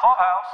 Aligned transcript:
Clubhouse. 0.00 0.44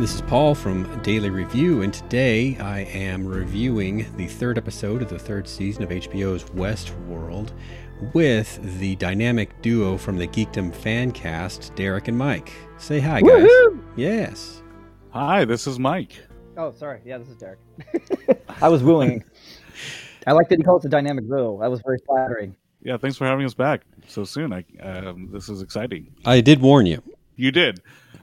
This 0.00 0.16
is 0.16 0.22
Paul 0.22 0.56
from 0.56 1.00
Daily 1.02 1.30
Review, 1.30 1.82
and 1.82 1.94
today 1.94 2.58
I 2.58 2.80
am 2.80 3.24
reviewing 3.24 4.06
the 4.16 4.26
third 4.26 4.58
episode 4.58 5.02
of 5.02 5.08
the 5.08 5.20
third 5.20 5.46
season 5.46 5.84
of 5.84 5.90
HBO's 5.90 6.42
Westworld 6.50 7.52
with 8.12 8.58
the 8.80 8.96
dynamic 8.96 9.62
duo 9.62 9.96
from 9.96 10.18
the 10.18 10.26
Geekdom 10.26 10.74
fan 10.74 11.12
cast, 11.12 11.72
Derek 11.76 12.08
and 12.08 12.18
Mike. 12.18 12.50
Say 12.78 12.98
hi, 12.98 13.20
guys. 13.20 13.44
Woohoo! 13.44 13.84
Yes. 13.94 14.64
Hi, 15.10 15.44
this 15.44 15.68
is 15.68 15.78
Mike. 15.78 16.14
Oh, 16.56 16.72
sorry. 16.72 17.02
Yeah, 17.04 17.18
this 17.18 17.28
is 17.28 17.36
Derek. 17.36 17.60
I 18.60 18.68
was 18.68 18.82
wooing. 18.82 19.24
I 20.26 20.32
like 20.32 20.48
that 20.48 20.58
he 20.58 20.64
called 20.64 20.82
it 20.82 20.84
the 20.84 20.88
dynamic 20.88 21.26
duo. 21.26 21.60
That 21.60 21.70
was 21.70 21.80
very 21.82 21.98
flattering. 22.06 22.56
Yeah, 22.82 22.96
thanks 22.96 23.16
for 23.16 23.26
having 23.26 23.44
us 23.46 23.54
back 23.54 23.82
so 24.06 24.24
soon. 24.24 24.52
I 24.52 24.64
um, 24.80 25.28
this 25.32 25.48
is 25.48 25.62
exciting. 25.62 26.14
I 26.24 26.40
did 26.40 26.60
warn 26.60 26.86
you. 26.86 27.02
You 27.36 27.50
did. 27.50 27.80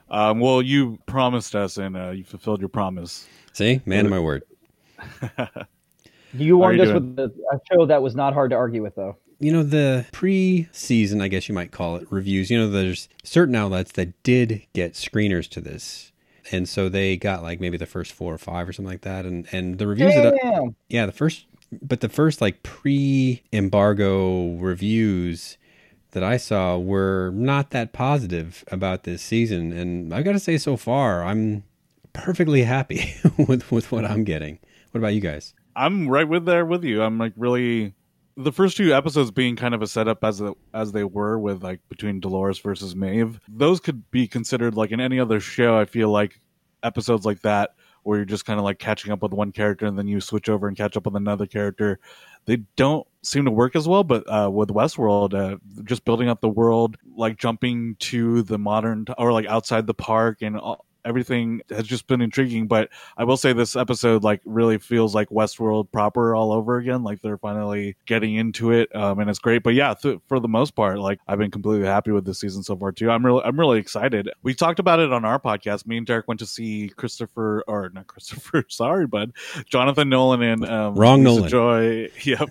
Um, 0.09 0.40
well, 0.40 0.62
you 0.62 0.99
promised 1.05 1.55
us, 1.55 1.77
and 1.77 1.95
uh, 1.95 2.09
you 2.12 2.23
fulfilled 2.23 2.59
your 2.59 2.70
promise. 2.70 3.27
See? 3.54 3.81
Man 3.85 4.05
of 4.05 4.12
my 4.12 4.20
word. 4.20 4.44
You 6.34 6.57
warned 6.57 6.77
you 6.77 6.84
us 6.84 6.90
doing? 6.90 7.16
with 7.16 7.32
a 7.52 7.59
show 7.71 7.85
that 7.85 8.02
was 8.02 8.16
not 8.16 8.34
hard 8.34 8.52
to 8.52 8.55
argue 8.55 8.82
with, 8.82 8.95
though. 8.95 9.18
You 9.40 9.52
know, 9.52 9.63
the 9.63 10.05
pre 10.12 10.70
season, 10.71 11.21
I 11.21 11.27
guess 11.27 11.49
you 11.49 11.55
might 11.55 11.71
call 11.71 11.98
it, 11.98 12.07
reviews, 12.12 12.52
you 12.52 12.57
know, 12.57 12.70
there's 12.70 13.09
certain 13.23 13.55
outlets 13.55 13.91
that 13.93 14.21
did 14.23 14.66
get 14.73 14.93
screeners 14.93 15.49
to 15.49 15.62
this. 15.62 16.10
And 16.52 16.68
so 16.68 16.90
they 16.90 17.18
got 17.18 17.44
like 17.44 17.60
maybe 17.60 17.78
the 17.78 17.86
first 17.86 18.12
four 18.12 18.34
or 18.34 18.38
five 18.38 18.68
or 18.68 18.73
something 18.73 18.91
like 18.91 19.02
that. 19.02 19.26
And, 19.26 19.48
and 19.52 19.78
the 19.78 19.88
reviews 19.88 20.14
that, 20.16 20.38
Damn. 20.41 20.76
yeah, 20.90 21.05
the 21.05 21.12
first, 21.12 21.46
but 21.82 22.02
the 22.02 22.10
first 22.10 22.41
like 22.41 22.62
pre 22.64 23.41
embargo 23.54 24.55
reviews 24.55 25.58
that 26.12 26.24
I 26.24 26.38
saw 26.38 26.77
were 26.77 27.32
not 27.34 27.71
that 27.71 27.93
positive 27.93 28.63
about 28.70 29.04
this 29.04 29.21
season. 29.21 29.71
And 29.71 30.13
I've 30.13 30.26
got 30.26 30.34
to 30.34 30.40
say, 30.40 30.58
so 30.58 30.76
far, 30.76 31.24
I'm 31.24 31.63
perfectly 32.13 32.63
happy 32.63 33.15
with, 33.38 33.71
with 33.71 33.91
what 33.91 34.05
I'm 34.05 34.24
getting. 34.24 34.60
What 34.91 34.99
about 34.99 35.13
you 35.13 35.21
guys? 35.21 35.54
I'm 35.76 36.10
right 36.10 36.27
with 36.27 36.46
there 36.46 36.65
with 36.65 36.84
you. 36.84 37.02
I'm 37.02 37.18
like 37.18 37.34
really 37.38 37.93
the 38.37 38.51
first 38.51 38.77
two 38.77 38.93
episodes 38.93 39.32
being 39.32 39.55
kind 39.55 39.74
of 39.74 39.82
a 39.82 39.87
setup 39.87 40.24
as 40.24 40.40
the, 40.40 40.54
as 40.74 40.91
they 40.91 41.04
were 41.04 41.37
with 41.37 41.63
like 41.63 41.79
between 41.90 42.20
Dolores 42.20 42.60
versus 42.60 42.96
Maeve. 42.96 43.40
Those 43.48 43.79
could 43.79 44.10
be 44.12 44.27
considered 44.27 44.76
like 44.76 44.91
in 44.91 44.99
any 44.99 45.20
other 45.20 45.40
show. 45.40 45.77
I 45.77 45.85
feel 45.85 46.10
like 46.10 46.40
episodes 46.84 47.26
like 47.26 47.41
that 47.41 47.76
where 48.04 48.18
you're 48.18 48.26
just 48.26 48.46
kind 48.46 48.59
of 48.59 48.63
like 48.63 48.79
catching 48.79 49.12
up 49.12 49.21
with 49.21 49.32
one 49.32 49.52
character 49.52 49.85
and 49.85 49.98
then 49.98 50.07
you 50.07 50.20
switch 50.20 50.49
over 50.49 50.68
and 50.68 50.76
catch 50.76 50.98
up 50.98 51.05
with 51.05 51.15
another 51.15 51.46
character. 51.46 51.99
They 52.46 52.57
don't 52.76 53.05
seem 53.21 53.46
to 53.46 53.52
work 53.52 53.76
as 53.76 53.87
well, 53.87 54.04
but 54.04 54.24
uh, 54.27 54.49
with 54.52 54.70
Westworld, 54.70 55.34
uh, 55.34 55.57
just 55.84 56.04
building 56.05 56.27
up 56.27 56.41
the 56.41 56.49
world, 56.49 56.98
like 57.15 57.37
jumping 57.37 57.96
to 57.99 58.41
the 58.43 58.57
modern 58.57 59.05
or 59.18 59.32
like 59.32 59.46
outside 59.46 59.85
the 59.85 59.93
park 59.93 60.41
and 60.41 60.57
all, 60.57 60.85
everything 61.05 61.62
has 61.70 61.85
just 61.88 62.07
been 62.07 62.21
intriguing. 62.21 62.68
But 62.68 62.90
I 63.18 63.24
will 63.24 63.38
say 63.38 63.54
this 63.54 63.76
episode 63.76 64.24
like 64.24 64.41
really 64.46 64.78
feels 64.78 65.16
like 65.16 65.30
Westworld 65.30 65.91
proper 65.91 66.35
all 66.35 66.52
over 66.52 66.78
again. 66.78 67.03
Like 67.03 67.22
they're 67.22 67.38
finally 67.38 67.96
getting 68.06 68.35
into 68.35 68.72
it, 68.72 68.94
um, 68.96 69.19
and 69.19 69.30
it's 69.30 69.40
great. 69.40 69.63
But 69.63 69.74
yeah, 69.74 69.94
th- 69.94 70.19
for 70.28 70.40
the 70.40 70.47
most 70.47 70.75
part, 70.75 71.00
like 71.00 71.19
I've 71.28 71.38
been 71.38 71.52
completely 71.52 71.88
happy 71.88 72.12
with 72.12 72.25
this 72.25 72.40
season 72.40 72.63
so 72.63 72.75
far 72.75 72.91
too. 72.91 73.09
I'm 73.09 73.25
really, 73.25 73.41
I'm 73.44 73.59
really 73.59 73.80
excited. 73.80 74.30
We 74.44 74.53
talked 74.53 74.80
about 74.80 75.00
it 75.00 75.12
on 75.12 75.25
our 75.25 75.40
podcast. 75.40 75.85
Me 75.88 75.97
and 75.97 76.06
Derek 76.06 76.28
went 76.28 76.40
to 76.40 76.46
see 76.46 76.91
Christopher, 76.96 77.63
or 77.68 77.90
not 77.94 78.08
Christopher, 78.08 78.66
sorry, 78.69 79.08
bud, 79.08 79.34
Jonathan 79.66 80.09
Nolan 80.09 80.41
and 80.41 80.66
um, 80.66 80.96
Wrong 80.96 81.24
Lisa 81.24 81.36
Nolan. 81.36 81.50
Joy. 81.50 82.08
Yep, 82.24 82.50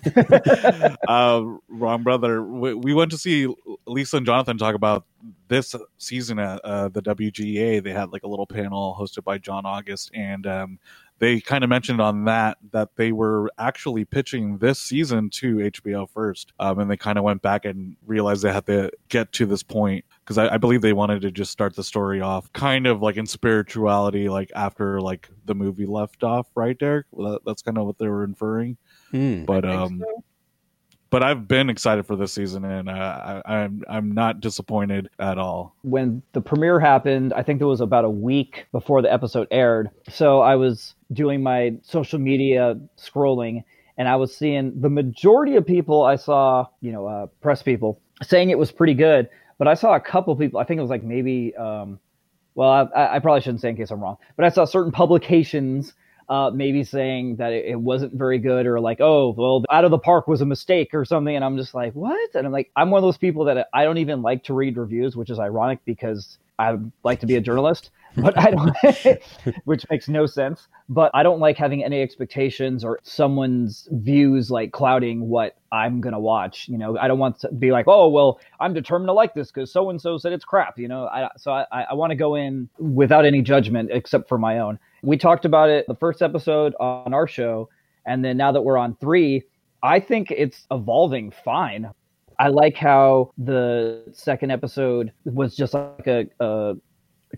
uh, 1.07 1.43
wrong 1.69 2.03
brother. 2.03 2.43
We, 2.43 2.73
we 2.73 2.93
went 2.93 3.11
to 3.11 3.17
see 3.17 3.53
Lisa 3.87 4.17
and 4.17 4.25
Jonathan 4.25 4.57
talk 4.57 4.75
about 4.75 5.05
this 5.51 5.75
season 5.97 6.39
at 6.39 6.61
uh, 6.63 6.87
the 6.87 7.01
WGA. 7.01 7.83
They 7.83 7.91
had 7.91 8.11
like 8.11 8.23
a 8.23 8.27
little 8.27 8.47
panel 8.47 8.95
hosted 8.97 9.25
by 9.25 9.37
John 9.37 9.65
August, 9.65 10.09
and 10.13 10.47
um, 10.47 10.79
they 11.19 11.41
kind 11.41 11.65
of 11.65 11.69
mentioned 11.69 11.99
on 11.99 12.23
that 12.23 12.57
that 12.71 12.95
they 12.95 13.11
were 13.11 13.51
actually 13.59 14.05
pitching 14.05 14.57
this 14.59 14.79
season 14.79 15.29
to 15.31 15.57
HBO 15.57 16.09
first, 16.09 16.53
um, 16.59 16.79
and 16.79 16.89
they 16.89 16.95
kind 16.95 17.17
of 17.17 17.25
went 17.25 17.41
back 17.41 17.65
and 17.65 17.97
realized 18.05 18.43
they 18.43 18.53
had 18.53 18.65
to 18.67 18.89
get 19.09 19.33
to 19.33 19.45
this 19.45 19.61
point 19.61 20.05
because 20.23 20.37
I, 20.37 20.53
I 20.53 20.57
believe 20.57 20.81
they 20.81 20.93
wanted 20.93 21.21
to 21.23 21.31
just 21.31 21.51
start 21.51 21.75
the 21.75 21.83
story 21.83 22.21
off 22.21 22.51
kind 22.53 22.87
of 22.87 23.01
like 23.01 23.17
in 23.17 23.25
spirituality, 23.25 24.29
like 24.29 24.51
after 24.55 25.01
like 25.01 25.29
the 25.45 25.53
movie 25.53 25.85
left 25.85 26.23
off, 26.23 26.47
right, 26.55 26.79
Derek? 26.79 27.07
Well, 27.11 27.33
that, 27.33 27.41
that's 27.45 27.61
kind 27.61 27.77
of 27.77 27.85
what 27.85 27.97
they 27.97 28.07
were 28.07 28.23
inferring. 28.23 28.77
Hmm. 29.11 29.43
But 29.43 29.65
think 29.65 29.75
um, 29.75 29.99
so. 29.99 30.23
But 31.11 31.21
I've 31.21 31.45
been 31.45 31.69
excited 31.69 32.07
for 32.07 32.15
this 32.15 32.31
season, 32.31 32.63
and 32.63 32.89
uh, 32.89 33.41
I, 33.45 33.55
I'm 33.55 33.83
I'm 33.87 34.11
not 34.13 34.39
disappointed 34.39 35.09
at 35.19 35.37
all. 35.37 35.75
When 35.83 36.23
the 36.31 36.41
premiere 36.41 36.79
happened, 36.79 37.33
I 37.33 37.43
think 37.43 37.61
it 37.61 37.65
was 37.65 37.81
about 37.81 38.05
a 38.05 38.09
week 38.09 38.65
before 38.71 39.01
the 39.01 39.13
episode 39.13 39.47
aired. 39.51 39.91
So 40.09 40.39
I 40.39 40.55
was 40.55 40.95
doing 41.11 41.43
my 41.43 41.73
social 41.83 42.17
media 42.17 42.79
scrolling, 42.97 43.63
and 43.97 44.07
I 44.07 44.15
was 44.15 44.35
seeing 44.35 44.79
the 44.79 44.89
majority 44.89 45.57
of 45.57 45.65
people 45.67 46.03
I 46.03 46.15
saw, 46.15 46.65
you 46.79 46.93
know, 46.93 47.05
uh, 47.05 47.25
press 47.41 47.61
people 47.61 47.99
saying 48.23 48.49
it 48.49 48.57
was 48.57 48.71
pretty 48.71 48.93
good. 48.93 49.29
But 49.57 49.67
I 49.67 49.73
saw 49.73 49.95
a 49.95 49.99
couple 49.99 50.35
people. 50.37 50.59
I 50.59 50.63
think 50.63 50.79
it 50.79 50.81
was 50.81 50.89
like 50.89 51.03
maybe. 51.03 51.53
Um, 51.57 51.99
well, 52.55 52.89
I, 52.95 53.15
I 53.15 53.19
probably 53.19 53.41
shouldn't 53.41 53.61
say 53.61 53.69
in 53.69 53.77
case 53.77 53.91
I'm 53.91 54.01
wrong, 54.01 54.17
but 54.37 54.45
I 54.45 54.49
saw 54.49 54.65
certain 54.65 54.91
publications 54.91 55.93
uh, 56.31 56.49
maybe 56.49 56.81
saying 56.81 57.35
that 57.35 57.51
it, 57.51 57.65
it 57.65 57.75
wasn't 57.75 58.13
very 58.13 58.39
good 58.39 58.65
or 58.65 58.79
like, 58.79 59.01
oh, 59.01 59.35
well, 59.37 59.65
out 59.69 59.83
of 59.83 59.91
the 59.91 59.99
park 59.99 60.29
was 60.29 60.39
a 60.39 60.45
mistake 60.45 60.93
or 60.93 61.03
something. 61.03 61.35
And 61.35 61.43
I'm 61.43 61.57
just 61.57 61.73
like, 61.75 61.91
what? 61.91 62.33
And 62.33 62.47
I'm 62.47 62.53
like, 62.53 62.71
I'm 62.77 62.89
one 62.89 62.99
of 62.99 63.03
those 63.03 63.17
people 63.17 63.43
that 63.45 63.67
I 63.73 63.83
don't 63.83 63.97
even 63.97 64.21
like 64.21 64.45
to 64.45 64.53
read 64.53 64.77
reviews, 64.77 65.17
which 65.17 65.29
is 65.29 65.39
ironic 65.39 65.79
because 65.83 66.37
I 66.57 66.77
like 67.03 67.19
to 67.19 67.25
be 67.25 67.35
a 67.35 67.41
journalist, 67.41 67.89
but 68.15 68.39
I 68.39 68.51
don't, 68.51 69.21
which 69.65 69.85
makes 69.89 70.07
no 70.07 70.25
sense. 70.25 70.69
But 70.87 71.11
I 71.13 71.21
don't 71.21 71.41
like 71.41 71.57
having 71.57 71.83
any 71.83 72.01
expectations 72.01 72.85
or 72.85 73.01
someone's 73.03 73.89
views 73.91 74.49
like 74.49 74.71
clouding 74.71 75.27
what 75.27 75.57
I'm 75.69 75.99
gonna 75.99 76.19
watch. 76.19 76.69
You 76.69 76.77
know, 76.77 76.97
I 76.97 77.09
don't 77.09 77.19
want 77.19 77.41
to 77.41 77.51
be 77.51 77.73
like, 77.73 77.89
oh, 77.89 78.07
well, 78.07 78.39
I'm 78.57 78.73
determined 78.73 79.09
to 79.09 79.13
like 79.13 79.33
this 79.33 79.51
because 79.51 79.69
so 79.69 79.89
and 79.89 80.01
so 80.01 80.17
said 80.17 80.31
it's 80.31 80.45
crap. 80.45 80.79
You 80.79 80.87
know, 80.87 81.07
I, 81.07 81.27
so 81.37 81.51
I, 81.51 81.65
I 81.89 81.93
want 81.93 82.11
to 82.11 82.15
go 82.15 82.35
in 82.35 82.69
without 82.77 83.25
any 83.25 83.41
judgment 83.41 83.89
except 83.91 84.29
for 84.29 84.37
my 84.37 84.59
own. 84.59 84.79
We 85.01 85.17
talked 85.17 85.45
about 85.45 85.69
it 85.69 85.85
the 85.87 85.95
first 85.95 86.21
episode 86.21 86.73
on 86.79 87.13
our 87.13 87.27
show, 87.27 87.69
and 88.05 88.23
then 88.23 88.37
now 88.37 88.51
that 88.51 88.61
we're 88.61 88.77
on 88.77 88.95
three, 88.97 89.43
I 89.83 89.99
think 89.99 90.31
it's 90.31 90.65
evolving 90.69 91.31
fine. 91.31 91.89
I 92.39 92.47
like 92.47 92.75
how 92.75 93.31
the 93.37 94.03
second 94.13 94.51
episode 94.51 95.11
was 95.25 95.55
just 95.55 95.73
like 95.73 96.07
a, 96.07 96.25
a 96.39 96.75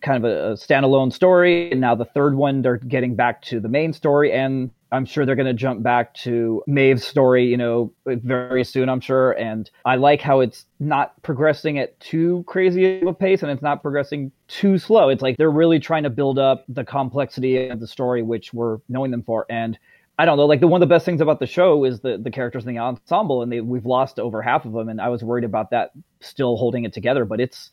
kind 0.02 0.24
of 0.24 0.32
a, 0.32 0.52
a 0.52 0.54
standalone 0.54 1.12
story, 1.12 1.72
and 1.72 1.80
now 1.82 1.96
the 1.96 2.06
third 2.06 2.36
one 2.36 2.62
they're 2.62 2.78
getting 2.78 3.16
back 3.16 3.42
to 3.44 3.60
the 3.60 3.70
main 3.70 3.94
story, 3.94 4.32
and 4.32 4.72
I'm 4.94 5.06
sure 5.06 5.26
they're 5.26 5.36
going 5.36 5.48
to 5.48 5.54
jump 5.54 5.82
back 5.82 6.14
to 6.16 6.64
Maeve's 6.68 7.04
story, 7.04 7.46
you 7.46 7.58
know, 7.58 7.92
very 8.06 8.64
soon, 8.64 8.90
I'm 8.90 9.00
sure. 9.00 9.32
And 9.32 9.70
I 9.86 9.96
like 9.96 10.22
how 10.22 10.40
it's 10.40 10.66
not 10.80 11.20
progressing 11.24 11.80
at 11.80 12.00
too 12.00 12.44
crazy 12.48 13.02
of 13.02 13.08
a 13.08 13.14
pace 13.14 13.42
and 13.42 13.52
it's 13.52 13.64
not 13.64 13.82
progressing 13.82 14.32
too 14.48 14.78
slow. 14.78 15.10
It's 15.10 15.24
like 15.24 15.38
they're 15.38 15.50
really 15.50 15.80
trying 15.80 16.04
to 16.04 16.12
build 16.12 16.38
up 16.38 16.64
the 16.70 16.86
complexity 16.86 17.70
of 17.70 17.80
the 17.80 17.88
story, 17.88 18.22
which 18.22 18.54
we're 18.54 18.78
knowing 18.88 19.10
them 19.10 19.24
for. 19.24 19.48
And 19.50 19.80
I 20.20 20.26
don't 20.26 20.38
know, 20.38 20.46
like 20.46 20.60
the 20.60 20.68
one 20.68 20.82
of 20.82 20.88
the 20.88 20.94
best 20.94 21.06
things 21.06 21.22
about 21.22 21.40
the 21.40 21.48
show 21.48 21.86
is 21.86 22.02
the 22.02 22.20
the 22.20 22.30
characters 22.30 22.68
in 22.68 22.76
the 22.76 22.80
ensemble, 22.80 23.42
and 23.42 23.52
they, 23.52 23.62
we've 23.62 23.88
lost 23.88 24.20
over 24.20 24.44
half 24.44 24.64
of 24.64 24.72
them, 24.72 24.88
and 24.90 25.02
I 25.02 25.10
was 25.10 25.24
worried 25.24 25.44
about 25.44 25.72
that 25.72 25.90
still 26.22 26.56
holding 26.56 26.84
it 26.84 26.94
together, 26.94 27.26
but 27.26 27.40
it's 27.40 27.72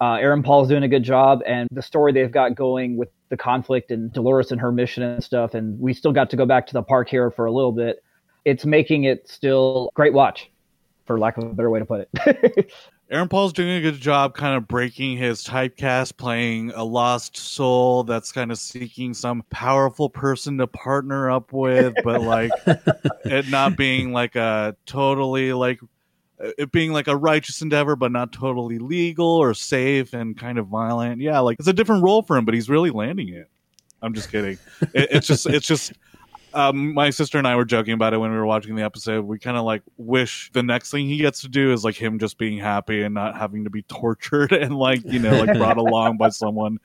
uh, 0.00 0.14
Aaron 0.14 0.42
Paul's 0.42 0.68
doing 0.68 0.84
a 0.84 0.88
good 0.88 1.02
job, 1.02 1.42
and 1.46 1.68
the 1.72 1.82
story 1.82 2.12
they've 2.12 2.30
got 2.30 2.54
going 2.54 2.96
with 2.96 3.08
the 3.30 3.36
conflict 3.36 3.90
and 3.90 4.12
Dolores 4.12 4.52
and 4.52 4.60
her 4.60 4.70
mission 4.70 5.02
and 5.02 5.22
stuff, 5.22 5.54
and 5.54 5.78
we 5.80 5.92
still 5.92 6.12
got 6.12 6.30
to 6.30 6.36
go 6.36 6.46
back 6.46 6.66
to 6.68 6.72
the 6.72 6.82
park 6.82 7.08
here 7.08 7.30
for 7.30 7.46
a 7.46 7.52
little 7.52 7.72
bit. 7.72 8.02
It's 8.44 8.64
making 8.64 9.04
it 9.04 9.28
still 9.28 9.90
great 9.94 10.12
watch, 10.12 10.50
for 11.04 11.18
lack 11.18 11.36
of 11.36 11.44
a 11.44 11.48
better 11.48 11.70
way 11.70 11.80
to 11.80 11.84
put 11.84 12.08
it. 12.12 12.72
Aaron 13.10 13.28
Paul's 13.28 13.54
doing 13.54 13.70
a 13.70 13.80
good 13.80 13.98
job 13.98 14.34
kind 14.34 14.54
of 14.54 14.68
breaking 14.68 15.16
his 15.16 15.42
typecast, 15.42 16.18
playing 16.18 16.72
a 16.74 16.84
lost 16.84 17.38
soul 17.38 18.04
that's 18.04 18.32
kind 18.32 18.52
of 18.52 18.58
seeking 18.58 19.14
some 19.14 19.42
powerful 19.48 20.10
person 20.10 20.58
to 20.58 20.66
partner 20.66 21.30
up 21.30 21.50
with, 21.52 21.94
but 22.04 22.20
like 22.20 22.50
it 23.24 23.48
not 23.48 23.78
being 23.78 24.12
like 24.12 24.36
a 24.36 24.76
totally 24.84 25.54
like 25.54 25.80
Uh, 26.42 26.50
it 26.58 26.72
being 26.72 26.92
like 26.92 27.08
a 27.08 27.16
righteous 27.16 27.62
endeavor, 27.62 27.96
but 27.96 28.12
not 28.12 28.32
totally 28.32 28.78
legal 28.78 29.26
or 29.26 29.54
safe 29.54 30.12
and 30.12 30.38
kind 30.38 30.58
of 30.58 30.66
violent. 30.68 31.20
Yeah, 31.20 31.40
like 31.40 31.58
it's 31.58 31.68
a 31.68 31.72
different 31.72 32.02
role 32.02 32.22
for 32.22 32.36
him, 32.36 32.44
but 32.44 32.54
he's 32.54 32.68
really 32.68 32.90
landing 32.90 33.28
it. 33.28 33.48
I'm 34.02 34.14
just 34.14 34.30
kidding. 34.30 34.58
It, 34.94 35.08
it's 35.10 35.26
just, 35.26 35.46
it's 35.46 35.66
just. 35.66 35.92
Um, 36.58 36.92
my 36.92 37.10
sister 37.10 37.38
and 37.38 37.46
I 37.46 37.54
were 37.54 37.64
joking 37.64 37.94
about 37.94 38.14
it 38.14 38.18
when 38.18 38.32
we 38.32 38.36
were 38.36 38.44
watching 38.46 38.74
the 38.74 38.82
episode. 38.82 39.24
We 39.24 39.38
kind 39.38 39.56
of 39.56 39.64
like 39.64 39.82
wish 39.96 40.50
the 40.52 40.62
next 40.62 40.90
thing 40.90 41.06
he 41.06 41.18
gets 41.18 41.40
to 41.42 41.48
do 41.48 41.72
is 41.72 41.84
like 41.84 41.94
him 41.94 42.18
just 42.18 42.36
being 42.36 42.58
happy 42.58 43.02
and 43.02 43.14
not 43.14 43.36
having 43.36 43.62
to 43.62 43.70
be 43.70 43.82
tortured 43.88 44.52
and 44.52 44.76
like 44.76 45.00
you 45.04 45.20
know 45.20 45.38
like 45.44 45.56
brought 45.56 45.76
along 45.76 46.16
by 46.16 46.30
someone. 46.30 46.78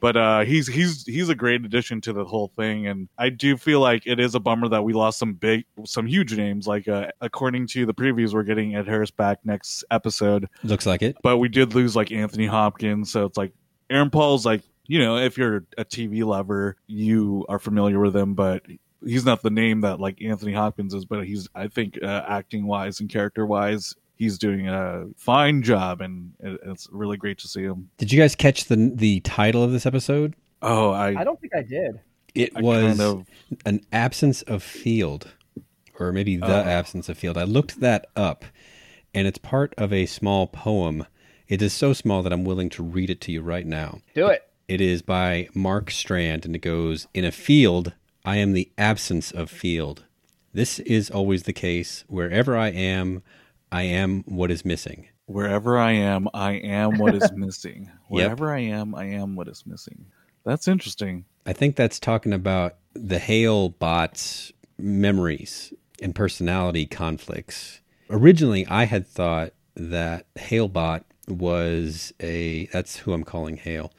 But 0.00 0.16
uh, 0.16 0.40
he's 0.44 0.66
he's 0.66 1.04
he's 1.04 1.28
a 1.28 1.34
great 1.34 1.64
addition 1.64 2.00
to 2.02 2.12
the 2.14 2.24
whole 2.24 2.48
thing, 2.56 2.86
and 2.86 3.08
I 3.18 3.28
do 3.28 3.56
feel 3.56 3.80
like 3.80 4.06
it 4.06 4.18
is 4.18 4.34
a 4.34 4.40
bummer 4.40 4.68
that 4.68 4.82
we 4.82 4.94
lost 4.94 5.18
some 5.18 5.34
big, 5.34 5.64
some 5.84 6.06
huge 6.06 6.34
names. 6.34 6.66
Like 6.66 6.88
uh, 6.88 7.08
according 7.20 7.66
to 7.68 7.84
the 7.84 7.92
previews, 7.94 8.32
we're 8.32 8.44
getting 8.44 8.76
Ed 8.76 8.86
Harris 8.88 9.10
back 9.10 9.40
next 9.44 9.84
episode, 9.90 10.48
Looks 10.62 10.86
like 10.86 11.02
it. 11.02 11.16
but 11.22 11.36
we 11.36 11.48
did 11.48 11.74
lose 11.74 11.94
like 11.94 12.12
Anthony 12.12 12.46
Hopkins, 12.46 13.12
so 13.12 13.26
it's 13.26 13.36
like 13.36 13.52
Aaron 13.90 14.08
Paul's 14.08 14.46
like 14.46 14.62
you 14.86 14.98
know 15.00 15.18
if 15.18 15.36
you're 15.36 15.66
a 15.76 15.84
TV 15.84 16.24
lover, 16.24 16.76
you 16.86 17.44
are 17.50 17.58
familiar 17.58 18.00
with 18.00 18.16
him, 18.16 18.32
but 18.34 18.62
he's 19.04 19.24
not 19.24 19.42
the 19.42 19.50
name 19.50 19.80
that 19.82 20.00
like 20.00 20.20
Anthony 20.22 20.52
Hopkins 20.52 20.94
is. 20.94 21.04
But 21.04 21.26
he's 21.26 21.48
I 21.54 21.68
think 21.68 21.98
uh, 22.02 22.24
acting 22.28 22.66
wise 22.66 23.00
and 23.00 23.08
character 23.08 23.46
wise, 23.46 23.94
he's 24.16 24.38
doing 24.38 24.68
a 24.68 25.06
fine 25.16 25.62
job, 25.62 26.00
and 26.00 26.32
it- 26.40 26.60
it's 26.66 26.88
really 26.90 27.16
great 27.16 27.38
to 27.38 27.48
see 27.48 27.62
him. 27.62 27.90
Did 27.98 28.12
you 28.12 28.20
guys 28.20 28.34
catch 28.34 28.64
the 28.66 28.92
the 28.94 29.20
title 29.20 29.62
of 29.62 29.72
this 29.72 29.86
episode? 29.86 30.34
Oh, 30.62 30.90
I 30.90 31.20
I 31.20 31.24
don't 31.24 31.40
think 31.40 31.54
I 31.54 31.62
did. 31.62 32.00
It 32.34 32.52
I 32.56 32.60
was 32.60 32.98
kind 32.98 33.00
of 33.00 33.26
an 33.64 33.80
absence 33.92 34.42
of 34.42 34.62
field, 34.62 35.32
or 35.98 36.12
maybe 36.12 36.36
the 36.36 36.46
Oh. 36.46 36.68
absence 36.68 37.08
of 37.08 37.16
field. 37.18 37.38
I 37.38 37.44
looked 37.44 37.80
that 37.80 38.06
up, 38.16 38.44
and 39.14 39.26
it's 39.26 39.38
part 39.38 39.74
of 39.78 39.92
a 39.92 40.06
small 40.06 40.46
poem. 40.46 41.06
It 41.48 41.62
is 41.62 41.72
so 41.72 41.92
small 41.94 42.22
that 42.22 42.32
I'm 42.32 42.44
willing 42.44 42.68
to 42.70 42.82
read 42.82 43.08
it 43.08 43.20
to 43.22 43.32
you 43.32 43.40
right 43.40 43.66
now. 43.66 44.00
Do 44.14 44.26
it. 44.28 44.42
It 44.68 44.82
is 44.82 45.00
by 45.00 45.48
Mark 45.54 45.90
Strand, 45.90 46.44
and 46.44 46.54
it 46.54 46.58
goes 46.58 47.08
In 47.14 47.24
a 47.24 47.32
field, 47.32 47.94
I 48.28 48.36
am 48.36 48.52
the 48.52 48.70
absence 48.76 49.30
of 49.30 49.50
field. 49.50 50.04
This 50.52 50.80
is 50.80 51.08
always 51.08 51.44
the 51.44 51.54
case. 51.54 52.04
Wherever 52.08 52.58
I 52.58 52.68
am, 52.68 53.22
I 53.72 53.84
am 53.84 54.22
what 54.26 54.50
is 54.50 54.66
missing. 54.66 55.08
wherever 55.24 55.78
I 55.78 55.92
am, 55.92 56.28
I 56.34 56.52
am 56.56 56.98
what 56.98 57.14
is 57.14 57.32
missing. 57.34 57.90
Wherever 58.08 58.52
I 58.52 58.58
am, 58.58 58.94
I 58.94 59.06
am 59.06 59.34
what 59.34 59.48
is 59.48 59.64
missing. 59.64 60.04
That's 60.44 60.68
interesting. 60.68 61.24
I 61.46 61.54
think 61.54 61.74
that's 61.74 61.98
talking 61.98 62.34
about 62.34 62.76
the 62.92 63.18
Hale 63.18 63.70
bot's 63.70 64.52
memories 64.76 65.72
and 66.02 66.14
personality 66.14 66.84
conflicts. 66.84 67.80
Originally, 68.10 68.66
I 68.66 68.84
had 68.84 69.06
thought 69.06 69.54
that 69.74 70.26
Halebot 70.34 71.04
was 71.28 72.12
a 72.20 72.66
that's 72.74 72.98
who 72.98 73.14
I'm 73.14 73.24
calling 73.24 73.56
Hale. 73.56 73.90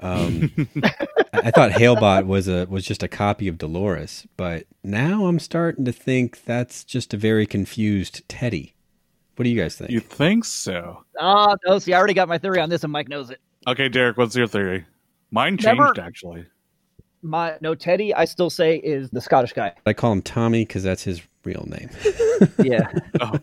Um, 0.00 0.50
I 0.82 0.92
I 1.32 1.50
thought 1.50 1.72
Halebot 1.72 2.26
was 2.26 2.48
a 2.48 2.66
was 2.66 2.84
just 2.84 3.02
a 3.02 3.08
copy 3.08 3.48
of 3.48 3.58
Dolores, 3.58 4.26
but 4.36 4.66
now 4.84 5.26
I'm 5.26 5.38
starting 5.38 5.84
to 5.84 5.92
think 5.92 6.44
that's 6.44 6.84
just 6.84 7.12
a 7.14 7.16
very 7.16 7.46
confused 7.46 8.28
Teddy. 8.28 8.74
What 9.36 9.44
do 9.44 9.50
you 9.50 9.60
guys 9.60 9.76
think? 9.76 9.90
You 9.90 10.00
think 10.00 10.44
so? 10.44 11.04
Ah, 11.20 11.54
no, 11.66 11.78
see, 11.78 11.92
I 11.94 11.98
already 11.98 12.14
got 12.14 12.28
my 12.28 12.38
theory 12.38 12.60
on 12.60 12.68
this, 12.70 12.82
and 12.82 12.92
Mike 12.92 13.08
knows 13.08 13.30
it. 13.30 13.40
Okay, 13.66 13.88
Derek, 13.88 14.16
what's 14.16 14.34
your 14.34 14.48
theory? 14.48 14.84
Mine 15.30 15.58
Never- 15.62 15.86
changed 15.86 15.98
actually. 16.00 16.46
My 17.22 17.56
no, 17.60 17.74
Teddy, 17.74 18.14
I 18.14 18.24
still 18.24 18.50
say 18.50 18.76
is 18.76 19.10
the 19.10 19.20
Scottish 19.20 19.52
guy. 19.52 19.72
I 19.84 19.92
call 19.92 20.12
him 20.12 20.22
Tommy 20.22 20.64
because 20.64 20.84
that's 20.84 21.02
his 21.02 21.20
real 21.44 21.66
name. 21.68 21.90
Yeah, 22.62 22.86
Oh, 23.20 23.38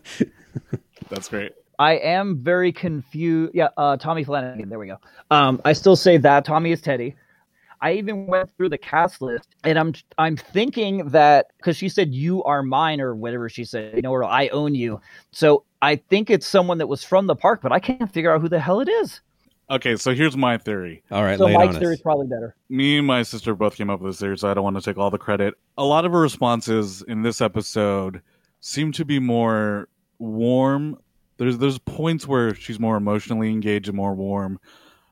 that's 1.10 1.28
great. 1.28 1.52
I 1.78 1.94
am 1.94 2.38
very 2.38 2.72
confused. 2.72 3.52
Yeah, 3.54 3.68
uh, 3.76 3.96
Tommy 3.96 4.24
Flanagan. 4.24 4.68
There 4.68 4.78
we 4.78 4.86
go. 4.86 4.98
Um, 5.30 5.60
I 5.64 5.72
still 5.72 5.96
say 5.96 6.16
that 6.18 6.44
Tommy 6.44 6.72
is 6.72 6.80
Teddy. 6.80 7.16
I 7.80 7.92
even 7.92 8.26
went 8.26 8.50
through 8.56 8.70
the 8.70 8.78
cast 8.78 9.20
list, 9.20 9.54
and 9.64 9.78
I'm 9.78 9.94
I'm 10.16 10.36
thinking 10.36 11.08
that 11.10 11.48
because 11.58 11.76
she 11.76 11.88
said 11.88 12.14
you 12.14 12.42
are 12.44 12.62
mine 12.62 13.00
or 13.00 13.14
whatever 13.14 13.48
she 13.48 13.64
said, 13.64 13.94
you 13.94 14.02
know, 14.02 14.12
or 14.12 14.24
I 14.24 14.48
own 14.48 14.74
you. 14.74 15.00
So 15.30 15.64
I 15.82 15.96
think 15.96 16.30
it's 16.30 16.46
someone 16.46 16.78
that 16.78 16.86
was 16.86 17.04
from 17.04 17.26
the 17.26 17.36
park, 17.36 17.60
but 17.62 17.72
I 17.72 17.78
can't 17.78 18.10
figure 18.10 18.34
out 18.34 18.40
who 18.40 18.48
the 18.48 18.60
hell 18.60 18.80
it 18.80 18.88
is. 18.88 19.20
Okay, 19.68 19.96
so 19.96 20.14
here's 20.14 20.36
my 20.36 20.58
theory. 20.58 21.02
All 21.10 21.24
right, 21.24 21.38
So 21.38 21.46
lay 21.46 21.54
it 21.54 21.58
Mike's 21.58 21.78
theory 21.78 21.94
is 21.94 22.00
probably 22.00 22.28
better. 22.28 22.54
Me 22.68 22.98
and 22.98 23.06
my 23.06 23.22
sister 23.24 23.54
both 23.54 23.74
came 23.74 23.90
up 23.90 24.00
with 24.00 24.12
this 24.12 24.20
theory, 24.20 24.38
so 24.38 24.48
I 24.48 24.54
don't 24.54 24.62
want 24.62 24.76
to 24.76 24.82
take 24.82 24.96
all 24.96 25.10
the 25.10 25.18
credit. 25.18 25.54
A 25.76 25.84
lot 25.84 26.04
of 26.04 26.12
her 26.12 26.20
responses 26.20 27.02
in 27.02 27.22
this 27.22 27.40
episode 27.40 28.22
seem 28.60 28.92
to 28.92 29.04
be 29.04 29.18
more 29.18 29.88
warm. 30.18 30.98
There's 31.38 31.58
there's 31.58 31.78
points 31.78 32.26
where 32.26 32.54
she's 32.54 32.80
more 32.80 32.96
emotionally 32.96 33.50
engaged 33.50 33.88
and 33.88 33.96
more 33.96 34.14
warm. 34.14 34.58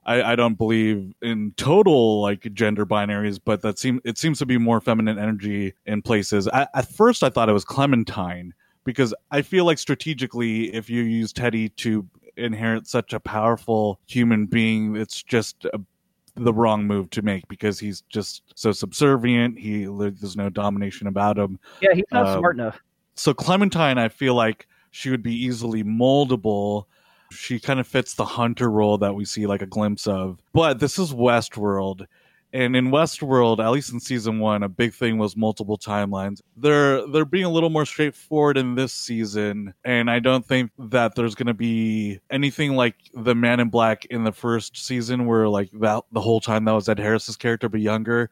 I, 0.06 0.32
I 0.32 0.36
don't 0.36 0.56
believe 0.58 1.14
in 1.22 1.52
total 1.56 2.20
like 2.20 2.52
gender 2.52 2.84
binaries, 2.84 3.40
but 3.42 3.62
that 3.62 3.78
seem 3.78 4.00
it 4.04 4.18
seems 4.18 4.38
to 4.40 4.46
be 4.46 4.58
more 4.58 4.80
feminine 4.80 5.18
energy 5.18 5.74
in 5.86 6.02
places. 6.02 6.46
I, 6.48 6.66
at 6.74 6.88
first, 6.88 7.22
I 7.22 7.30
thought 7.30 7.48
it 7.48 7.52
was 7.52 7.64
Clementine 7.64 8.52
because 8.84 9.14
I 9.30 9.40
feel 9.42 9.64
like 9.64 9.78
strategically, 9.78 10.74
if 10.74 10.90
you 10.90 11.02
use 11.02 11.32
Teddy 11.32 11.70
to 11.70 12.06
inherit 12.36 12.86
such 12.86 13.12
a 13.14 13.20
powerful 13.20 13.98
human 14.06 14.44
being, 14.46 14.94
it's 14.96 15.22
just 15.22 15.64
a, 15.66 15.80
the 16.34 16.52
wrong 16.52 16.84
move 16.86 17.08
to 17.10 17.22
make 17.22 17.46
because 17.48 17.78
he's 17.78 18.02
just 18.10 18.42
so 18.54 18.72
subservient. 18.72 19.58
He 19.58 19.84
there's 19.86 20.36
no 20.36 20.50
domination 20.50 21.06
about 21.06 21.38
him 21.38 21.58
Yeah, 21.80 21.94
he's 21.94 22.04
not 22.12 22.26
Um, 22.26 22.40
smart 22.40 22.56
enough. 22.56 22.78
so 23.14 23.32
Clementine, 23.32 23.96
I 23.96 24.08
feel 24.08 24.34
like 24.34 24.66
she 24.94 25.10
would 25.10 25.24
be 25.24 25.34
easily 25.34 25.82
moldable. 25.82 26.84
She 27.32 27.58
kind 27.58 27.80
of 27.80 27.86
fits 27.86 28.14
the 28.14 28.24
hunter 28.24 28.70
role 28.70 28.96
that 28.98 29.12
we 29.12 29.24
see 29.24 29.44
like 29.44 29.60
a 29.60 29.66
glimpse 29.66 30.06
of. 30.06 30.38
But 30.52 30.78
this 30.78 31.00
is 31.00 31.12
Westworld. 31.12 32.06
And 32.52 32.76
in 32.76 32.92
Westworld, 32.92 33.58
at 33.58 33.72
least 33.72 33.92
in 33.92 33.98
season 33.98 34.38
one, 34.38 34.62
a 34.62 34.68
big 34.68 34.94
thing 34.94 35.18
was 35.18 35.36
multiple 35.36 35.76
timelines. 35.76 36.40
They're 36.56 37.04
they're 37.08 37.24
being 37.24 37.44
a 37.44 37.50
little 37.50 37.70
more 37.70 37.84
straightforward 37.84 38.56
in 38.56 38.76
this 38.76 38.92
season, 38.92 39.74
and 39.84 40.08
I 40.08 40.20
don't 40.20 40.46
think 40.46 40.70
that 40.78 41.16
there's 41.16 41.34
going 41.34 41.48
to 41.48 41.54
be 41.54 42.20
anything 42.30 42.76
like 42.76 42.94
the 43.14 43.34
Man 43.34 43.58
in 43.58 43.70
Black 43.70 44.04
in 44.04 44.22
the 44.22 44.30
first 44.30 44.76
season, 44.76 45.26
where 45.26 45.48
like 45.48 45.70
that 45.80 46.04
the 46.12 46.20
whole 46.20 46.40
time 46.40 46.66
that 46.66 46.72
was 46.72 46.88
Ed 46.88 47.00
Harris's 47.00 47.36
character, 47.36 47.68
but 47.68 47.80
younger 47.80 48.30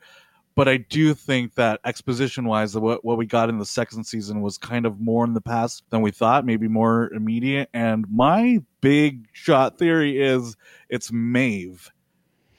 but 0.55 0.69
I 0.69 0.77
do 0.77 1.15
think 1.15 1.55
that 1.55 1.81
exposition 1.85 2.45
wise, 2.45 2.77
what 2.77 3.05
what 3.05 3.17
we 3.17 3.27
got 3.27 3.49
in 3.49 3.59
the 3.59 3.67
second 3.67 4.05
season 4.05 4.43
was 4.43 4.59
kind 4.59 4.85
of 4.85 5.01
more 5.01 5.25
in 5.25 5.35
the 5.35 5.41
past 5.41 5.85
than 5.91 6.03
we 6.03 6.11
thought, 6.11 6.45
maybe 6.45 6.69
more 6.69 7.11
immediate. 7.13 7.69
And 7.73 8.05
my 8.11 8.63
big 8.81 9.29
shot 9.33 9.79
theory 9.79 10.21
is 10.21 10.57
it's 10.89 11.11
Maeve. 11.11 11.91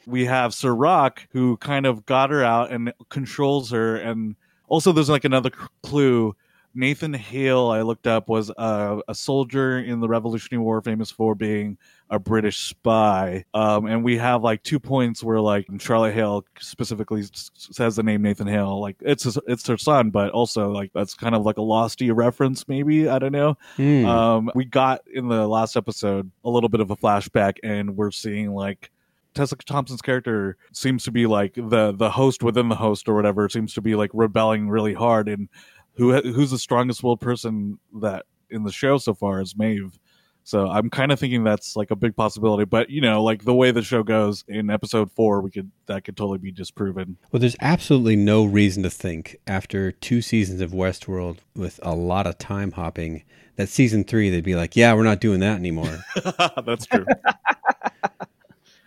We 0.05 0.25
have 0.25 0.53
Serac 0.53 1.27
who 1.31 1.57
kind 1.57 1.85
of 1.85 2.05
got 2.05 2.29
her 2.31 2.43
out 2.43 2.71
and 2.71 2.93
controls 3.09 3.71
her, 3.71 3.95
and 3.97 4.35
also 4.67 4.91
there's 4.91 5.09
like 5.09 5.25
another 5.25 5.51
clue. 5.83 6.35
Nathan 6.75 7.13
Hale, 7.13 7.67
I 7.67 7.81
looked 7.81 8.07
up, 8.07 8.29
was 8.29 8.49
a, 8.49 8.99
a 9.07 9.13
soldier 9.15 9.79
in 9.79 9.99
the 9.99 10.07
Revolutionary 10.07 10.63
War, 10.63 10.81
famous 10.81 11.11
for 11.11 11.35
being 11.35 11.77
a 12.09 12.19
British 12.19 12.57
spy. 12.57 13.45
Um, 13.53 13.85
and 13.85 14.03
we 14.03 14.17
have 14.17 14.43
like 14.43 14.63
two 14.63 14.79
points 14.79 15.23
where 15.23 15.39
like 15.39 15.67
Charlotte 15.79 16.13
Hale 16.13 16.45
specifically 16.59 17.21
s- 17.21 17.51
says 17.55 17.95
the 17.95 18.03
name 18.03 18.21
Nathan 18.21 18.47
Hale, 18.47 18.79
like 18.79 18.95
it's 19.01 19.23
his, 19.23 19.37
it's 19.47 19.67
her 19.67 19.77
son, 19.77 20.09
but 20.09 20.31
also 20.31 20.71
like 20.71 20.91
that's 20.93 21.13
kind 21.13 21.35
of 21.35 21.43
like 21.43 21.57
a 21.57 21.61
Losty 21.61 22.13
reference, 22.13 22.67
maybe 22.67 23.07
I 23.07 23.19
don't 23.19 23.31
know. 23.31 23.57
Hmm. 23.75 24.05
Um, 24.05 24.51
we 24.55 24.65
got 24.65 25.01
in 25.13 25.27
the 25.27 25.47
last 25.47 25.75
episode 25.75 26.31
a 26.43 26.49
little 26.49 26.69
bit 26.69 26.81
of 26.81 26.91
a 26.91 26.95
flashback, 26.95 27.57
and 27.63 27.95
we're 27.95 28.11
seeing 28.11 28.53
like 28.53 28.91
Tessa 29.33 29.55
Thompson's 29.55 30.01
character 30.01 30.57
seems 30.71 31.03
to 31.05 31.11
be 31.11 31.25
like 31.25 31.55
the 31.55 31.91
the 31.91 32.09
host 32.11 32.43
within 32.43 32.69
the 32.69 32.75
host 32.75 33.09
or 33.09 33.15
whatever 33.15 33.49
seems 33.49 33.73
to 33.73 33.81
be 33.81 33.95
like 33.95 34.11
rebelling 34.13 34.69
really 34.69 34.93
hard, 34.93 35.27
and 35.27 35.49
who 35.95 36.13
who's 36.21 36.51
the 36.51 36.59
strongest 36.59 37.03
willed 37.03 37.21
person 37.21 37.79
that 38.01 38.25
in 38.49 38.63
the 38.63 38.71
show 38.71 38.97
so 38.97 39.13
far 39.13 39.41
is 39.41 39.55
Maeve. 39.57 39.99
So 40.45 40.67
I'm 40.67 40.89
kind 40.89 41.11
of 41.11 41.19
thinking 41.19 41.43
that's 41.45 41.77
like 41.77 41.89
a 41.89 41.95
big 41.95 42.15
possibility, 42.15 42.65
but 42.65 42.89
you 42.89 42.99
know, 42.99 43.23
like 43.23 43.45
the 43.45 43.53
way 43.53 43.71
the 43.71 43.81
show 43.81 44.03
goes 44.03 44.43
in 44.47 44.69
episode 44.69 45.09
four, 45.11 45.41
we 45.41 45.49
could 45.49 45.71
that 45.85 46.03
could 46.03 46.17
totally 46.17 46.37
be 46.37 46.51
disproven. 46.51 47.17
Well, 47.31 47.39
there's 47.39 47.55
absolutely 47.61 48.17
no 48.17 48.43
reason 48.43 48.83
to 48.83 48.89
think 48.89 49.37
after 49.47 49.91
two 49.91 50.21
seasons 50.21 50.59
of 50.59 50.71
Westworld 50.71 51.37
with 51.55 51.79
a 51.81 51.95
lot 51.95 52.27
of 52.27 52.37
time 52.37 52.71
hopping 52.71 53.23
that 53.55 53.69
season 53.69 54.03
three 54.03 54.29
they'd 54.29 54.43
be 54.43 54.55
like, 54.55 54.75
yeah, 54.75 54.93
we're 54.93 55.03
not 55.03 55.21
doing 55.21 55.39
that 55.39 55.55
anymore. 55.55 56.03
That's 56.65 56.85
true. 56.85 57.05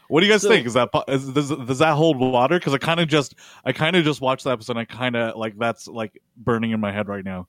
what 0.08 0.20
do 0.20 0.26
you 0.26 0.32
guys 0.32 0.42
So- 0.42 0.48
think? 0.48 0.66
Is 0.66 0.74
that 0.74 0.90
does, 1.06 1.32
does 1.32 1.78
that 1.78 1.94
hold 1.94 2.18
water? 2.18 2.58
Because 2.58 2.74
I 2.74 2.78
kind 2.78 3.00
of 3.00 3.08
just 3.08 3.34
I 3.64 3.72
kind 3.72 3.96
of 3.96 4.04
just 4.04 4.20
watched 4.20 4.44
the 4.44 4.50
episode. 4.50 4.72
and 4.76 4.80
I 4.80 4.84
kind 4.84 5.16
of 5.16 5.36
like 5.36 5.58
that's 5.58 5.88
like 5.88 6.20
burning 6.36 6.70
in 6.70 6.80
my 6.80 6.92
head 6.92 7.08
right 7.08 7.24
now. 7.24 7.48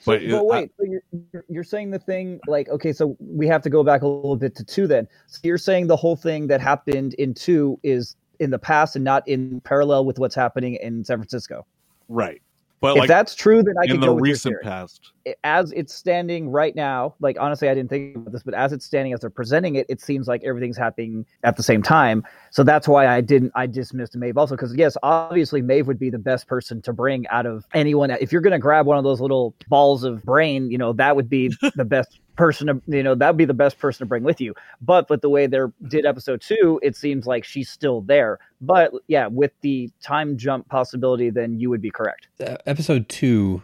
So, 0.00 0.12
But, 0.12 0.22
but, 0.28 0.38
uh, 0.40 0.42
wait, 0.42 0.70
so 0.76 0.84
you're, 0.84 1.02
you're- 1.32 1.44
you're 1.48 1.64
saying 1.64 1.90
the 1.90 1.98
thing 2.00 2.40
like 2.48 2.68
okay, 2.70 2.92
so 2.92 3.16
we 3.20 3.46
have 3.46 3.62
to 3.62 3.70
go 3.70 3.84
back 3.84 4.02
a 4.02 4.06
little 4.08 4.36
bit 4.36 4.54
to 4.56 4.64
two 4.64 4.86
then. 4.86 5.06
So 5.28 5.38
you're 5.44 5.58
saying 5.58 5.86
the 5.86 5.96
whole 5.96 6.16
thing 6.16 6.48
that 6.48 6.60
happened 6.60 7.14
in 7.14 7.34
two 7.34 7.78
is 7.82 8.16
in 8.40 8.50
the 8.50 8.58
past 8.58 8.96
and 8.96 9.04
not 9.04 9.26
in 9.28 9.60
parallel 9.60 10.04
with 10.04 10.18
what's 10.18 10.34
happening 10.34 10.74
in 10.82 11.04
San 11.04 11.18
Francisco. 11.18 11.64
Right. 12.08 12.42
But 12.82 12.96
if 12.96 12.98
like 13.02 13.08
that's 13.08 13.36
true, 13.36 13.62
then 13.62 13.76
I 13.80 13.86
can 13.86 14.00
the 14.00 14.08
go 14.08 14.14
with 14.14 14.22
recent 14.22 14.60
past, 14.60 15.12
as 15.44 15.70
it's 15.70 15.94
standing 15.94 16.48
right 16.48 16.74
now, 16.74 17.14
like 17.20 17.36
honestly, 17.38 17.68
I 17.68 17.74
didn't 17.74 17.90
think 17.90 18.16
about 18.16 18.32
this, 18.32 18.42
but 18.42 18.54
as 18.54 18.72
it's 18.72 18.84
standing, 18.84 19.12
as 19.12 19.20
they're 19.20 19.30
presenting 19.30 19.76
it, 19.76 19.86
it 19.88 20.00
seems 20.00 20.26
like 20.26 20.42
everything's 20.42 20.76
happening 20.76 21.24
at 21.44 21.56
the 21.56 21.62
same 21.62 21.80
time. 21.80 22.24
So 22.50 22.64
that's 22.64 22.88
why 22.88 23.06
I 23.06 23.20
didn't, 23.20 23.52
I 23.54 23.68
dismissed 23.68 24.16
Maeve 24.16 24.36
also 24.36 24.56
because 24.56 24.74
yes, 24.74 24.96
obviously 25.04 25.62
Maeve 25.62 25.86
would 25.86 26.00
be 26.00 26.10
the 26.10 26.18
best 26.18 26.48
person 26.48 26.82
to 26.82 26.92
bring 26.92 27.24
out 27.28 27.46
of 27.46 27.64
anyone. 27.72 28.10
If 28.10 28.32
you're 28.32 28.40
going 28.40 28.50
to 28.50 28.58
grab 28.58 28.84
one 28.84 28.98
of 28.98 29.04
those 29.04 29.20
little 29.20 29.54
balls 29.68 30.02
of 30.02 30.24
brain, 30.24 30.68
you 30.68 30.76
know 30.76 30.92
that 30.94 31.14
would 31.14 31.30
be 31.30 31.54
the 31.76 31.84
best 31.84 32.18
person 32.36 32.66
to, 32.66 32.82
you 32.86 33.02
know, 33.02 33.14
that 33.14 33.28
would 33.28 33.36
be 33.36 33.44
the 33.44 33.54
best 33.54 33.78
person 33.78 34.00
to 34.00 34.06
bring 34.06 34.22
with 34.22 34.40
you. 34.40 34.54
But 34.80 35.08
with 35.10 35.20
the 35.20 35.28
way 35.28 35.46
they 35.46 35.58
did 35.88 36.06
episode 36.06 36.40
two, 36.40 36.80
it 36.82 36.96
seems 36.96 37.26
like 37.26 37.44
she's 37.44 37.68
still 37.68 38.00
there. 38.02 38.38
But 38.60 38.92
yeah, 39.06 39.26
with 39.26 39.52
the 39.60 39.90
time 40.02 40.36
jump 40.36 40.68
possibility, 40.68 41.30
then 41.30 41.58
you 41.58 41.70
would 41.70 41.82
be 41.82 41.90
correct. 41.90 42.28
Uh, 42.40 42.56
episode 42.66 43.08
two 43.08 43.62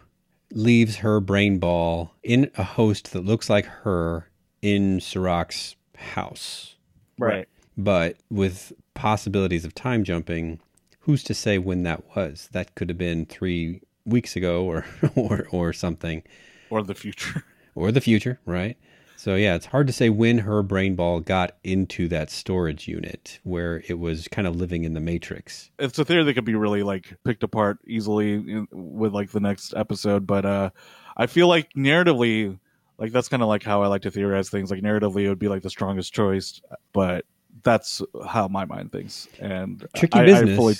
leaves 0.51 0.97
her 0.97 1.19
brain 1.19 1.59
ball 1.59 2.13
in 2.23 2.51
a 2.57 2.63
host 2.63 3.11
that 3.13 3.25
looks 3.25 3.49
like 3.49 3.65
her 3.65 4.29
in 4.61 4.99
Serac's 4.99 5.75
house. 5.97 6.75
Right. 7.17 7.47
But 7.77 8.17
with 8.29 8.73
possibilities 8.93 9.65
of 9.65 9.73
time 9.73 10.03
jumping, 10.03 10.59
who's 11.01 11.23
to 11.23 11.33
say 11.33 11.57
when 11.57 11.83
that 11.83 12.03
was? 12.15 12.49
That 12.51 12.75
could 12.75 12.89
have 12.89 12.97
been 12.97 13.25
three 13.25 13.81
weeks 14.05 14.35
ago 14.35 14.63
or 14.63 14.85
or, 15.15 15.47
or 15.51 15.73
something. 15.73 16.23
or 16.69 16.83
the 16.83 16.95
future. 16.95 17.43
Or 17.75 17.91
the 17.91 18.01
future, 18.01 18.39
right? 18.45 18.77
So 19.15 19.35
yeah, 19.35 19.55
it's 19.55 19.65
hard 19.65 19.87
to 19.87 19.93
say 19.93 20.09
when 20.09 20.37
her 20.39 20.63
brain 20.63 20.95
ball 20.95 21.19
got 21.19 21.57
into 21.63 22.07
that 22.07 22.29
storage 22.29 22.87
unit 22.87 23.39
where 23.43 23.83
it 23.89 23.99
was 23.99 24.29
kind 24.29 24.47
of 24.47 24.55
living 24.55 24.85
in 24.85 24.93
the 24.93 25.01
matrix. 25.01 25.71
It's 25.77 25.99
a 25.99 26.05
theory 26.05 26.23
that 26.23 26.33
could 26.35 26.45
be 26.45 26.55
really 26.55 26.83
like 26.83 27.17
picked 27.25 27.43
apart 27.43 27.79
easily 27.85 28.35
in, 28.35 28.67
with 28.71 29.13
like 29.13 29.31
the 29.31 29.41
next 29.41 29.73
episode, 29.75 30.25
but 30.25 30.45
uh 30.45 30.69
I 31.17 31.27
feel 31.27 31.49
like 31.49 31.73
narratively, 31.73 32.57
like 32.97 33.11
that's 33.11 33.27
kind 33.27 33.43
of 33.43 33.49
like 33.49 33.61
how 33.61 33.83
I 33.83 33.87
like 33.87 34.03
to 34.03 34.11
theorize 34.11 34.49
things. 34.49 34.71
Like 34.71 34.81
narratively, 34.81 35.23
it 35.23 35.29
would 35.29 35.37
be 35.37 35.49
like 35.49 35.63
the 35.63 35.69
strongest 35.69 36.13
choice, 36.13 36.61
but 36.93 37.25
that's 37.61 38.01
how 38.25 38.47
my 38.47 38.63
mind 38.63 38.93
thinks. 38.93 39.27
And 39.37 39.85
Tricky 39.97 40.17
I, 40.17 40.25
business. 40.25 40.51
I 40.51 40.55
fully, 40.55 40.75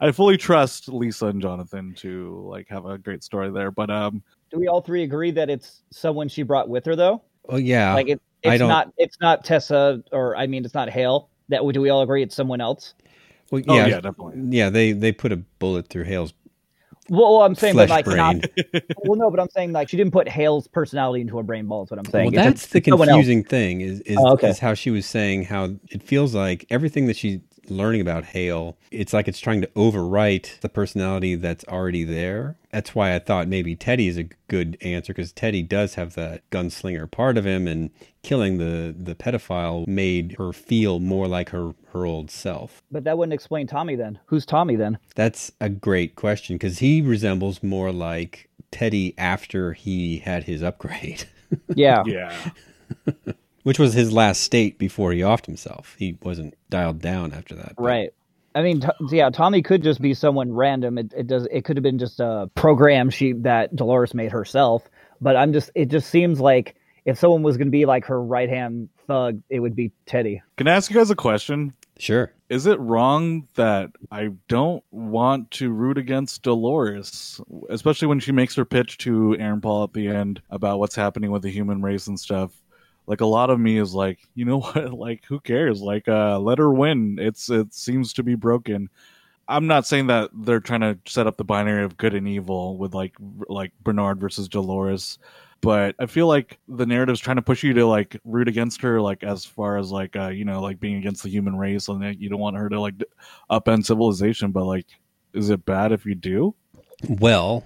I 0.00 0.12
fully 0.12 0.36
trust 0.38 0.88
Lisa 0.88 1.26
and 1.26 1.42
Jonathan 1.42 1.92
to 1.98 2.46
like 2.48 2.68
have 2.68 2.86
a 2.86 2.96
great 2.96 3.22
story 3.22 3.50
there. 3.50 3.70
But 3.70 3.90
um, 3.90 4.22
Do 4.54 4.60
we 4.60 4.68
all 4.68 4.80
three 4.80 5.02
agree 5.02 5.32
that 5.32 5.50
it's 5.50 5.82
someone 5.90 6.28
she 6.28 6.44
brought 6.44 6.68
with 6.68 6.84
her 6.86 6.94
though? 6.94 7.22
Oh 7.48 7.56
yeah. 7.56 7.92
like 7.94 8.08
it, 8.08 8.22
I 8.46 8.52
it's 8.54 8.58
don't- 8.60 8.68
not 8.68 8.92
it's 8.96 9.20
not 9.20 9.44
Tessa 9.44 10.02
or 10.12 10.36
I 10.36 10.46
mean 10.46 10.64
it's 10.64 10.74
not 10.74 10.88
Hale. 10.88 11.28
That 11.48 11.60
do 11.72 11.80
we 11.80 11.90
all 11.90 12.02
agree 12.02 12.22
it's 12.22 12.34
someone 12.36 12.60
else? 12.60 12.94
well, 13.50 13.62
oh 13.68 13.74
yeah, 13.74 13.86
yeah, 13.86 14.00
definitely. 14.00 14.56
yeah, 14.56 14.70
they 14.70 14.92
they 14.92 15.10
put 15.12 15.32
a 15.32 15.36
bullet 15.36 15.88
through 15.88 16.04
Hale's 16.04 16.32
Well, 17.10 17.34
well 17.34 17.42
I'm 17.42 17.54
saying, 17.56 17.74
but 17.76 17.88
like 17.90 18.04
brain. 18.06 18.16
not. 18.16 18.82
Well, 19.04 19.18
no, 19.18 19.28
but 19.30 19.40
I'm 19.40 19.50
saying 19.50 19.72
like 19.72 19.88
she 19.88 19.96
didn't 19.96 20.12
put 20.12 20.28
Hale's 20.28 20.68
personality 20.68 21.20
into 21.22 21.36
her 21.36 21.42
brain 21.42 21.66
ball. 21.66 21.82
Is 21.84 21.90
what 21.90 21.98
I'm 21.98 22.04
saying. 22.06 22.26
Well, 22.26 22.34
It's- 22.34 22.46
that's 22.46 22.66
the 22.68 22.78
it's 22.78 22.88
someone 22.88 23.08
else. 23.08 23.16
confusing 23.16 23.42
thing 23.44 23.80
is 23.80 24.00
is, 24.02 24.16
Oh, 24.20 24.34
okay. 24.34 24.48
is 24.50 24.60
how 24.60 24.74
she 24.74 24.90
was 24.90 25.04
saying 25.04 25.44
how 25.44 25.74
it 25.90 26.02
feels 26.02 26.32
like 26.34 26.64
everything 26.70 27.06
that 27.08 27.16
she's 27.16 27.40
learning 27.70 28.00
about 28.00 28.24
Hale, 28.24 28.76
it's 28.90 29.12
like 29.12 29.28
it's 29.28 29.40
trying 29.40 29.60
to 29.60 29.66
overwrite 29.68 30.60
the 30.60 30.68
personality 30.68 31.34
that's 31.34 31.64
already 31.66 32.04
there. 32.04 32.56
That's 32.70 32.94
why 32.94 33.14
I 33.14 33.18
thought 33.18 33.48
maybe 33.48 33.76
Teddy 33.76 34.08
is 34.08 34.16
a 34.16 34.28
good 34.48 34.76
answer 34.80 35.12
because 35.12 35.32
Teddy 35.32 35.62
does 35.62 35.94
have 35.94 36.14
that 36.14 36.48
gunslinger 36.50 37.10
part 37.10 37.38
of 37.38 37.46
him, 37.46 37.68
and 37.68 37.90
killing 38.22 38.58
the 38.58 38.94
the 38.96 39.14
pedophile 39.14 39.86
made 39.86 40.36
her 40.38 40.52
feel 40.52 40.98
more 41.00 41.28
like 41.28 41.50
her 41.50 41.74
her 41.92 42.04
old 42.04 42.30
self. 42.30 42.82
But 42.90 43.04
that 43.04 43.16
wouldn't 43.16 43.34
explain 43.34 43.66
Tommy 43.66 43.94
then. 43.96 44.18
Who's 44.26 44.44
Tommy 44.46 44.76
then? 44.76 44.98
That's 45.14 45.52
a 45.60 45.68
great 45.68 46.16
question 46.16 46.56
because 46.56 46.78
he 46.80 47.00
resembles 47.00 47.62
more 47.62 47.92
like 47.92 48.48
Teddy 48.70 49.14
after 49.16 49.72
he 49.72 50.18
had 50.18 50.44
his 50.44 50.62
upgrade. 50.62 51.24
Yeah. 51.76 52.02
Yeah, 52.04 52.50
which 53.64 53.78
was 53.78 53.92
his 53.94 54.12
last 54.12 54.40
state 54.42 54.78
before 54.78 55.12
he 55.12 55.20
offed 55.20 55.46
himself. 55.46 55.96
He 55.98 56.16
wasn't 56.22 56.54
dialed 56.70 57.00
down 57.00 57.32
after 57.32 57.54
that. 57.56 57.74
but- 57.76 57.82
Right. 57.84 58.10
I 58.54 58.62
mean, 58.62 58.80
t- 58.82 58.88
yeah, 59.10 59.30
Tommy 59.30 59.62
could 59.62 59.82
just 59.82 60.00
be 60.00 60.14
someone 60.14 60.52
random. 60.52 60.96
It, 60.96 61.12
it 61.16 61.26
does. 61.26 61.48
It 61.50 61.64
could 61.64 61.76
have 61.76 61.82
been 61.82 61.98
just 61.98 62.20
a 62.20 62.48
program 62.54 63.10
she 63.10 63.32
that 63.32 63.74
Dolores 63.74 64.14
made 64.14 64.30
herself. 64.30 64.88
But 65.20 65.34
I'm 65.34 65.52
just. 65.52 65.70
It 65.74 65.86
just 65.88 66.08
seems 66.08 66.38
like 66.38 66.76
if 67.04 67.18
someone 67.18 67.42
was 67.42 67.56
going 67.56 67.66
to 67.66 67.72
be 67.72 67.84
like 67.84 68.04
her 68.04 68.22
right 68.22 68.48
hand 68.48 68.90
thug, 69.08 69.42
it 69.50 69.58
would 69.58 69.74
be 69.74 69.90
Teddy. 70.06 70.40
can 70.56 70.68
I 70.68 70.74
ask 70.76 70.88
you 70.88 70.96
guys 70.96 71.10
a 71.10 71.16
question? 71.16 71.72
Sure. 71.98 72.32
Is 72.48 72.66
it 72.66 72.78
wrong 72.78 73.48
that 73.56 73.90
I 74.12 74.30
don't 74.48 74.84
want 74.92 75.50
to 75.52 75.70
root 75.72 75.98
against 75.98 76.42
Dolores, 76.42 77.40
especially 77.70 78.06
when 78.08 78.20
she 78.20 78.30
makes 78.32 78.54
her 78.54 78.64
pitch 78.64 78.98
to 78.98 79.36
Aaron 79.38 79.60
Paul 79.60 79.84
at 79.84 79.92
the 79.94 80.06
end 80.08 80.40
about 80.50 80.78
what's 80.78 80.94
happening 80.96 81.30
with 81.32 81.42
the 81.42 81.50
human 81.50 81.82
race 81.82 82.06
and 82.06 82.18
stuff? 82.18 82.52
Like 83.06 83.20
a 83.20 83.26
lot 83.26 83.50
of 83.50 83.60
me 83.60 83.78
is 83.78 83.94
like, 83.94 84.20
you 84.34 84.44
know 84.44 84.60
what? 84.60 84.92
Like, 84.92 85.24
who 85.26 85.40
cares? 85.40 85.80
Like, 85.80 86.08
uh, 86.08 86.38
let 86.38 86.58
her 86.58 86.70
win. 86.70 87.18
It's 87.20 87.50
it 87.50 87.72
seems 87.74 88.12
to 88.14 88.22
be 88.22 88.34
broken. 88.34 88.88
I'm 89.46 89.66
not 89.66 89.86
saying 89.86 90.06
that 90.06 90.30
they're 90.32 90.60
trying 90.60 90.80
to 90.80 90.98
set 91.06 91.26
up 91.26 91.36
the 91.36 91.44
binary 91.44 91.84
of 91.84 91.96
good 91.96 92.14
and 92.14 92.26
evil 92.26 92.78
with 92.78 92.94
like 92.94 93.14
like 93.48 93.72
Bernard 93.82 94.18
versus 94.18 94.48
Dolores, 94.48 95.18
but 95.60 95.94
I 95.98 96.06
feel 96.06 96.26
like 96.26 96.58
the 96.68 96.86
narrative's 96.86 97.20
trying 97.20 97.36
to 97.36 97.42
push 97.42 97.62
you 97.62 97.74
to 97.74 97.86
like 97.86 98.18
root 98.24 98.48
against 98.48 98.80
her, 98.82 99.00
like 99.00 99.22
as 99.22 99.44
far 99.44 99.76
as 99.76 99.90
like 99.90 100.16
uh, 100.16 100.28
you 100.28 100.44
know, 100.44 100.62
like 100.62 100.80
being 100.80 100.96
against 100.96 101.22
the 101.22 101.28
human 101.28 101.56
race, 101.56 101.88
and 101.88 102.02
that 102.02 102.18
you 102.18 102.28
don't 102.28 102.40
want 102.40 102.56
her 102.56 102.68
to 102.68 102.80
like 102.80 102.94
upend 103.50 103.84
civilization. 103.84 104.50
But 104.50 104.64
like, 104.64 104.86
is 105.34 105.50
it 105.50 105.66
bad 105.66 105.92
if 105.92 106.06
you 106.06 106.14
do? 106.14 106.54
Well, 107.08 107.64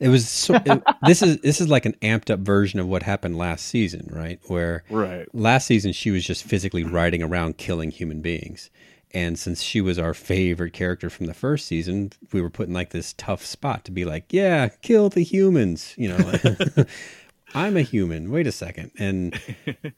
it 0.00 0.08
was. 0.08 0.28
So, 0.28 0.54
it- 0.54 0.82
this 1.06 1.22
is 1.22 1.38
this 1.40 1.60
is 1.60 1.68
like 1.68 1.86
an 1.86 1.94
amped 2.02 2.30
up 2.30 2.40
version 2.40 2.80
of 2.80 2.86
what 2.88 3.02
happened 3.02 3.36
last 3.38 3.66
season, 3.66 4.08
right? 4.12 4.38
Where 4.46 4.84
Right. 4.90 5.26
last 5.34 5.66
season 5.66 5.92
she 5.92 6.10
was 6.10 6.24
just 6.24 6.44
physically 6.44 6.84
riding 6.84 7.22
around 7.22 7.56
killing 7.58 7.90
human 7.90 8.20
beings, 8.20 8.70
and 9.12 9.38
since 9.38 9.62
she 9.62 9.80
was 9.80 9.98
our 9.98 10.14
favorite 10.14 10.72
character 10.72 11.08
from 11.10 11.26
the 11.26 11.34
first 11.34 11.66
season, 11.66 12.10
we 12.32 12.40
were 12.40 12.50
put 12.50 12.68
in 12.68 12.74
like 12.74 12.90
this 12.90 13.14
tough 13.18 13.44
spot 13.44 13.84
to 13.84 13.90
be 13.92 14.04
like, 14.04 14.24
yeah, 14.32 14.68
kill 14.82 15.08
the 15.08 15.22
humans, 15.22 15.94
you 15.96 16.08
know. 16.08 16.32
I'm 17.54 17.76
a 17.76 17.82
human. 17.82 18.30
Wait 18.30 18.46
a 18.46 18.52
second. 18.52 18.92
And 18.98 19.38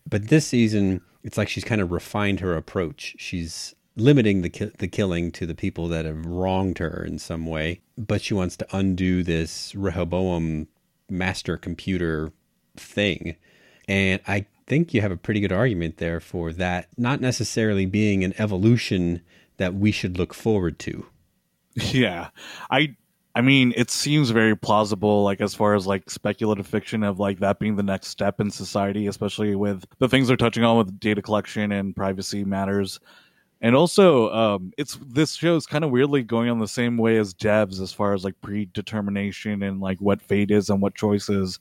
but 0.09 0.27
this 0.29 0.47
season, 0.47 1.01
it's 1.23 1.39
like 1.39 1.49
she's 1.49 1.63
kind 1.65 1.81
of 1.81 1.93
refined 1.93 2.41
her 2.41 2.57
approach. 2.57 3.15
She's 3.19 3.75
limiting 3.97 4.43
the 4.43 4.51
ki- 4.51 4.73
the 4.79 4.89
killing 4.89 5.31
to 5.33 5.47
the 5.47 5.55
people 5.55 5.89
that 5.89 6.05
have 6.05 6.27
wronged 6.27 6.79
her 6.79 7.05
in 7.05 7.19
some 7.19 7.47
way, 7.47 7.81
but 7.97 8.23
she 8.23 8.35
wants 8.35 8.57
to 8.57 8.77
undo 8.77 9.23
this 9.23 9.75
Rehoboam 9.75 10.69
master 11.09 11.57
computer 11.57 12.33
thing. 12.77 13.37
And 13.87 14.21
I 14.27 14.47
think 14.67 14.95
you 14.95 15.01
have 15.01 15.13
a 15.13 15.17
pretty 15.17 15.41
good 15.41 15.53
argument 15.53 15.99
there 15.99 16.21
for 16.21 16.53
that 16.53 16.89
not 16.97 17.21
necessarily 17.21 17.87
being 17.87 18.25
an 18.25 18.35
evolution 18.39 19.21
that 19.59 19.75
we 19.75 19.93
should 19.93 20.19
look 20.19 20.35
forward 20.35 20.79
to. 20.81 21.07
Yeah. 21.77 22.31
I 22.71 22.97
I 23.37 23.41
mean, 23.41 23.73
it 23.77 23.91
seems 23.91 24.31
very 24.31 24.57
plausible, 24.57 25.25
like 25.25 25.41
as 25.41 25.57
far 25.57 25.75
as 25.75 25.89
like 25.89 26.09
speculative 26.09 26.69
fiction 26.69 27.03
of 27.03 27.19
like 27.19 27.41
that 27.41 27.59
being 27.59 27.75
the 27.75 27.83
next 27.83 28.09
step 28.09 28.41
in 28.41 28.49
society, 28.51 29.09
especially 29.09 29.57
with 29.57 29.85
the 29.99 30.09
things 30.09 30.29
they're 30.29 30.37
touching 30.37 30.63
on 30.63 30.79
with 30.79 31.01
data 31.01 31.21
collection 31.21 31.73
and 31.73 31.97
privacy 31.97 32.45
matters. 32.45 33.01
And 33.65 33.75
also, 33.75 34.29
um, 34.29 34.75
it's 34.77 34.99
this 35.07 35.33
show 35.33 35.57
is 35.57 35.65
kind 35.65 35.85
of 35.85 35.91
weirdly 35.91 36.23
going 36.23 36.51
on 36.51 36.59
the 36.59 36.69
same 36.69 36.99
way 36.99 37.17
as 37.17 37.33
Devs 37.33 37.81
as 37.81 37.95
far 37.95 38.13
as 38.13 38.23
like 38.23 38.39
predetermination 38.43 39.63
and 39.63 39.81
like 39.81 39.99
what 40.03 40.21
fate 40.21 40.51
is 40.51 40.69
and 40.69 40.83
what 40.83 40.95
choices. 40.95 41.61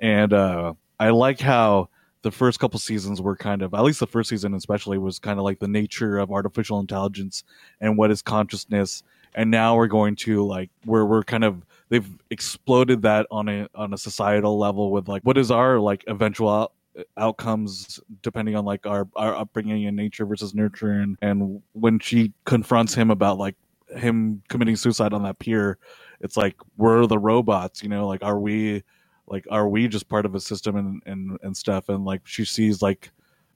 And 0.00 0.32
uh, 0.32 0.74
I 0.98 1.10
like 1.10 1.38
how 1.38 1.88
the 2.22 2.32
first 2.32 2.58
couple 2.58 2.80
seasons 2.80 3.22
were 3.22 3.36
kind 3.36 3.62
of, 3.62 3.74
at 3.74 3.84
least 3.84 4.00
the 4.00 4.08
first 4.08 4.28
season 4.28 4.54
especially, 4.54 4.98
was 4.98 5.20
kind 5.20 5.38
of 5.38 5.44
like 5.44 5.60
the 5.60 5.68
nature 5.68 6.18
of 6.18 6.32
artificial 6.32 6.80
intelligence 6.80 7.44
and 7.80 7.96
what 7.96 8.10
is 8.10 8.22
consciousness 8.22 9.04
and 9.36 9.50
now 9.50 9.76
we're 9.76 9.86
going 9.86 10.16
to 10.16 10.44
like 10.44 10.70
where 10.84 11.04
we're 11.04 11.22
kind 11.22 11.44
of 11.44 11.64
they've 11.90 12.08
exploded 12.30 13.02
that 13.02 13.26
on 13.30 13.48
a 13.48 13.68
on 13.74 13.92
a 13.92 13.98
societal 13.98 14.58
level 14.58 14.90
with 14.90 15.08
like 15.08 15.22
what 15.22 15.38
is 15.38 15.50
our 15.50 15.78
like 15.78 16.02
eventual 16.08 16.72
outcomes 17.18 18.00
depending 18.22 18.56
on 18.56 18.64
like 18.64 18.86
our 18.86 19.06
our 19.16 19.34
upbringing 19.34 19.86
and 19.86 19.96
nature 19.96 20.24
versus 20.24 20.54
nurture 20.54 20.92
and 20.92 21.18
and 21.20 21.60
when 21.72 21.98
she 21.98 22.32
confronts 22.44 22.94
him 22.94 23.10
about 23.10 23.36
like 23.38 23.54
him 23.96 24.42
committing 24.48 24.76
suicide 24.76 25.12
on 25.12 25.22
that 25.22 25.38
pier 25.38 25.78
it's 26.20 26.36
like 26.36 26.56
we're 26.76 27.06
the 27.06 27.18
robots 27.18 27.82
you 27.82 27.88
know? 27.88 28.06
Like 28.06 28.22
are 28.22 28.38
we 28.38 28.82
like 29.26 29.46
are 29.50 29.68
we 29.68 29.88
just 29.88 30.08
part 30.08 30.26
of 30.26 30.34
a 30.34 30.40
system 30.40 30.76
and 30.76 31.02
and 31.06 31.38
and 31.42 31.56
stuff? 31.56 31.88
And 31.88 32.04
like 32.04 32.22
she 32.24 32.44
sees 32.44 32.82
like 32.82 33.10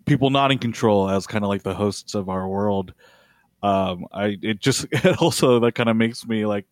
people 0.06 0.30
not 0.30 0.52
in 0.52 0.58
control 0.58 1.08
as 1.08 1.26
kind 1.26 1.44
of 1.44 1.48
like 1.48 1.62
the 1.62 1.74
hosts 1.74 2.14
of 2.14 2.28
our 2.28 2.48
world. 2.48 2.92
Um 3.62 4.06
i 4.12 4.36
it 4.42 4.60
just 4.60 4.86
it 4.92 5.20
also 5.20 5.60
that 5.60 5.74
kind 5.74 5.88
of 5.88 5.96
makes 5.96 6.26
me 6.26 6.46
like 6.46 6.66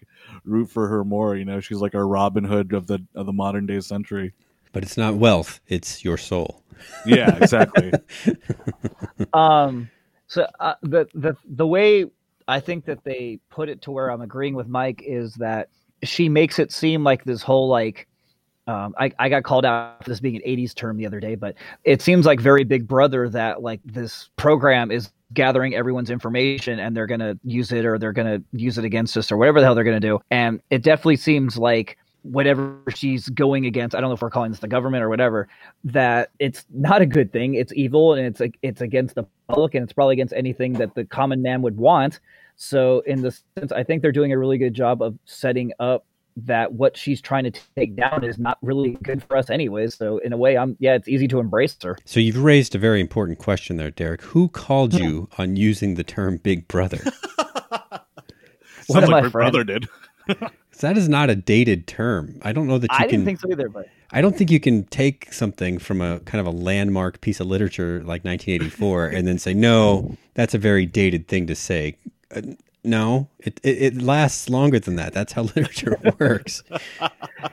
root 0.45 0.71
for 0.71 0.89
her 0.89 1.05
more 1.05 1.37
you 1.37 1.45
know? 1.45 1.61
She's 1.61 1.79
like 1.81 1.95
our 1.95 2.07
robin 2.07 2.45
hood 2.45 2.73
of 2.73 2.87
the 2.87 3.05
of 3.15 3.27
the 3.27 3.33
modern 3.33 3.67
day 3.67 3.81
century 3.81 4.33
But 4.79 4.85
it's 4.85 4.97
not 4.97 5.17
wealth, 5.17 5.61
it's 5.67 6.05
your 6.05 6.17
soul. 6.17 6.63
yeah 7.05 7.37
exactly 7.43 7.91
Um, 9.33 9.91
so 10.29 10.47
uh, 10.61 10.75
the 10.83 11.09
the 11.15 11.37
the 11.45 11.67
way 11.67 12.05
I 12.47 12.61
think 12.61 12.85
that 12.85 13.03
they 13.03 13.41
put 13.51 13.69
it 13.69 13.83
to 13.83 13.91
where 13.91 14.09
I'm 14.09 14.21
agreeing 14.21 14.55
with 14.55 14.69
Mike 14.69 15.03
is 15.05 15.35
that 15.35 15.69
she 16.05 16.29
makes 16.29 16.61
it 16.61 16.71
seem 16.71 17.03
like 17.03 17.25
this 17.25 17.43
whole 17.43 17.67
like 17.67 18.07
um, 18.69 18.95
I, 18.97 19.11
I 19.19 19.29
got 19.29 19.43
called 19.43 19.65
out 19.65 20.05
for 20.05 20.11
this 20.11 20.21
being 20.21 20.37
an 20.37 20.43
80s 20.43 20.77
term 20.77 20.97
the 20.97 21.07
other 21.07 21.19
day, 21.19 21.35
but 21.35 21.57
it 21.83 22.01
seems 22.01 22.25
like 22.25 22.39
very 22.39 22.63
big 22.63 22.87
brother 22.87 23.29
that 23.31 23.61
like 23.61 23.81
this 23.85 24.31
program 24.37 24.93
is 24.93 25.11
gathering 25.33 25.75
everyone's 25.75 26.11
information 26.11 26.79
and 26.79 26.97
they're 26.97 27.09
going 27.09 27.19
to 27.19 27.37
use 27.43 27.73
it 27.73 27.85
or 27.85 27.99
they're 27.99 28.13
going 28.13 28.29
to 28.29 28.45
use 28.57 28.79
it 28.79 28.85
against 28.85 29.17
us 29.17 29.33
or 29.33 29.39
whatever 29.39 29.59
the 29.59 29.67
hell 29.67 29.75
they're 29.75 29.83
going 29.83 30.01
to 30.01 30.07
do. 30.07 30.21
And 30.31 30.61
it 30.71 30.85
definitely 30.85 31.17
seems 31.17 31.59
like 31.59 31.99
whatever 32.23 32.79
she's 32.95 33.29
going 33.29 33.67
against, 33.67 33.95
I 33.95 34.01
don't 34.01 34.11
know 34.11 34.15
if 34.15 34.23
we're 34.23 34.31
calling 34.31 34.51
this 34.51 34.61
the 34.61 34.69
government 34.69 35.03
or 35.03 35.09
whatever, 35.09 35.49
that 35.85 36.31
it's 36.39 36.67
not 36.75 37.01
a 37.03 37.07
good 37.07 37.33
thing. 37.33 37.55
It's 37.55 37.73
evil 37.75 38.15
and 38.15 38.27
it's 38.27 38.41
it's 38.63 38.81
against 38.81 39.15
the 39.15 39.25
public 39.49 39.75
and 39.75 39.83
it's 39.85 39.93
probably 39.93 40.15
against 40.15 40.35
anything 40.35 40.75
that 40.75 40.95
the 40.95 41.05
common 41.05 41.43
man 41.43 41.63
would 41.63 41.77
want. 41.77 42.21
So 42.57 43.01
in 43.01 43.23
the 43.23 43.31
sense, 43.57 43.73
I 43.73 43.85
think 43.85 44.03
they're 44.03 44.13
doing 44.13 44.33
a 44.33 44.39
really 44.39 44.59
good 44.59 44.75
job 44.75 45.01
of 45.01 45.17
setting 45.25 45.73
up 45.79 46.05
that 46.45 46.73
what 46.73 46.97
she's 46.97 47.21
trying 47.21 47.45
to 47.45 47.53
take 47.77 47.97
down 47.97 48.25
is 48.25 48.39
not 48.39 48.59
really 48.63 48.93
good 49.03 49.23
for 49.25 49.37
us 49.37 49.51
anyways. 49.51 49.95
So 49.97 50.19
in 50.19 50.33
a 50.33 50.37
way, 50.37 50.57
I'm 50.57 50.77
yeah, 50.79 50.95
it's 50.95 51.09
easy 51.09 51.29
to 51.29 51.41
embrace 51.41 51.77
her. 51.83 51.97
So 52.05 52.21
you've 52.21 52.43
raised 52.43 52.75
a 52.75 52.79
very 52.79 53.01
important 53.01 53.39
question 53.39 53.77
there, 53.77 53.91
Derek. 53.91 54.23
Who 54.23 54.49
called 54.49 54.95
you 54.95 55.29
on 55.39 55.57
using 55.57 55.95
the 55.95 56.05
term 56.05 56.39
"big 56.39 56.69
brother"? 56.69 56.99
One 58.87 59.03
of 59.05 59.09
like 59.09 59.11
my 59.11 59.23
her 59.23 59.31
friends- 59.31 59.53
brother 59.53 59.65
did. 59.65 59.89
that 60.87 60.97
is 60.97 61.09
not 61.09 61.31
a 61.31 61.37
dated 61.37 61.87
term. 61.87 62.39
I 62.43 62.53
don't 62.53 62.67
know 62.67 62.79
that 62.79 62.91
you 62.91 62.97
I 62.97 63.03
can. 63.03 63.11
didn't 63.11 63.25
think 63.25 63.41
so 63.41 63.51
either, 63.51 63.69
but 63.69 63.89
I 64.13 64.21
don't 64.21 64.37
think 64.37 64.51
you 64.51 64.61
can 64.61 64.85
take 64.85 65.33
something 65.33 65.79
from 65.79 66.01
a 66.01 66.21
kind 66.21 66.41
of 66.41 66.47
a 66.47 66.57
landmark 66.57 67.21
piece 67.21 67.41
of 67.41 67.47
literature 67.47 67.99
like 67.99 68.25
1984 68.25 69.07
and 69.07 69.27
then 69.27 69.39
say, 69.39 69.55
no, 69.55 70.17
that's 70.35 70.55
a 70.55 70.59
very 70.59 70.87
dated 70.87 71.29
thing 71.29 71.47
to 71.47 71.55
say. 71.55 71.97
Uh, 72.35 72.43
no, 72.85 73.29
it, 73.41 73.61
it, 73.63 73.83
it 73.83 74.03
lasts 74.03 74.49
longer 74.49 74.79
than 74.79 74.97
that. 74.97 75.13
That's 75.13 75.33
how 75.33 75.43
literature 75.55 75.99
works. 76.19 76.63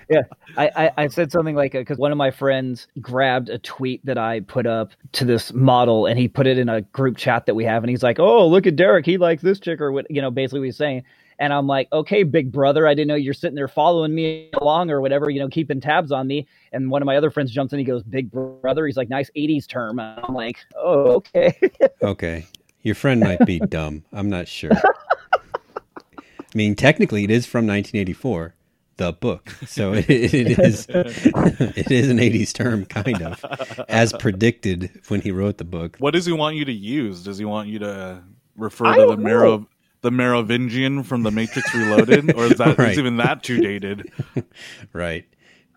yeah, 0.09 0.21
I, 0.55 0.69
I, 0.75 0.91
I 0.97 1.07
said 1.07 1.31
something 1.31 1.55
like 1.55 1.73
because 1.73 1.97
one 1.97 2.11
of 2.11 2.17
my 2.17 2.31
friends 2.31 2.87
grabbed 3.01 3.49
a 3.49 3.57
tweet 3.57 4.05
that 4.05 4.17
I 4.17 4.41
put 4.41 4.65
up 4.65 4.91
to 5.13 5.25
this 5.25 5.51
model 5.51 6.05
and 6.05 6.17
he 6.17 6.27
put 6.27 6.47
it 6.47 6.57
in 6.57 6.69
a 6.69 6.81
group 6.81 7.17
chat 7.17 7.47
that 7.47 7.55
we 7.55 7.65
have 7.65 7.83
and 7.83 7.89
he's 7.89 8.03
like, 8.03 8.19
"Oh, 8.19 8.47
look 8.47 8.65
at 8.67 8.75
Derek, 8.75 9.05
he 9.05 9.17
likes 9.17 9.41
this 9.41 9.59
chick 9.59 9.81
or 9.81 9.91
what?" 9.91 10.09
You 10.09 10.21
know, 10.21 10.31
basically 10.31 10.59
what 10.59 10.65
he's 10.65 10.77
saying. 10.77 11.03
And 11.39 11.51
I'm 11.51 11.67
like, 11.67 11.91
"Okay, 11.91 12.23
big 12.23 12.51
brother, 12.51 12.87
I 12.87 12.93
didn't 12.93 13.07
know 13.07 13.15
you're 13.15 13.33
sitting 13.33 13.55
there 13.55 13.67
following 13.67 14.15
me 14.15 14.49
along 14.61 14.89
or 14.91 15.01
whatever, 15.01 15.29
you 15.29 15.39
know, 15.39 15.49
keeping 15.49 15.81
tabs 15.81 16.11
on 16.11 16.27
me." 16.27 16.47
And 16.71 16.89
one 16.89 17.01
of 17.01 17.05
my 17.05 17.17
other 17.17 17.31
friends 17.31 17.51
jumps 17.51 17.73
in, 17.73 17.79
he 17.79 17.85
goes, 17.85 18.03
"Big 18.03 18.31
brother," 18.31 18.85
he's 18.85 18.97
like, 18.97 19.09
"Nice 19.09 19.29
'80s 19.35 19.67
term." 19.67 19.99
And 19.99 20.19
I'm 20.23 20.33
like, 20.33 20.59
"Oh, 20.75 21.15
okay." 21.15 21.57
Okay. 22.01 22.45
Your 22.83 22.93
friend 22.93 23.19
might 23.19 23.43
be 23.45 23.59
dumb. 23.59 24.05
I'm 24.13 24.29
not 24.29 24.47
sure. 24.47 24.71
I 24.73 26.57
mean, 26.57 26.75
technically, 26.75 27.23
it 27.23 27.31
is 27.31 27.45
from 27.47 27.65
1984, 27.65 28.53
the 28.97 29.11
book. 29.11 29.49
So 29.65 29.93
it, 29.95 30.07
it 30.07 30.59
is 30.59 30.85
it 30.89 31.91
is 31.91 32.09
an 32.09 32.19
80s 32.19 32.53
term, 32.53 32.85
kind 32.85 33.21
of, 33.23 33.43
as 33.89 34.13
predicted 34.13 35.01
when 35.07 35.21
he 35.21 35.31
wrote 35.31 35.57
the 35.57 35.65
book. 35.65 35.97
What 35.97 36.13
does 36.13 36.25
he 36.25 36.31
want 36.31 36.55
you 36.55 36.65
to 36.65 36.71
use? 36.71 37.23
Does 37.23 37.37
he 37.39 37.45
want 37.45 37.69
you 37.69 37.79
to 37.79 38.21
refer 38.55 38.85
I 38.85 38.95
to 38.95 39.01
the 39.01 39.07
don't 39.07 39.19
know. 39.19 39.25
Mero 39.25 39.67
the 40.05 40.11
Merovingian 40.11 41.01
from 41.01 41.23
the 41.23 41.31
Matrix 41.31 41.73
Reloaded, 41.73 42.31
or 42.35 42.45
is 42.45 42.59
that 42.59 42.77
Right. 42.77 42.91
is 42.91 42.99
even 42.99 43.17
that 43.17 43.41
too 43.41 43.59
dated? 43.59 44.11
Right. 44.93 45.25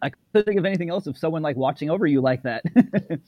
I 0.03 0.11
couldn't 0.11 0.45
think 0.45 0.59
of 0.59 0.67
anything 0.67 0.91
else 0.91 1.07
of 1.07 1.17
someone 1.17 1.41
like 1.43 1.57
watching 1.57 1.89
over 1.91 2.07
you 2.07 2.21
like 2.21 2.43
that. 2.43 2.63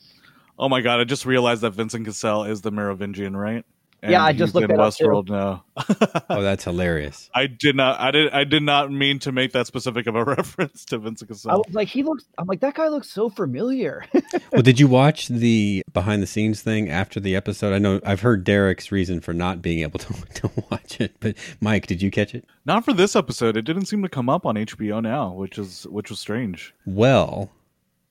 Oh 0.63 0.69
my 0.69 0.83
god! 0.83 1.01
I 1.01 1.05
just 1.05 1.25
realized 1.25 1.63
that 1.63 1.71
Vincent 1.71 2.05
Cassel 2.05 2.45
is 2.45 2.61
the 2.61 2.71
Merovingian, 2.71 3.35
right? 3.35 3.65
And 4.03 4.13
Yeah, 4.13 4.25
I 4.25 4.33
just 4.33 4.55
looked 4.55 4.71
in 4.71 4.77
that 4.77 4.83
up, 4.83 4.95
too. 4.95 5.05
Westworld 5.05 5.29
now. 5.29 5.65
Oh, 6.31 6.43
that's 6.43 6.63
hilarious. 6.65 7.29
I 7.35 7.47
did 7.47 7.75
not. 7.75 7.99
I 7.99 8.11
did. 8.13 8.33
I 8.33 8.45
did 8.45 8.63
not 8.63 8.93
mean 8.93 9.19
to 9.21 9.33
make 9.33 9.53
that 9.53 9.67
specific 9.67 10.07
of 10.07 10.15
a 10.15 10.25
reference 10.37 10.85
to 10.87 10.99
Vincent 10.99 11.31
I 11.49 11.57
was 11.57 11.65
like, 11.73 11.89
he 11.89 12.03
looks. 12.03 12.25
I'm 12.39 12.47
like, 12.47 12.61
that 12.61 12.75
guy 12.75 12.89
looks 12.89 13.11
so 13.11 13.31
familiar. 13.31 14.05
Well, 14.53 14.63
did 14.63 14.81
you 14.81 14.89
watch 14.89 15.29
the 15.29 15.83
behind 15.93 16.23
the 16.23 16.27
scenes 16.27 16.63
thing 16.63 16.89
after 16.89 17.21
the 17.21 17.37
episode? 17.37 17.73
I 17.73 17.79
know 17.79 18.01
I've 18.05 18.21
heard 18.21 18.43
Derek's 18.45 18.91
reason 18.91 19.21
for 19.21 19.33
not 19.33 19.63
being 19.63 19.81
able 19.81 19.99
to, 20.01 20.13
to 20.35 20.51
watch 20.71 21.01
it, 21.01 21.15
but 21.21 21.37
Mike, 21.61 21.87
did 21.87 22.03
you 22.03 22.11
catch 22.11 22.35
it? 22.35 22.45
Not 22.65 22.85
for 22.85 22.93
this 22.93 23.15
episode. 23.15 23.57
It 23.57 23.63
didn't 23.63 23.87
seem 23.87 24.03
to 24.03 24.09
come 24.09 24.29
up 24.29 24.47
on 24.47 24.57
HBO 24.57 25.03
now, 25.03 25.33
which 25.33 25.59
is 25.59 25.87
which 25.89 26.11
was 26.11 26.19
strange. 26.19 26.75
Well, 26.85 27.51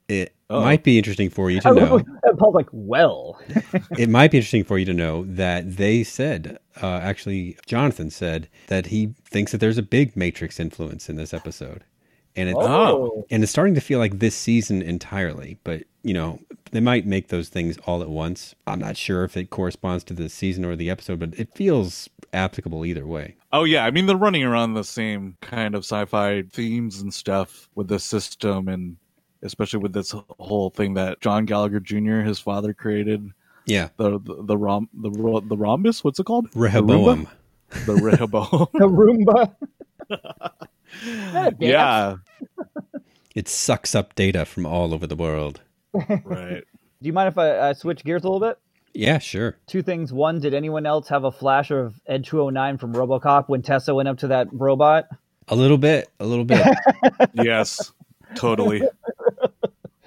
it 0.09 0.33
Uh-oh. 0.49 0.61
might 0.61 0.83
be 0.83 0.97
interesting 0.97 1.29
for 1.29 1.49
you 1.49 1.61
to 1.61 1.73
know. 1.73 1.93
was- 1.95 2.03
Paul's 2.37 2.55
like, 2.55 2.69
well, 2.71 3.39
it 3.97 4.09
might 4.09 4.31
be 4.31 4.37
interesting 4.37 4.63
for 4.63 4.77
you 4.77 4.85
to 4.85 4.93
know 4.93 5.23
that 5.25 5.77
they 5.77 6.03
said, 6.03 6.57
uh, 6.81 6.99
actually, 7.03 7.57
Jonathan 7.65 8.09
said 8.09 8.47
that 8.67 8.87
he 8.87 9.13
thinks 9.25 9.51
that 9.51 9.59
there's 9.59 9.77
a 9.77 9.83
big 9.83 10.15
Matrix 10.17 10.59
influence 10.59 11.09
in 11.09 11.15
this 11.15 11.33
episode, 11.33 11.83
and 12.35 12.49
it's 12.49 12.57
oh, 12.61 13.25
and 13.29 13.43
it's 13.43 13.51
starting 13.51 13.75
to 13.75 13.81
feel 13.81 13.99
like 13.99 14.19
this 14.19 14.35
season 14.35 14.81
entirely. 14.81 15.57
But 15.63 15.83
you 16.03 16.13
know, 16.13 16.39
they 16.71 16.79
might 16.79 17.05
make 17.05 17.27
those 17.27 17.49
things 17.49 17.77
all 17.85 18.01
at 18.01 18.09
once. 18.09 18.55
I'm 18.67 18.79
not 18.79 18.95
sure 18.95 19.24
if 19.25 19.35
it 19.35 19.50
corresponds 19.50 20.03
to 20.05 20.13
the 20.13 20.29
season 20.29 20.63
or 20.63 20.75
the 20.77 20.89
episode, 20.89 21.19
but 21.19 21.37
it 21.37 21.53
feels 21.53 22.07
applicable 22.31 22.85
either 22.85 23.05
way. 23.05 23.35
Oh 23.51 23.65
yeah, 23.65 23.83
I 23.85 23.91
mean 23.91 24.05
they're 24.05 24.15
running 24.15 24.43
around 24.43 24.74
the 24.75 24.83
same 24.83 25.35
kind 25.41 25.75
of 25.75 25.83
sci-fi 25.83 26.43
themes 26.43 27.01
and 27.01 27.13
stuff 27.13 27.67
with 27.75 27.87
the 27.89 28.00
system, 28.00 28.69
and 28.69 28.95
especially 29.43 29.79
with 29.79 29.93
this 29.93 30.13
whole 30.39 30.69
thing 30.69 30.93
that 30.95 31.21
John 31.21 31.45
Gallagher 31.45 31.79
Jr. 31.79 32.21
his 32.21 32.39
father 32.39 32.73
created 32.73 33.31
Yeah, 33.65 33.89
the 33.97 34.19
the 34.19 34.43
the, 34.43 34.57
rom, 34.57 34.89
the, 34.93 35.09
the 35.47 35.57
rhombus. 35.57 36.03
What's 36.03 36.19
it 36.19 36.25
called? 36.25 36.47
Rehoboam. 36.55 37.27
The 37.85 37.93
Rehoboam. 37.95 38.67
the 38.73 38.87
Roomba. 38.87 39.55
Yeah, 41.05 41.49
yeah, 41.59 42.15
It 43.35 43.47
sucks 43.47 43.93
up 43.93 44.15
data 44.15 44.43
from 44.43 44.65
all 44.65 44.91
over 44.93 45.05
the 45.05 45.15
world. 45.15 45.61
right. 45.93 46.63
Do 47.01 47.07
you 47.07 47.13
mind 47.13 47.27
if 47.29 47.37
I, 47.37 47.69
I 47.69 47.73
switch 47.73 48.03
gears 48.03 48.23
a 48.23 48.27
little 48.29 48.39
bit? 48.45 48.57
Yeah, 48.95 49.19
sure. 49.19 49.55
Two 49.67 49.83
things. 49.83 50.11
One, 50.11 50.39
did 50.39 50.53
anyone 50.55 50.87
else 50.87 51.07
have 51.09 51.23
a 51.25 51.31
flash 51.31 51.69
of 51.69 51.93
Ed 52.07 52.25
209 52.25 52.79
from 52.79 52.93
RoboCop 52.93 53.47
when 53.47 53.61
Tessa 53.61 53.93
went 53.93 54.09
up 54.09 54.17
to 54.17 54.27
that 54.29 54.47
robot? 54.51 55.05
A 55.47 55.55
little 55.55 55.77
bit, 55.77 56.09
a 56.19 56.25
little 56.25 56.43
bit. 56.43 56.65
Yes, 57.33 57.93
totally. 58.35 58.81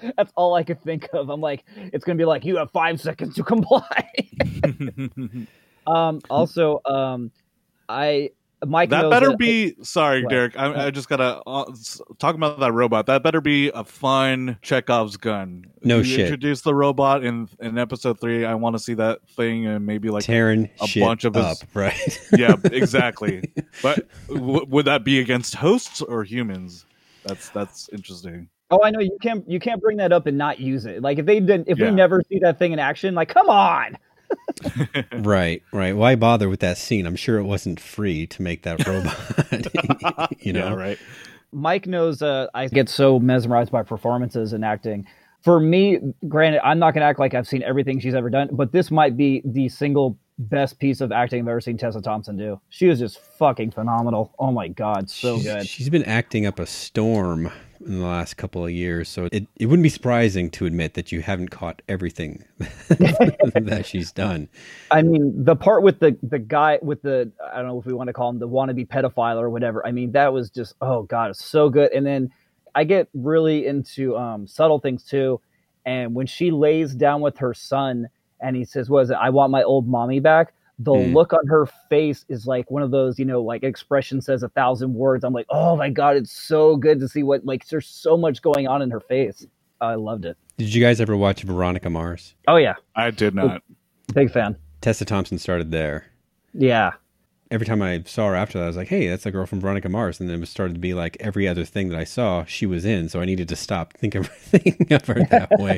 That's 0.17 0.31
all 0.35 0.53
I 0.55 0.63
could 0.63 0.81
think 0.83 1.07
of. 1.13 1.29
I'm 1.29 1.41
like, 1.41 1.63
it's 1.75 2.03
gonna 2.05 2.17
be 2.17 2.25
like, 2.25 2.45
you 2.45 2.57
have 2.57 2.71
five 2.71 2.99
seconds 3.01 3.35
to 3.35 3.43
comply. 3.43 3.97
um. 5.87 6.21
Also, 6.29 6.79
um, 6.85 7.31
I 7.89 8.31
Mike 8.65 8.89
That 8.91 9.09
better 9.09 9.29
that- 9.29 9.37
be. 9.37 9.75
Sorry, 9.83 10.23
What? 10.23 10.29
Derek. 10.29 10.57
I, 10.57 10.85
I 10.87 10.89
just 10.91 11.09
gotta 11.09 11.41
uh, 11.45 11.65
talk 12.19 12.35
about 12.35 12.59
that 12.61 12.71
robot. 12.71 13.05
That 13.07 13.21
better 13.23 13.41
be 13.41 13.69
a 13.69 13.83
fun 13.83 14.57
Chekhov's 14.61 15.17
gun. 15.17 15.65
No 15.83 15.97
you 15.97 16.03
shit. 16.05 16.19
Introduce 16.21 16.61
the 16.61 16.73
robot 16.73 17.23
in 17.25 17.49
in 17.59 17.77
episode 17.77 18.19
three. 18.21 18.45
I 18.45 18.55
want 18.55 18.75
to 18.75 18.79
see 18.81 18.93
that 18.95 19.19
thing 19.29 19.65
and 19.67 19.85
maybe 19.85 20.09
like 20.09 20.23
Tearing 20.23 20.69
a 20.81 20.87
shit 20.87 21.03
bunch 21.03 21.25
of 21.25 21.35
his- 21.35 21.43
up, 21.43 21.57
right? 21.73 22.19
yeah, 22.37 22.55
exactly. 22.65 23.51
but 23.81 24.07
w- 24.29 24.65
would 24.69 24.85
that 24.85 25.03
be 25.03 25.19
against 25.19 25.55
hosts 25.55 26.01
or 26.01 26.23
humans? 26.23 26.85
That's 27.25 27.49
that's 27.49 27.89
interesting. 27.91 28.47
Oh, 28.71 28.79
I 28.83 28.89
know 28.91 28.99
you 28.99 29.17
can't 29.21 29.47
you 29.49 29.59
can't 29.59 29.81
bring 29.81 29.97
that 29.97 30.11
up 30.11 30.25
and 30.25 30.37
not 30.37 30.59
use 30.59 30.85
it. 30.85 31.01
Like 31.01 31.19
if 31.19 31.25
they 31.25 31.39
didn't, 31.39 31.67
if 31.67 31.77
Yeah. 31.77 31.89
we 31.89 31.95
never 31.95 32.21
see 32.29 32.39
that 32.39 32.57
thing 32.59 32.71
in 32.73 32.79
action, 32.79 33.13
like 33.15 33.29
come 33.29 33.49
on. 33.49 33.97
right, 35.19 35.61
right. 35.71 35.95
Why 35.95 36.15
bother 36.15 36.49
with 36.49 36.59
that 36.61 36.77
scene? 36.77 37.05
I'm 37.05 37.15
sure 37.15 37.37
it 37.37 37.43
wasn't 37.43 37.79
free 37.79 38.25
to 38.27 38.41
make 38.41 38.63
that 38.63 38.85
robot. 38.87 40.31
you 40.43 40.53
know, 40.53 40.69
Yeah, 40.69 40.73
right. 40.75 40.97
Mike 41.51 41.85
knows 41.85 42.21
uh, 42.21 42.47
I 42.53 42.67
get 42.67 42.89
so 42.89 43.19
mesmerized 43.19 43.71
by 43.71 43.83
performances 43.83 44.53
and 44.53 44.65
acting. 44.65 45.05
For 45.43 45.59
me, 45.59 45.99
granted, 46.27 46.65
I'm 46.65 46.79
not 46.79 46.93
going 46.93 47.01
to 47.01 47.05
act 47.05 47.19
like 47.19 47.33
I've 47.33 47.47
seen 47.47 47.61
everything 47.63 47.99
she's 47.99 48.15
ever 48.15 48.29
done, 48.29 48.49
but 48.53 48.71
this 48.71 48.89
might 48.89 49.17
be 49.17 49.41
the 49.45 49.69
single 49.69 50.17
best 50.39 50.79
piece 50.79 50.99
of 51.01 51.11
acting 51.11 51.41
I've 51.41 51.47
ever 51.49 51.61
seen 51.61 51.77
Tessa 51.77 52.01
Thompson 52.01 52.37
do. 52.37 52.59
She 52.69 52.87
was 52.87 52.97
just 52.97 53.19
fucking 53.19 53.71
phenomenal. 53.71 54.33
Oh 54.39 54.51
my 54.51 54.67
god, 54.69 55.09
so 55.11 55.37
She's- 55.37 55.53
good. 55.55 55.67
She's 55.67 55.89
been 55.89 56.05
acting 56.05 56.45
up 56.47 56.59
a 56.59 56.65
storm 56.65 57.51
in 57.85 57.99
the 57.99 58.05
last 58.05 58.35
couple 58.35 58.65
of 58.65 58.71
years, 58.71 59.09
so 59.09 59.27
it, 59.31 59.47
it 59.55 59.65
wouldn't 59.67 59.83
be 59.83 59.89
surprising 59.89 60.49
to 60.51 60.65
admit 60.65 60.93
that 60.95 61.11
you 61.11 61.21
haven't 61.21 61.49
caught 61.49 61.81
everything 61.87 62.43
that 62.57 63.83
she's 63.85 64.11
done. 64.11 64.49
I 64.91 65.01
mean, 65.01 65.43
the 65.43 65.55
part 65.55 65.83
with 65.83 65.99
the 65.99 66.17
the 66.23 66.39
guy 66.39 66.79
with 66.81 67.01
the 67.01 67.31
I 67.53 67.57
don't 67.57 67.67
know 67.67 67.79
if 67.79 67.85
we 67.85 67.93
want 67.93 68.07
to 68.07 68.13
call 68.13 68.29
him 68.29 68.39
the 68.39 68.47
wannabe 68.47 68.87
pedophile 68.87 69.39
or 69.39 69.49
whatever. 69.49 69.85
I 69.85 69.91
mean, 69.91 70.11
that 70.13 70.33
was 70.33 70.49
just 70.49 70.75
oh 70.81 71.03
god, 71.03 71.31
it's 71.31 71.43
so 71.43 71.69
good. 71.69 71.91
And 71.91 72.05
then 72.05 72.31
I 72.75 72.83
get 72.83 73.09
really 73.13 73.65
into 73.67 74.17
um, 74.17 74.47
subtle 74.47 74.79
things 74.79 75.03
too. 75.03 75.41
And 75.85 76.15
when 76.15 76.27
she 76.27 76.51
lays 76.51 76.95
down 76.95 77.21
with 77.21 77.37
her 77.39 77.53
son 77.53 78.07
and 78.39 78.55
he 78.55 78.65
says, 78.65 78.89
"Was 78.89 79.09
it? 79.09 79.17
I 79.19 79.29
want 79.29 79.51
my 79.51 79.63
old 79.63 79.87
mommy 79.87 80.19
back." 80.19 80.53
The 80.79 80.91
Mm. 80.91 81.13
look 81.13 81.33
on 81.33 81.45
her 81.47 81.67
face 81.89 82.25
is 82.29 82.47
like 82.47 82.71
one 82.71 82.81
of 82.81 82.89
those, 82.91 83.19
you 83.19 83.25
know, 83.25 83.41
like 83.41 83.63
expression 83.63 84.21
says 84.21 84.41
a 84.43 84.49
thousand 84.49 84.93
words. 84.95 85.23
I'm 85.23 85.33
like, 85.33 85.45
oh 85.49 85.75
my 85.77 85.89
god, 85.89 86.17
it's 86.17 86.31
so 86.31 86.75
good 86.77 86.99
to 86.99 87.07
see 87.07 87.21
what 87.23 87.45
like. 87.45 87.67
There's 87.67 87.87
so 87.87 88.17
much 88.17 88.41
going 88.41 88.67
on 88.67 88.81
in 88.81 88.89
her 88.91 88.99
face. 88.99 89.45
I 89.79 89.95
loved 89.95 90.25
it. 90.25 90.35
Did 90.57 90.73
you 90.73 90.81
guys 90.83 90.99
ever 91.01 91.15
watch 91.15 91.43
Veronica 91.43 91.89
Mars? 91.89 92.35
Oh 92.47 92.55
yeah, 92.55 92.75
I 92.95 93.11
did 93.11 93.35
not. 93.35 93.61
big 94.13 94.31
fan. 94.31 94.55
Tessa 94.81 95.05
Thompson 95.05 95.37
started 95.37 95.71
there. 95.71 96.05
Yeah, 96.53 96.91
every 97.51 97.65
time 97.67 97.81
I 97.81 98.03
saw 98.05 98.29
her 98.29 98.35
after 98.35 98.57
that, 98.57 98.63
I 98.65 98.67
was 98.67 98.77
like, 98.77 98.87
"Hey, 98.87 99.07
that's 99.07 99.23
the 99.25 99.31
girl 99.31 99.45
from 99.45 99.61
Veronica 99.61 99.89
Mars." 99.89 100.19
And 100.19 100.27
then 100.29 100.41
it 100.41 100.45
started 100.47 100.73
to 100.73 100.79
be 100.79 100.93
like 100.93 101.17
every 101.19 101.47
other 101.47 101.65
thing 101.65 101.89
that 101.89 101.99
I 101.99 102.03
saw, 102.03 102.45
she 102.45 102.65
was 102.65 102.83
in. 102.83 103.09
So 103.09 103.21
I 103.21 103.25
needed 103.25 103.47
to 103.49 103.55
stop 103.55 103.93
thinking 103.93 104.21
of, 104.21 104.27
thinking 104.31 104.91
of 104.91 105.05
her 105.05 105.23
that 105.29 105.51
way 105.59 105.77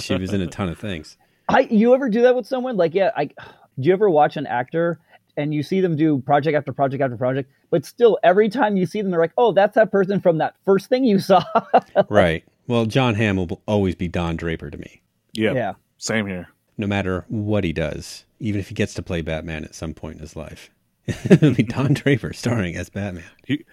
she 0.00 0.14
was 0.16 0.32
in 0.32 0.40
a 0.40 0.46
ton 0.46 0.68
of 0.68 0.78
things. 0.78 1.16
I 1.48 1.60
you 1.70 1.94
ever 1.94 2.08
do 2.08 2.22
that 2.22 2.34
with 2.36 2.46
someone? 2.46 2.76
Like, 2.76 2.94
yeah, 2.94 3.10
I 3.16 3.30
do 3.78 3.88
you 3.88 3.92
ever 3.92 4.08
watch 4.10 4.36
an 4.36 4.46
actor 4.46 4.98
and 5.36 5.52
you 5.52 5.62
see 5.62 5.80
them 5.80 5.96
do 5.96 6.18
project 6.20 6.56
after 6.56 6.72
project 6.72 7.02
after 7.02 7.16
project, 7.16 7.50
but 7.70 7.84
still 7.84 8.18
every 8.22 8.48
time 8.48 8.76
you 8.76 8.86
see 8.86 9.02
them, 9.02 9.10
they're 9.10 9.20
like, 9.20 9.32
oh, 9.36 9.52
that's 9.52 9.74
that 9.74 9.92
person 9.92 10.20
from 10.20 10.38
that 10.38 10.54
first 10.64 10.88
thing 10.88 11.04
you 11.04 11.18
saw. 11.18 11.44
right. 12.08 12.44
Well, 12.66 12.86
John 12.86 13.14
Hamm 13.14 13.36
will 13.36 13.60
always 13.66 13.94
be 13.94 14.08
Don 14.08 14.36
Draper 14.36 14.70
to 14.70 14.78
me. 14.78 15.02
Yeah. 15.32 15.52
yeah. 15.52 15.72
Same 15.98 16.26
here. 16.26 16.48
No 16.78 16.86
matter 16.86 17.24
what 17.28 17.64
he 17.64 17.72
does, 17.72 18.24
even 18.40 18.60
if 18.60 18.68
he 18.68 18.74
gets 18.74 18.94
to 18.94 19.02
play 19.02 19.20
Batman 19.22 19.64
at 19.64 19.74
some 19.74 19.94
point 19.94 20.16
in 20.16 20.20
his 20.20 20.36
life, 20.36 20.70
it'll 21.06 21.54
be 21.54 21.62
Don 21.62 21.92
Draper 21.94 22.32
starring 22.32 22.76
as 22.76 22.88
Batman. 22.88 23.24
He 23.44 23.64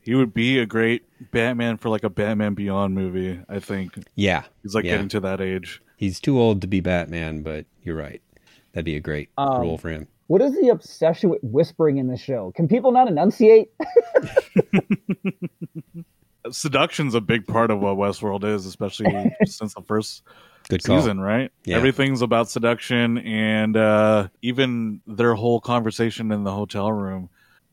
he 0.00 0.16
would 0.16 0.34
be 0.34 0.58
a 0.58 0.66
great 0.66 1.04
Batman 1.30 1.76
for 1.76 1.88
like 1.88 2.02
a 2.02 2.10
Batman 2.10 2.54
Beyond 2.54 2.92
movie. 2.94 3.40
I 3.48 3.60
think 3.60 3.94
Yeah. 4.16 4.42
he's 4.64 4.74
like 4.74 4.84
Yeah. 4.84 4.92
getting 4.92 5.08
to 5.10 5.20
that 5.20 5.40
age. 5.40 5.80
He's 5.96 6.18
too 6.18 6.40
old 6.40 6.60
to 6.62 6.66
be 6.66 6.80
Batman, 6.80 7.42
but 7.42 7.66
you're 7.84 7.96
right. 7.96 8.20
That'd 8.72 8.84
be 8.84 8.96
a 8.96 9.00
great 9.00 9.28
Um, 9.38 9.60
role 9.60 9.78
for 9.78 9.90
him. 9.90 10.08
What 10.28 10.40
is 10.40 10.52
the 10.58 10.68
obsession 10.68 11.28
with 11.30 11.40
whispering 11.42 11.98
in 11.98 12.06
the 12.06 12.16
show? 12.16 12.52
Can 12.56 12.66
people 12.68 12.90
not 12.92 13.06
enunciate? 13.08 13.70
Seduction's 16.50 17.14
a 17.14 17.20
big 17.20 17.46
part 17.46 17.70
of 17.70 17.80
what 17.80 17.96
Westworld 17.96 18.42
is, 18.44 18.66
especially 18.66 19.32
since 19.44 19.74
the 19.74 19.82
first 19.82 20.22
Good 20.68 20.82
call. 20.82 20.98
season, 20.98 21.20
right? 21.20 21.52
Yeah. 21.64 21.76
Everything's 21.76 22.20
about 22.22 22.48
seduction, 22.50 23.18
and 23.18 23.76
uh, 23.76 24.28
even 24.42 25.00
their 25.06 25.34
whole 25.34 25.60
conversation 25.60 26.32
in 26.32 26.42
the 26.44 26.50
hotel 26.52 26.90
room. 26.90 27.28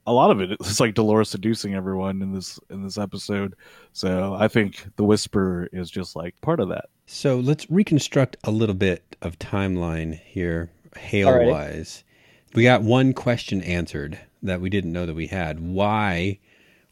A 0.05 0.13
lot 0.13 0.31
of 0.31 0.39
it 0.41 0.57
is 0.61 0.79
like 0.79 0.95
Dolores 0.95 1.29
seducing 1.29 1.75
everyone 1.75 2.21
in 2.21 2.33
this 2.33 2.59
in 2.69 2.83
this 2.83 2.97
episode. 2.97 3.53
So 3.93 4.33
I 4.33 4.47
think 4.47 4.85
the 4.95 5.03
whisper 5.03 5.67
is 5.71 5.89
just 5.91 6.15
like 6.15 6.39
part 6.41 6.59
of 6.59 6.69
that. 6.69 6.85
So 7.05 7.39
let's 7.39 7.69
reconstruct 7.69 8.37
a 8.43 8.49
little 8.51 8.75
bit 8.75 9.15
of 9.21 9.37
timeline 9.39 10.19
here, 10.19 10.71
hail 10.97 11.27
Alrighty. 11.27 11.51
wise. 11.51 12.03
We 12.53 12.63
got 12.63 12.81
one 12.81 13.13
question 13.13 13.61
answered 13.61 14.19
that 14.41 14.61
we 14.61 14.69
didn't 14.69 14.93
know 14.93 15.05
that 15.05 15.15
we 15.15 15.27
had. 15.27 15.59
Why 15.59 16.39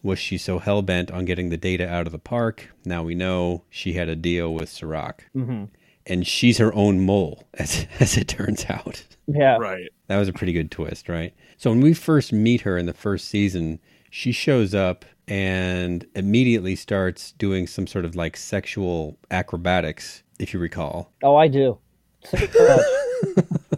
was 0.04 0.20
she 0.20 0.38
so 0.38 0.60
hell 0.60 0.82
bent 0.82 1.12
on 1.12 1.26
getting 1.26 1.50
the 1.50 1.58
data 1.58 1.88
out 1.88 2.06
of 2.06 2.12
the 2.12 2.20
park? 2.20 2.70
Now 2.86 3.04
we 3.04 3.16
know 3.16 3.64
she 3.70 3.94
had 3.94 4.10
a 4.10 4.16
deal 4.16 4.54
with 4.54 4.70
Serac. 4.70 5.26
Mm-hmm. 5.36 5.66
And 6.06 6.26
she's 6.26 6.58
her 6.60 6.74
own 6.74 7.06
mole, 7.06 7.44
as, 7.56 7.86
as 8.00 8.18
it 8.18 8.28
turns 8.28 8.66
out. 8.70 9.04
Yeah. 9.28 9.58
Right. 9.58 9.90
That 10.08 10.18
was 10.18 10.30
a 10.30 10.34
pretty 10.34 10.54
good 10.54 10.72
twist, 10.72 11.10
right? 11.10 11.34
So 11.58 11.70
when 11.70 11.82
we 11.82 11.94
first 11.94 12.32
meet 12.32 12.62
her 12.62 12.78
in 12.78 12.86
the 12.86 12.94
first 12.94 13.28
season, 13.28 13.80
she 14.10 14.32
shows 14.32 14.74
up 14.74 15.04
and 15.28 16.06
immediately 16.16 16.76
starts 16.76 17.34
doing 17.34 17.68
some 17.68 17.88
sort 17.88 18.06
of 18.06 18.16
like 18.16 18.38
sexual 18.38 19.18
acrobatics, 19.32 20.24
if 20.40 20.54
you 20.54 20.60
recall. 20.60 21.12
Oh, 21.24 21.36
I 21.36 21.50
do. 21.50 21.78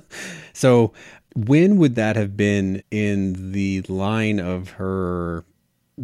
So 0.59 0.91
when 1.37 1.77
would 1.77 1.95
that 1.95 2.17
have 2.17 2.35
been 2.35 2.83
in 2.91 3.53
the 3.53 3.81
line 3.83 4.41
of 4.41 4.71
her 4.71 5.45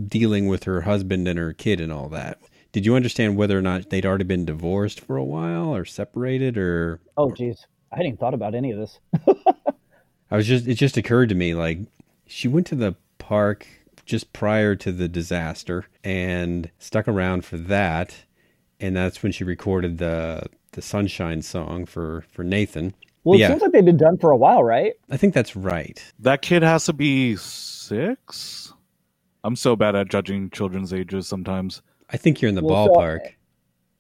dealing 0.08 0.48
with 0.48 0.64
her 0.64 0.80
husband 0.80 1.28
and 1.28 1.38
her 1.38 1.52
kid 1.52 1.82
and 1.82 1.92
all 1.92 2.08
that? 2.10 2.40
Did 2.72 2.86
you 2.86 2.96
understand 2.96 3.36
whether 3.36 3.58
or 3.58 3.62
not 3.62 3.90
they'd 3.90 4.06
already 4.06 4.24
been 4.24 4.46
divorced 4.46 5.02
for 5.02 5.18
a 5.18 5.26
while 5.26 5.76
or 5.76 5.84
separated 5.84 6.58
or 6.58 7.02
oh, 7.18 7.34
geez. 7.34 7.68
I 7.92 7.98
hadn't 7.98 8.08
even 8.14 8.18
thought 8.18 8.34
about 8.34 8.56
any 8.56 8.72
of 8.72 8.80
this. 8.80 9.00
I 10.32 10.38
was 10.38 10.48
just 10.48 10.68
it 10.68 10.76
just 10.76 10.96
occurred 10.96 11.28
to 11.30 11.36
me 11.36 11.54
like 11.54 11.80
she 12.26 12.48
went 12.48 12.66
to 12.68 12.76
the 12.76 12.96
park 13.18 13.68
just 14.06 14.32
prior 14.32 14.74
to 14.78 14.94
the 14.94 15.10
disaster 15.10 15.88
and 16.02 16.72
stuck 16.80 17.10
around 17.10 17.44
for 17.44 17.58
that 17.58 18.16
and 18.80 18.96
that's 18.96 19.22
when 19.22 19.34
she 19.34 19.44
recorded 19.44 19.98
the 19.98 20.44
the 20.72 20.82
sunshine 20.82 21.42
song 21.42 21.86
for 21.86 22.24
for 22.32 22.46
Nathan. 22.46 22.94
Well, 23.26 23.36
it 23.38 23.42
yeah, 23.42 23.50
seems 23.50 23.62
like 23.62 23.72
they've 23.74 23.84
been 23.84 23.98
done 23.98 24.18
for 24.18 24.32
a 24.32 24.38
while, 24.38 24.64
right? 24.64 24.94
I 25.10 25.18
think 25.18 25.34
that's 25.34 25.56
right. 25.56 26.02
That 26.20 26.42
kid 26.42 26.64
has 26.64 26.86
to 26.86 26.94
be 26.94 27.36
six. 27.36 28.72
I'm 29.44 29.56
so 29.56 29.76
bad 29.76 29.96
at 29.96 30.10
judging 30.10 30.50
children's 30.52 30.94
ages 30.94 31.28
sometimes. 31.28 31.82
I 32.10 32.18
think 32.18 32.42
you're 32.42 32.50
in 32.50 32.56
the 32.56 32.64
Well, 32.64 32.86
so- 32.88 32.94
ballpark. 32.94 33.32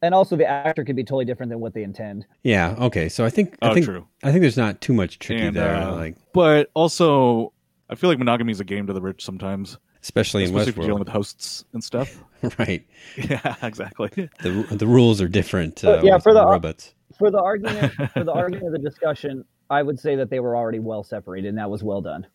And 0.02 0.14
also, 0.14 0.36
the 0.36 0.46
actor 0.46 0.84
could 0.84 0.96
be 0.96 1.04
totally 1.04 1.26
different 1.26 1.50
than 1.50 1.60
what 1.60 1.74
they 1.74 1.82
intend. 1.82 2.28
yeah, 2.44 2.76
okay. 2.78 3.10
So 3.10 3.26
I 3.26 3.30
think 3.32 3.58
I 3.64 3.70
Oh, 3.70 3.74
think 3.74 3.86
true. 3.88 4.06
I 4.24 4.30
think 4.32 4.42
there's 4.42 4.58
not 4.58 4.80
too 4.80 4.94
much 4.94 5.18
tricky 5.18 5.42
And, 5.44 5.56
there 5.56 5.74
uh, 5.74 5.96
like 5.96 6.16
But 6.32 6.70
also, 6.76 7.54
I 7.90 7.96
feel 7.96 8.10
like 8.12 8.20
monogamy 8.20 8.52
is 8.52 8.60
a 8.60 8.64
game 8.64 8.86
to 8.88 8.94
the 8.94 9.02
rich 9.02 9.24
sometimes, 9.24 9.80
especially 10.04 10.44
in 10.44 10.50
especially 10.50 10.70
if 10.72 10.76
you're 10.78 10.86
dealing 10.86 11.00
with 11.00 11.08
hosts 11.08 11.66
and 11.74 11.84
stuff. 11.84 12.24
right. 12.60 12.86
yeah, 13.18 13.56
exactly. 13.64 14.10
The 14.44 14.68
the 14.70 14.86
rules 14.88 15.22
are 15.22 15.28
different 15.28 15.84
uh, 15.84 16.02
yeah, 16.04 16.16
with 16.16 16.24
for 16.24 16.34
the- 16.34 16.46
robots. 16.46 16.94
For 17.18 17.32
the 17.32 17.42
argument, 17.42 17.94
for 18.14 18.24
the 18.24 18.34
argument 18.34 18.68
of 18.68 18.72
the 18.74 18.90
discussion, 18.90 19.46
I 19.70 19.84
would 19.84 20.00
say 20.00 20.16
that 20.16 20.30
they 20.30 20.40
were 20.40 20.56
already 20.56 20.80
well 20.80 21.04
separated, 21.04 21.50
and 21.50 21.58
that 21.58 21.70
was 21.70 21.84
well 21.84 22.02
done. 22.02 22.28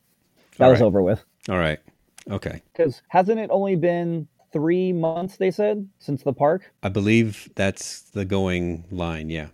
That 0.58 0.66
All 0.66 0.70
was 0.70 0.80
right. 0.80 0.86
over 0.86 1.02
with. 1.02 1.24
All 1.48 1.58
right. 1.58 1.78
Okay. 2.30 2.62
Because 2.72 3.02
hasn't 3.08 3.38
it 3.38 3.50
only 3.50 3.76
been 3.76 4.28
three 4.52 4.92
months? 4.92 5.36
They 5.36 5.50
said 5.50 5.88
since 5.98 6.22
the 6.22 6.32
park. 6.32 6.72
I 6.82 6.88
believe 6.88 7.48
that's 7.54 8.02
the 8.02 8.24
going 8.24 8.84
line, 8.90 9.30
yeah. 9.30 9.48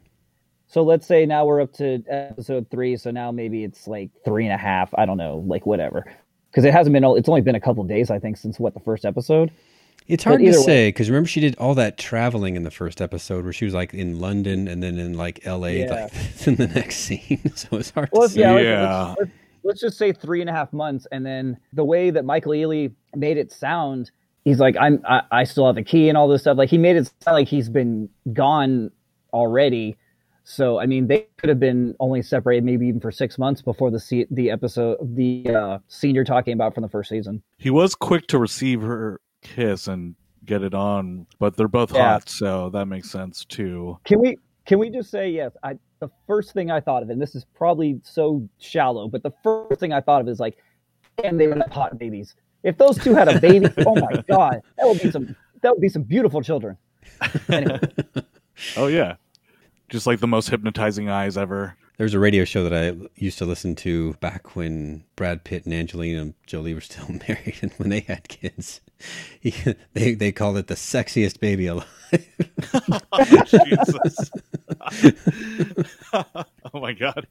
So 0.69 0.83
let's 0.83 1.07
say 1.07 1.27
now 1.27 1.45
we're 1.45 1.61
up 1.61 1.73
to 1.75 2.03
episode 2.09 2.71
three. 2.71 2.97
So 2.97 3.11
now 3.11 3.31
maybe 3.31 3.65
it's 3.65 3.87
like 3.87 4.11
three 4.25 4.45
and 4.45 4.53
a 4.53 4.59
half. 4.59 4.93
I 4.99 5.07
don't 5.07 5.17
know, 5.17 5.45
like 5.47 5.65
whatever. 5.65 6.05
Because 6.51 6.65
it 6.65 6.73
hasn't 6.73 6.93
been. 6.93 7.05
It's 7.05 7.29
only 7.29 7.41
been 7.41 7.55
a 7.55 7.61
couple 7.61 7.85
days, 7.85 8.11
I 8.11 8.19
think, 8.19 8.37
since 8.37 8.59
what 8.59 8.75
the 8.75 8.81
first 8.81 9.05
episode. 9.05 9.51
It's 10.09 10.25
hard 10.25 10.41
to 10.41 10.47
way- 10.47 10.53
say 10.53 10.89
because 10.89 11.09
remember 11.11 11.29
she 11.29 11.41
did 11.41 11.57
all 11.57 11.75
that 11.75 11.99
traveling 11.99 12.55
in 12.57 12.63
the 12.63 12.71
first 12.71 13.01
episode 13.01 13.45
where 13.45 13.53
she 13.53 13.65
was 13.65 13.75
like 13.75 13.93
in 13.95 14.21
London 14.21 14.69
and 14.69 14.83
then 14.83 14.99
in 14.99 15.15
like 15.15 15.47
L.A. 15.47 15.81
Yeah. 15.81 16.09
like 16.11 16.13
in 16.47 16.55
the 16.57 16.69
next 16.69 16.97
scene. 16.99 17.41
So 17.57 17.77
it's 17.79 17.91
hard 17.91 18.09
Well, 18.13 18.29
to 18.29 18.35
say. 18.35 18.41
yeah, 18.41 18.53
like, 18.53 18.65
Yeah. 18.65 19.05
let's, 19.09 19.19
let's, 19.21 19.31
let's 19.65 19.81
just 19.81 19.99
say 19.99 20.13
three 20.13 20.41
and 20.41 20.49
a 20.51 20.53
half 20.53 20.73
months, 20.73 21.07
and 21.11 21.25
then 21.27 21.59
the 21.73 21.85
way 21.85 22.11
that 22.11 22.25
Michael 22.25 22.53
Ealy 22.53 22.93
made 23.15 23.37
it 23.37 23.51
sound, 23.51 24.11
he's 24.45 24.61
like, 24.61 24.77
"I'm, 24.81 25.03
I, 25.09 25.23
I 25.33 25.45
still 25.45 25.67
have 25.67 25.75
the 25.75 25.83
key 25.83 26.09
and 26.09 26.17
all 26.17 26.29
this 26.29 26.43
stuff." 26.43 26.57
Like 26.57 26.69
he 26.71 26.79
made 26.79 26.97
it 26.97 27.07
sound 27.23 27.35
like 27.35 27.49
he's 27.49 27.69
been 27.69 28.09
gone 28.33 28.91
already. 29.33 29.97
So 30.45 30.79
I 30.79 30.87
mean, 30.87 31.09
they 31.09 31.27
could 31.39 31.49
have 31.49 31.59
been 31.59 31.97
only 31.99 32.23
separated 32.23 32.63
maybe 32.65 32.87
even 32.87 33.01
for 33.01 33.11
six 33.11 33.37
months 33.39 33.61
before 33.63 33.91
the 33.91 33.99
se- 33.99 34.29
the 34.31 34.51
episode, 34.53 34.99
the 35.03 35.49
uh, 35.53 35.79
scene 35.89 36.15
you're 36.15 36.23
talking 36.25 36.53
about 36.53 36.73
from 36.75 36.83
the 36.83 36.89
first 36.89 37.09
season. 37.11 37.43
He 37.59 37.71
was 37.71 37.97
quick 37.97 38.29
to 38.29 38.39
receive 38.39 38.83
her 38.83 39.21
kiss 39.55 39.89
and 39.89 40.15
get 40.45 40.63
it 40.63 40.75
on, 40.75 41.27
but 41.39 41.57
they're 41.57 41.69
both 41.69 41.93
Yeah. 41.95 42.13
hot, 42.15 42.29
so 42.29 42.71
that 42.71 42.87
makes 42.87 43.11
sense 43.11 43.45
too. 43.45 43.99
Can 44.05 44.21
we 44.21 44.39
can 44.67 44.79
we 44.81 44.91
just 44.91 45.11
say 45.11 45.31
yes? 45.31 45.53
I 45.63 45.79
the 46.01 46.09
first 46.27 46.53
thing 46.53 46.71
I 46.71 46.81
thought 46.81 47.03
of, 47.03 47.11
and 47.11 47.21
this 47.21 47.35
is 47.35 47.45
probably 47.55 48.01
so 48.03 48.49
shallow, 48.59 49.09
but 49.09 49.23
the 49.23 49.33
first 49.43 49.81
thing 49.81 49.93
I 49.93 50.01
thought 50.01 50.21
of 50.21 50.29
is 50.29 50.39
like, 50.41 50.57
and 51.25 51.39
they 51.41 51.47
would 51.47 51.59
have 51.59 51.71
hot 51.71 51.99
babies. 51.99 52.35
If 52.63 52.77
those 52.79 52.99
two 52.99 53.15
had 53.15 53.29
a 53.29 53.41
baby, 53.41 53.69
oh 53.87 53.95
my 53.95 54.23
god, 54.29 54.61
that 54.77 54.87
would 54.87 55.01
be 55.01 55.11
some 55.11 55.35
that 55.63 55.73
would 55.73 55.81
be 55.81 55.89
some 55.89 56.03
beautiful 56.03 56.43
children. 56.43 56.77
Anyway, 57.49 57.81
Oh 58.77 58.87
yeah, 58.89 59.17
just 59.89 60.07
like 60.07 60.21
the 60.21 60.27
most 60.27 60.51
hypnotizing 60.51 61.09
eyes 61.09 61.37
ever. 61.37 61.77
There 61.97 62.05
was 62.05 62.13
a 62.15 62.19
radio 62.19 62.45
show 62.45 62.69
that 62.69 62.75
I 62.75 62.95
used 63.15 63.39
to 63.39 63.47
listen 63.47 63.75
to 63.77 64.13
back 64.15 64.55
when 64.55 65.05
Brad 65.17 65.45
Pitt 65.45 65.65
and 65.65 65.73
Angelina 65.73 66.35
Jolie 66.47 66.75
were 66.75 66.81
still 66.83 67.09
married 67.29 67.57
and 67.63 67.73
when 67.75 67.89
they 67.89 68.01
had 68.01 68.29
kids. 68.29 68.81
He, 69.41 69.55
they 69.93 70.15
they 70.15 70.33
called 70.33 70.57
it 70.57 70.67
the 70.67 70.75
sexiest 70.75 71.41
baby 71.41 71.67
alive. 71.67 71.87
Jesus. 73.47 74.31
oh 76.13 76.81
my 76.81 76.93
god. 76.93 77.27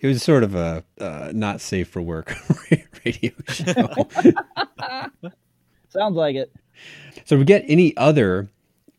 It 0.00 0.06
was 0.08 0.22
sort 0.22 0.42
of 0.42 0.54
a 0.54 0.84
uh, 1.00 1.30
not 1.32 1.60
safe 1.60 1.88
for 1.88 2.02
work 2.02 2.36
radio 3.04 3.32
show. 3.48 4.08
sounds 5.88 6.16
like 6.16 6.36
it. 6.36 6.52
So, 7.24 7.38
we 7.38 7.44
get 7.44 7.64
any 7.66 7.96
other 7.96 8.50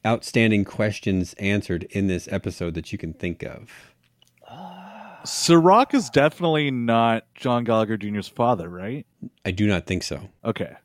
outstanding 0.06 0.66
questions 0.66 1.34
answered 1.34 1.84
in 1.92 2.08
this 2.08 2.28
episode 2.32 2.74
that 2.74 2.92
you 2.92 2.98
can 2.98 3.14
think 3.14 3.44
of? 3.44 3.94
Serac 5.28 5.94
is 5.94 6.10
definitely 6.10 6.72
not 6.72 7.26
John 7.36 7.64
Gallagher 7.64 7.98
Jr.'s 7.98 8.28
father, 8.28 8.70
right? 8.70 9.06
I 9.46 9.52
do 9.52 9.68
not 9.68 9.86
think 9.86 10.04
so. 10.04 10.30
Okay. 10.46 10.76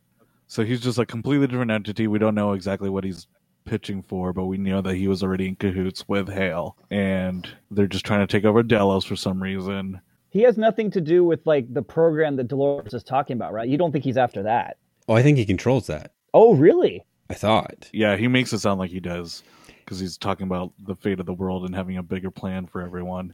So 0.52 0.66
he's 0.66 0.82
just 0.82 0.98
a 0.98 1.06
completely 1.06 1.46
different 1.46 1.70
entity. 1.70 2.06
We 2.06 2.18
don't 2.18 2.34
know 2.34 2.52
exactly 2.52 2.90
what 2.90 3.04
he's 3.04 3.26
pitching 3.64 4.02
for, 4.02 4.34
but 4.34 4.44
we 4.44 4.58
know 4.58 4.82
that 4.82 4.96
he 4.96 5.08
was 5.08 5.22
already 5.22 5.48
in 5.48 5.56
cahoots 5.56 6.06
with 6.06 6.28
Hale. 6.28 6.76
And 6.90 7.48
they're 7.70 7.86
just 7.86 8.04
trying 8.04 8.20
to 8.20 8.30
take 8.30 8.44
over 8.44 8.62
Delos 8.62 9.06
for 9.06 9.16
some 9.16 9.42
reason. 9.42 10.02
He 10.28 10.42
has 10.42 10.58
nothing 10.58 10.90
to 10.90 11.00
do 11.00 11.24
with 11.24 11.40
like 11.46 11.72
the 11.72 11.80
program 11.80 12.36
that 12.36 12.48
Dolores 12.48 12.92
is 12.92 13.02
talking 13.02 13.34
about, 13.34 13.54
right? 13.54 13.66
You 13.66 13.78
don't 13.78 13.92
think 13.92 14.04
he's 14.04 14.18
after 14.18 14.42
that? 14.42 14.76
Oh, 15.08 15.14
I 15.14 15.22
think 15.22 15.38
he 15.38 15.46
controls 15.46 15.86
that. 15.86 16.12
Oh, 16.34 16.54
really? 16.54 17.02
I 17.30 17.34
thought. 17.34 17.88
Yeah, 17.94 18.18
he 18.18 18.28
makes 18.28 18.52
it 18.52 18.58
sound 18.58 18.78
like 18.78 18.90
he 18.90 19.00
does 19.00 19.42
because 19.78 20.00
he's 20.00 20.18
talking 20.18 20.46
about 20.46 20.74
the 20.84 20.96
fate 20.96 21.18
of 21.18 21.24
the 21.24 21.32
world 21.32 21.64
and 21.64 21.74
having 21.74 21.96
a 21.96 22.02
bigger 22.02 22.30
plan 22.30 22.66
for 22.66 22.82
everyone. 22.82 23.32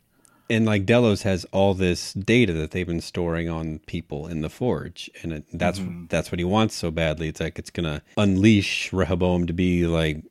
And 0.51 0.65
like 0.67 0.87
Delos 0.87 1.23
has 1.23 1.45
all 1.53 1.75
this 1.75 2.13
data 2.15 2.53
that 2.55 2.71
they've 2.71 2.87
been 2.87 3.01
storing 3.01 3.49
on 3.49 3.81
people 3.87 4.27
in 4.27 4.41
the 4.41 4.49
forge, 4.51 5.11
and 5.23 5.33
it, 5.33 5.45
that's 5.53 5.79
Mm-hmm. 5.79 6.07
that's 6.09 6.33
what 6.33 6.39
he 6.39 6.45
wants 6.45 6.75
so 6.75 6.91
badly. 6.91 7.29
It's 7.29 7.41
like 7.41 7.59
it's 7.59 7.71
gonna 7.71 8.03
unleash 8.17 8.93
Rehoboam 8.93 9.47
to 9.47 9.53
be 9.53 9.87
like, 9.87 10.23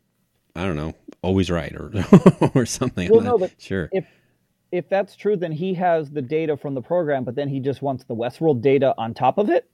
I 0.56 0.64
don't 0.66 0.76
know, 0.76 0.96
always 1.22 1.50
right 1.52 1.74
or 1.76 1.92
or 2.56 2.66
something. 2.66 3.10
Well, 3.12 3.22
no, 3.22 3.38
but 3.38 3.54
sure. 3.60 3.90
if 3.92 4.06
if 4.72 4.90
that's 4.90 5.16
true, 5.16 5.38
then 5.38 5.52
he 5.54 5.74
has 5.76 6.10
the 6.12 6.22
data 6.22 6.58
from 6.58 6.74
the 6.74 6.82
program, 6.82 7.24
but 7.24 7.36
then 7.36 7.48
he 7.48 7.60
just 7.60 7.82
wants 7.82 8.04
the 8.04 8.16
Westworld 8.16 8.62
data 8.62 8.94
on 8.98 9.14
top 9.14 9.38
of 9.38 9.50
it. 9.50 9.70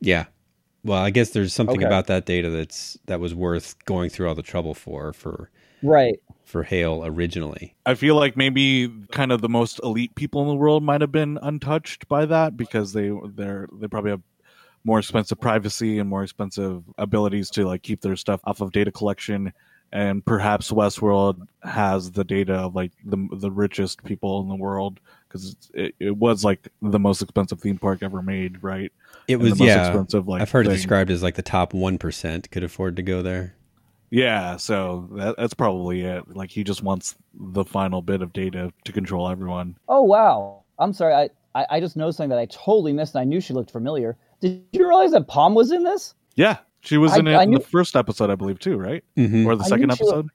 Yeah. 0.00 0.24
Well, 0.84 0.98
I 1.02 1.10
guess 1.10 1.30
there's 1.30 1.52
something 1.52 1.78
Okay. 1.78 1.86
about 1.86 2.06
that 2.08 2.26
data 2.26 2.48
that's 2.50 2.96
that 3.06 3.18
was 3.20 3.34
worth 3.34 3.76
going 3.86 4.08
through 4.10 4.28
all 4.28 4.34
the 4.34 4.42
trouble 4.42 4.74
for 4.74 5.12
for 5.12 5.50
Right. 5.82 6.20
for 6.44 6.62
Hale 6.62 7.04
originally. 7.04 7.74
I 7.84 7.94
feel 7.94 8.14
like 8.14 8.36
maybe 8.36 8.90
kind 9.12 9.32
of 9.32 9.40
the 9.40 9.48
most 9.48 9.80
elite 9.82 10.14
people 10.14 10.42
in 10.42 10.48
the 10.48 10.54
world 10.54 10.82
might 10.82 11.00
have 11.00 11.12
been 11.12 11.38
untouched 11.42 12.08
by 12.08 12.26
that 12.26 12.56
because 12.56 12.92
they 12.92 13.12
they're 13.34 13.68
they 13.72 13.88
probably 13.88 14.12
have 14.12 14.22
more 14.84 15.00
expensive 15.00 15.40
privacy 15.40 15.98
and 15.98 16.08
more 16.08 16.22
expensive 16.22 16.84
abilities 16.98 17.50
to 17.50 17.66
like 17.66 17.82
keep 17.82 18.00
their 18.00 18.16
stuff 18.16 18.40
off 18.44 18.60
of 18.60 18.70
data 18.72 18.92
collection 18.92 19.52
and 19.92 20.24
perhaps 20.24 20.70
Westworld 20.70 21.46
has 21.62 22.10
the 22.12 22.24
data 22.24 22.54
of 22.54 22.74
like 22.74 22.92
the 23.04 23.28
the 23.32 23.50
richest 23.50 24.02
people 24.04 24.40
in 24.40 24.48
the 24.48 24.54
world 24.54 25.00
because 25.28 25.56
it, 25.74 25.94
it 26.00 26.16
was 26.16 26.44
like 26.44 26.68
the 26.82 26.98
most 26.98 27.22
expensive 27.22 27.60
theme 27.60 27.78
park 27.78 28.02
ever 28.02 28.22
made, 28.22 28.62
right? 28.62 28.92
It 29.28 29.36
was 29.36 29.52
the 29.52 29.58
most 29.58 29.68
yeah. 29.68 29.86
expensive, 29.86 30.28
like, 30.28 30.42
I've 30.42 30.50
heard 30.50 30.66
it 30.66 30.70
described 30.70 31.10
as 31.10 31.22
like 31.22 31.34
the 31.34 31.42
top 31.42 31.72
one 31.74 31.98
percent 31.98 32.50
could 32.50 32.64
afford 32.64 32.96
to 32.96 33.02
go 33.02 33.22
there. 33.22 33.54
Yeah, 34.10 34.56
so 34.56 35.08
that, 35.12 35.36
that's 35.36 35.54
probably 35.54 36.02
it. 36.02 36.34
Like 36.36 36.50
he 36.50 36.62
just 36.64 36.82
wants 36.82 37.16
the 37.34 37.64
final 37.64 38.02
bit 38.02 38.22
of 38.22 38.32
data 38.32 38.72
to 38.84 38.92
control 38.92 39.28
everyone. 39.28 39.76
Oh 39.88 40.02
wow. 40.02 40.62
I'm 40.78 40.92
sorry. 40.92 41.14
I, 41.14 41.30
I, 41.54 41.66
I 41.70 41.80
just 41.80 41.96
noticed 41.96 42.18
something 42.18 42.30
that 42.30 42.38
I 42.38 42.46
totally 42.46 42.92
missed 42.92 43.14
and 43.14 43.22
I 43.22 43.24
knew 43.24 43.40
she 43.40 43.52
looked 43.54 43.70
familiar. 43.70 44.16
Did 44.40 44.62
you 44.72 44.86
realize 44.86 45.12
that 45.12 45.26
Pom 45.26 45.54
was 45.54 45.72
in 45.72 45.82
this? 45.84 46.14
Yeah, 46.34 46.58
she 46.80 46.98
was 46.98 47.12
I- 47.12 47.18
in 47.18 47.26
it 47.28 47.34
I 47.34 47.42
in 47.44 47.50
knew- 47.50 47.58
the 47.58 47.64
first 47.64 47.96
episode, 47.96 48.30
I 48.30 48.34
believe, 48.34 48.58
too, 48.58 48.76
right? 48.76 49.02
Mhm. 49.16 49.46
Or 49.46 49.56
the 49.56 49.64
second 49.64 49.88
knew 49.88 49.96
she 49.96 50.04
was- 50.04 50.12
episode, 50.12 50.28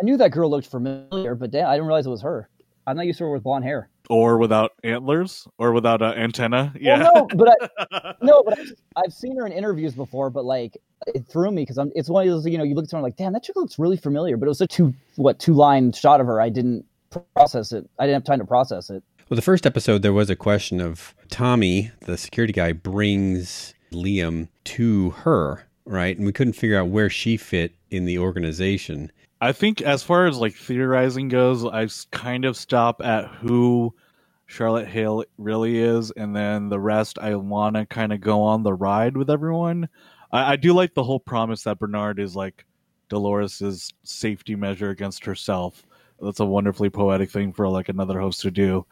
I 0.00 0.04
knew 0.04 0.16
that 0.16 0.30
girl 0.30 0.48
looked 0.48 0.68
familiar, 0.68 1.34
but 1.34 1.50
damn, 1.50 1.66
I 1.66 1.74
didn't 1.74 1.86
realize 1.88 2.06
it 2.06 2.10
was 2.10 2.22
her. 2.22 2.48
I'm 2.86 2.96
not 2.96 3.06
used 3.06 3.18
to 3.18 3.24
her 3.24 3.30
with 3.32 3.42
blonde 3.42 3.64
hair. 3.64 3.90
Or 4.10 4.38
without 4.38 4.72
antlers, 4.82 5.46
or 5.56 5.72
without 5.72 6.02
an 6.02 6.18
antenna. 6.18 6.74
Yeah, 6.78 6.98
Well, 6.98 7.14
no, 7.14 7.36
but 7.36 7.48
I, 7.48 8.14
no, 8.22 8.42
but 8.42 8.58
I've, 8.58 8.72
I've 8.96 9.12
seen 9.12 9.36
her 9.36 9.46
in 9.46 9.52
interviews 9.52 9.94
before. 9.94 10.30
But 10.30 10.44
like, 10.44 10.76
it 11.06 11.26
threw 11.28 11.50
me 11.52 11.62
because 11.62 11.78
I'm. 11.78 11.92
It's 11.94 12.10
one 12.10 12.26
of 12.26 12.34
those 12.34 12.44
you 12.44 12.58
know 12.58 12.64
you 12.64 12.74
look 12.74 12.84
at 12.84 12.90
someone 12.90 13.04
like, 13.04 13.16
damn, 13.16 13.32
that 13.32 13.44
chick 13.44 13.56
looks 13.56 13.78
really 13.78 13.96
familiar. 13.96 14.36
But 14.36 14.46
it 14.46 14.48
was 14.48 14.60
a 14.60 14.66
two 14.66 14.92
what 15.16 15.38
two 15.38 15.54
line 15.54 15.92
shot 15.92 16.20
of 16.20 16.26
her. 16.26 16.40
I 16.40 16.48
didn't 16.48 16.84
process 17.36 17.72
it. 17.72 17.88
I 17.98 18.06
didn't 18.06 18.16
have 18.16 18.24
time 18.24 18.40
to 18.40 18.44
process 18.44 18.90
it. 18.90 19.02
Well, 19.28 19.36
the 19.36 19.42
first 19.42 19.64
episode 19.64 20.02
there 20.02 20.12
was 20.12 20.28
a 20.28 20.36
question 20.36 20.80
of 20.80 21.14
Tommy, 21.28 21.92
the 22.00 22.18
security 22.18 22.52
guy, 22.52 22.72
brings 22.72 23.74
Liam 23.92 24.48
to 24.64 25.10
her, 25.10 25.68
right? 25.84 26.16
And 26.16 26.26
we 26.26 26.32
couldn't 26.32 26.54
figure 26.54 26.76
out 26.76 26.88
where 26.88 27.08
she 27.08 27.36
fit 27.36 27.76
in 27.90 28.06
the 28.06 28.18
organization. 28.18 29.12
I 29.40 29.52
think 29.52 29.80
as 29.80 30.02
far 30.02 30.26
as 30.26 30.36
like 30.36 30.54
theorizing 30.54 31.28
goes, 31.28 31.64
I 31.64 31.88
kind 32.10 32.44
of 32.44 32.56
stop 32.56 33.00
at 33.02 33.26
who 33.26 33.94
Charlotte 34.46 34.88
Hale 34.88 35.24
really 35.38 35.78
is, 35.78 36.10
and 36.10 36.34
then 36.34 36.68
the 36.68 36.80
rest 36.80 37.18
I 37.18 37.36
want 37.36 37.76
to 37.76 37.86
kind 37.86 38.12
of 38.12 38.20
go 38.20 38.42
on 38.42 38.62
the 38.62 38.74
ride 38.74 39.16
with 39.16 39.30
everyone. 39.30 39.88
I, 40.32 40.52
I 40.52 40.56
do 40.56 40.74
like 40.74 40.92
the 40.94 41.04
whole 41.04 41.20
promise 41.20 41.62
that 41.62 41.78
Bernard 41.78 42.18
is 42.18 42.36
like 42.36 42.66
Dolores's 43.08 43.94
safety 44.02 44.56
measure 44.56 44.90
against 44.90 45.24
herself. 45.24 45.84
That's 46.20 46.40
a 46.40 46.44
wonderfully 46.44 46.90
poetic 46.90 47.30
thing 47.30 47.52
for 47.52 47.68
like 47.68 47.88
another 47.88 48.20
host 48.20 48.42
to 48.42 48.50
do. 48.50 48.84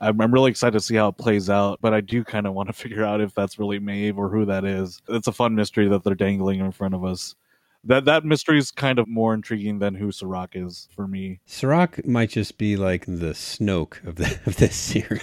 I'm, 0.00 0.20
I'm 0.20 0.32
really 0.32 0.50
excited 0.50 0.78
to 0.78 0.80
see 0.80 0.96
how 0.96 1.08
it 1.08 1.18
plays 1.18 1.50
out, 1.50 1.80
but 1.82 1.92
I 1.92 2.00
do 2.00 2.24
kind 2.24 2.46
of 2.46 2.54
want 2.54 2.68
to 2.68 2.72
figure 2.82 3.04
out 3.04 3.20
if 3.20 3.34
that's 3.34 3.58
really 3.58 3.78
Maeve 3.78 4.18
or 4.18 4.28
who 4.28 4.44
that 4.46 4.64
is. 4.64 5.02
It's 5.08 5.28
a 5.28 5.32
fun 5.32 5.54
mystery 5.54 5.88
that 5.88 6.02
they're 6.02 6.14
dangling 6.14 6.60
in 6.60 6.72
front 6.72 6.94
of 6.94 7.04
us. 7.04 7.34
That 7.84 8.04
that 8.04 8.24
mystery 8.24 8.58
is 8.58 8.70
kind 8.70 9.00
of 9.00 9.08
more 9.08 9.34
intriguing 9.34 9.80
than 9.80 9.94
who 9.94 10.12
Serac 10.12 10.50
is 10.54 10.88
for 10.94 11.08
me. 11.08 11.40
Serac 11.46 12.06
might 12.06 12.30
just 12.30 12.56
be 12.56 12.76
like 12.76 13.06
the 13.06 13.34
Snoke 13.34 14.04
of 14.06 14.16
the 14.16 14.38
of 14.46 14.56
this 14.56 14.76
series. 14.76 15.22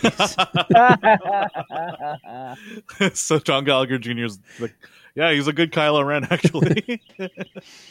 so 3.20 3.40
John 3.40 3.64
Gallagher 3.64 3.98
Jr. 3.98 4.26
is 4.26 4.40
like, 4.60 4.76
yeah, 5.16 5.32
he's 5.32 5.48
a 5.48 5.54
good 5.54 5.72
Kylo 5.72 6.06
Ren 6.06 6.26
actually. 6.30 7.02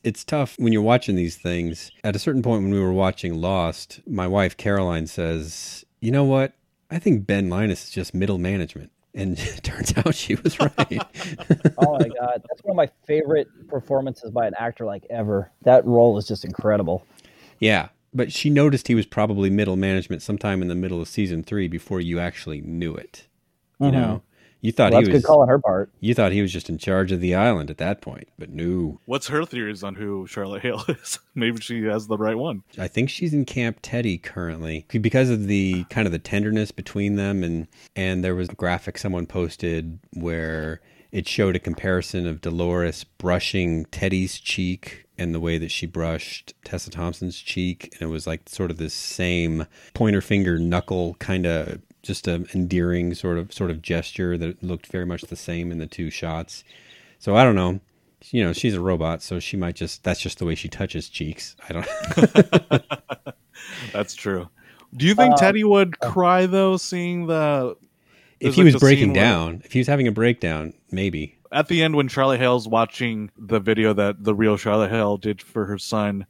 it's 0.04 0.22
tough 0.22 0.57
when 0.59 0.74
you're 0.74 0.83
watching 0.83 1.16
these 1.16 1.37
things. 1.37 1.90
At 2.04 2.14
a 2.14 2.18
certain 2.18 2.42
point 2.42 2.62
when 2.62 2.72
we 2.72 2.81
were 2.81 2.92
watching 2.92 3.40
Lost, 3.40 4.00
my 4.07 4.26
wife 4.26 4.57
Caroline 4.57 5.07
says, 5.07 5.85
"You 6.00 6.11
know 6.11 6.24
what? 6.24 6.52
I 6.90 6.98
think 6.98 7.26
Ben 7.26 7.48
Linus 7.48 7.85
is 7.85 7.90
just 7.90 8.14
middle 8.14 8.38
management." 8.38 8.92
And 9.14 9.38
it 9.38 9.61
turns 9.62 9.94
out 9.97 10.14
she 10.14 10.35
was 10.37 10.59
right. 10.61 11.03
oh 11.79 11.99
my 11.99 12.09
god, 12.09 12.42
that's 12.49 12.62
one 12.62 12.73
of 12.73 12.77
my 12.77 12.88
favorite 13.07 13.49
performances 13.68 14.31
by 14.31 14.47
an 14.47 14.55
actor 14.59 14.85
like 14.85 15.05
ever. 15.11 15.51
That 15.62 15.85
role 15.87 16.18
is 16.18 16.27
just 16.27 16.44
incredible. 16.44 17.05
yeah, 17.59 17.88
but 18.14 18.33
she 18.33 18.49
noticed 18.51 18.88
he 18.88 18.94
was 18.94 19.07
probably 19.07 19.51
middle 19.51 19.77
management 19.77 20.23
sometime 20.23 20.62
in 20.62 20.68
the 20.68 20.75
middle 20.75 21.01
of 21.01 21.09
season 21.09 21.42
3 21.42 21.68
before 21.68 22.01
you 22.01 22.18
actually 22.21 22.61
knew 22.61 22.94
it. 22.94 23.27
You 23.81 23.88
Mhm. 23.88 23.92
know. 23.92 24.23
You 24.61 24.73
thought 24.73 24.92
Well, 24.92 25.01
that's 25.01 25.09
he 25.09 25.12
good 25.12 25.18
was 25.18 25.25
call 25.25 25.42
on 25.42 25.49
her 25.49 25.59
part. 25.59 25.90
you 26.01 26.14
thought 26.14 26.33
he 26.33 26.42
was 26.42 26.53
just 26.53 26.68
in 26.68 26.79
charge 26.79 27.12
of 27.12 27.21
the 27.21 27.35
island 27.35 27.71
at 27.71 27.79
that 27.79 28.01
point, 28.01 28.29
but 28.38 28.51
no. 28.51 28.99
What's 29.07 29.29
her 29.29 29.44
theories 29.44 29.85
on 29.85 29.94
who 29.94 30.27
Charlotte 30.27 30.62
Hale 30.62 30.85
is? 30.88 31.21
Maybe 31.35 31.61
she 31.61 31.85
has 31.85 32.09
the 32.09 32.16
right 32.18 32.37
one. 32.37 32.62
I 32.77 32.88
think 32.88 33.09
she's 33.11 33.33
in 33.33 33.44
Camp 33.44 33.79
Teddy 33.83 34.18
currently 34.18 34.85
because 35.01 35.31
of 35.31 35.47
the 35.47 35.85
kind 35.85 36.07
of 36.07 36.12
the 36.12 36.18
tenderness 36.18 36.71
between 36.73 37.14
them 37.16 37.44
and 37.44 37.68
and 37.94 38.25
there 38.25 38.35
was 38.35 38.49
a 38.49 38.55
graphic 38.55 38.99
someone 38.99 39.27
posted 39.27 39.99
where 40.14 40.81
it 41.12 41.27
showed 41.27 41.57
a 41.57 41.61
comparison 41.61 42.27
of 42.27 42.40
Dolores 42.42 43.05
brushing 43.05 43.87
Teddy's 43.87 44.38
cheek 44.38 45.07
and 45.16 45.35
the 45.35 45.40
way 45.40 45.57
that 45.59 45.71
she 45.71 45.87
brushed 45.87 46.53
Tessa 46.64 46.90
Thompson's 46.90 47.38
cheek 47.38 47.88
and 47.94 48.03
it 48.03 48.12
was 48.12 48.27
like 48.27 48.49
sort 48.49 48.71
of 48.71 48.77
this 48.77 48.92
same 48.92 49.66
pointer 49.94 50.21
finger 50.21 50.59
knuckle 50.59 51.14
kind 51.18 51.47
of 51.47 51.81
just 52.09 52.27
an 52.27 52.49
endearing 52.55 53.14
sort 53.14 53.38
of 53.38 53.53
sort 53.53 53.71
of 53.71 53.81
gesture 53.83 54.37
that 54.38 54.61
looked 54.62 54.87
very 54.88 55.07
much 55.07 55.23
the 55.23 55.37
same 55.37 55.71
in 55.71 55.79
the 55.79 55.87
two 55.87 56.11
shots. 56.11 56.64
So 57.21 57.37
I 57.37 57.44
don't 57.44 57.55
know. 57.55 57.79
You 58.33 58.42
know, 58.42 58.53
she's 58.53 58.75
a 58.75 58.81
robot, 58.81 59.23
so 59.23 59.38
she 59.38 59.57
might 59.57 59.77
just 59.77 60.03
that's 60.03 60.18
just 60.21 60.38
the 60.40 60.44
way 60.44 60.57
she 60.57 60.68
touches 60.68 61.09
cheeks. 61.09 61.55
I 61.68 61.73
don't 61.73 62.83
That's 63.92 64.14
true. 64.14 64.49
Do 64.97 65.07
you 65.07 65.14
think 65.14 65.35
Uh, 65.35 65.37
Teddy 65.37 65.64
would 65.64 65.99
cry 66.01 66.47
though, 66.47 66.77
seeing 66.77 67.27
the 67.27 67.77
if 68.40 68.55
he 68.55 68.62
like 68.64 68.73
was 68.75 68.81
breaking 68.81 69.09
scene 69.09 69.12
where- 69.14 69.23
down, 69.23 69.62
if 69.64 69.73
he 69.73 69.79
was 69.81 69.87
having 69.87 70.09
a 70.09 70.12
breakdown, 70.12 70.73
maybe. 70.90 71.37
at 71.53 71.68
the 71.68 71.83
end 71.83 71.94
when 71.97 72.09
Charlotte 72.09 72.38
Hale's 72.40 72.66
watching 72.68 73.31
the 73.37 73.61
video 73.61 73.92
that 73.92 74.23
the 74.25 74.35
real 74.35 74.57
Charlotte 74.57 74.90
Hale 74.90 75.16
did 75.16 75.42
for 75.42 75.66
her 75.66 75.79
son? 75.79 76.27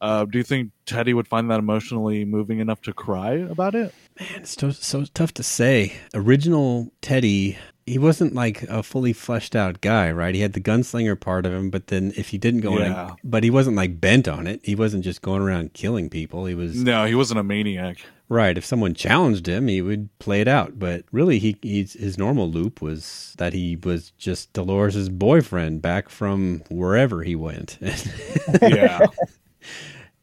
Uh, 0.00 0.24
do 0.24 0.38
you 0.38 0.44
think 0.44 0.70
Teddy 0.86 1.12
would 1.14 1.28
find 1.28 1.50
that 1.50 1.58
emotionally 1.58 2.24
moving 2.24 2.58
enough 2.58 2.80
to 2.82 2.92
cry 2.92 3.32
about 3.34 3.74
it? 3.74 3.92
Man, 4.18 4.28
it's 4.36 4.58
so, 4.58 4.70
so 4.70 5.04
tough 5.12 5.34
to 5.34 5.42
say. 5.42 5.92
Original 6.14 6.90
Teddy, 7.02 7.58
he 7.86 7.98
wasn't 7.98 8.34
like 8.34 8.62
a 8.64 8.82
fully 8.82 9.12
fleshed 9.12 9.54
out 9.54 9.80
guy, 9.82 10.10
right? 10.10 10.34
He 10.34 10.40
had 10.40 10.54
the 10.54 10.60
gunslinger 10.60 11.18
part 11.20 11.44
of 11.44 11.52
him, 11.52 11.68
but 11.70 11.88
then 11.88 12.12
if 12.16 12.30
he 12.30 12.38
didn't 12.38 12.60
go 12.60 12.78
Yeah. 12.78 13.10
in, 13.10 13.14
but 13.24 13.44
he 13.44 13.50
wasn't 13.50 13.76
like 13.76 14.00
bent 14.00 14.26
on 14.26 14.46
it. 14.46 14.60
He 14.62 14.74
wasn't 14.74 15.04
just 15.04 15.20
going 15.22 15.42
around 15.42 15.74
killing 15.74 16.08
people. 16.08 16.46
He 16.46 16.54
was 16.54 16.82
No, 16.82 17.04
he 17.04 17.14
wasn't 17.14 17.40
a 17.40 17.44
maniac. 17.44 17.98
right. 18.30 18.56
If 18.56 18.64
someone 18.64 18.94
challenged 18.94 19.46
him, 19.48 19.68
he 19.68 19.82
would 19.82 20.08
play 20.18 20.40
it 20.40 20.48
out. 20.48 20.78
But 20.78 21.04
really, 21.12 21.38
he 21.38 21.56
he's, 21.62 21.92
his 21.94 22.16
normal 22.16 22.50
loop 22.50 22.80
was 22.80 23.34
that 23.38 23.52
he 23.52 23.76
was 23.76 24.12
just 24.18 24.52
Dolores's 24.54 25.08
boyfriend 25.10 25.82
back 25.82 26.08
from 26.08 26.62
wherever 26.70 27.22
he 27.22 27.34
went. 27.36 27.76
Yeah. 28.62 29.06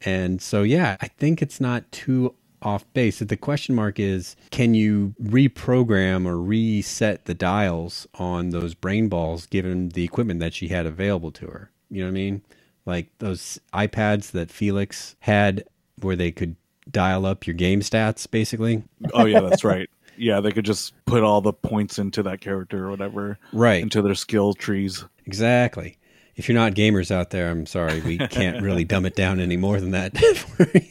And 0.07 0.41
so, 0.41 0.63
yeah, 0.63 0.95
I 1.01 1.07
think 1.07 1.41
it's 1.41 1.59
not 1.59 1.91
too 1.91 2.33
off 2.61 2.85
base. 2.93 3.19
The 3.19 3.35
question 3.37 3.75
mark 3.75 3.99
is 3.99 4.35
can 4.51 4.73
you 4.73 5.13
reprogram 5.21 6.25
or 6.25 6.37
reset 6.39 7.25
the 7.25 7.33
dials 7.33 8.07
on 8.15 8.49
those 8.51 8.73
brain 8.73 9.09
balls 9.09 9.45
given 9.47 9.89
the 9.89 10.03
equipment 10.03 10.39
that 10.39 10.53
she 10.53 10.69
had 10.69 10.85
available 10.85 11.31
to 11.31 11.47
her? 11.47 11.71
You 11.89 11.99
know 12.01 12.05
what 12.07 12.11
I 12.11 12.13
mean? 12.13 12.41
Like 12.85 13.09
those 13.19 13.59
iPads 13.73 14.31
that 14.31 14.49
Felix 14.49 15.15
had 15.19 15.65
where 16.01 16.15
they 16.15 16.31
could 16.31 16.55
dial 16.89 17.25
up 17.25 17.45
your 17.45 17.53
game 17.53 17.81
stats, 17.81 18.29
basically. 18.31 18.83
oh 19.13 19.25
yeah, 19.25 19.41
that's 19.41 19.63
right. 19.65 19.89
Yeah, 20.17 20.39
they 20.39 20.51
could 20.51 20.65
just 20.65 20.93
put 21.05 21.21
all 21.23 21.41
the 21.41 21.53
points 21.53 21.99
into 21.99 22.23
that 22.23 22.39
character 22.41 22.85
or 22.87 22.89
whatever 22.91 23.37
Right. 23.53 23.83
into 23.83 24.01
their 24.01 24.15
skill 24.15 24.53
trees. 24.53 25.03
Exactly. 25.25 25.96
If 26.37 26.47
you're 26.47 26.57
not 26.57 26.73
gamers 26.73 27.11
out 27.11 27.31
there, 27.31 27.49
I'm 27.49 27.65
sorry. 27.65 27.99
We 28.01 28.17
can't 28.29 28.61
really 28.61 28.83
dumb 28.83 29.05
it 29.05 29.15
down 29.15 29.39
any 29.39 29.57
more 29.57 29.81
than 29.81 29.91
that 29.91 30.17
for 30.37 30.69
you. 30.73 30.87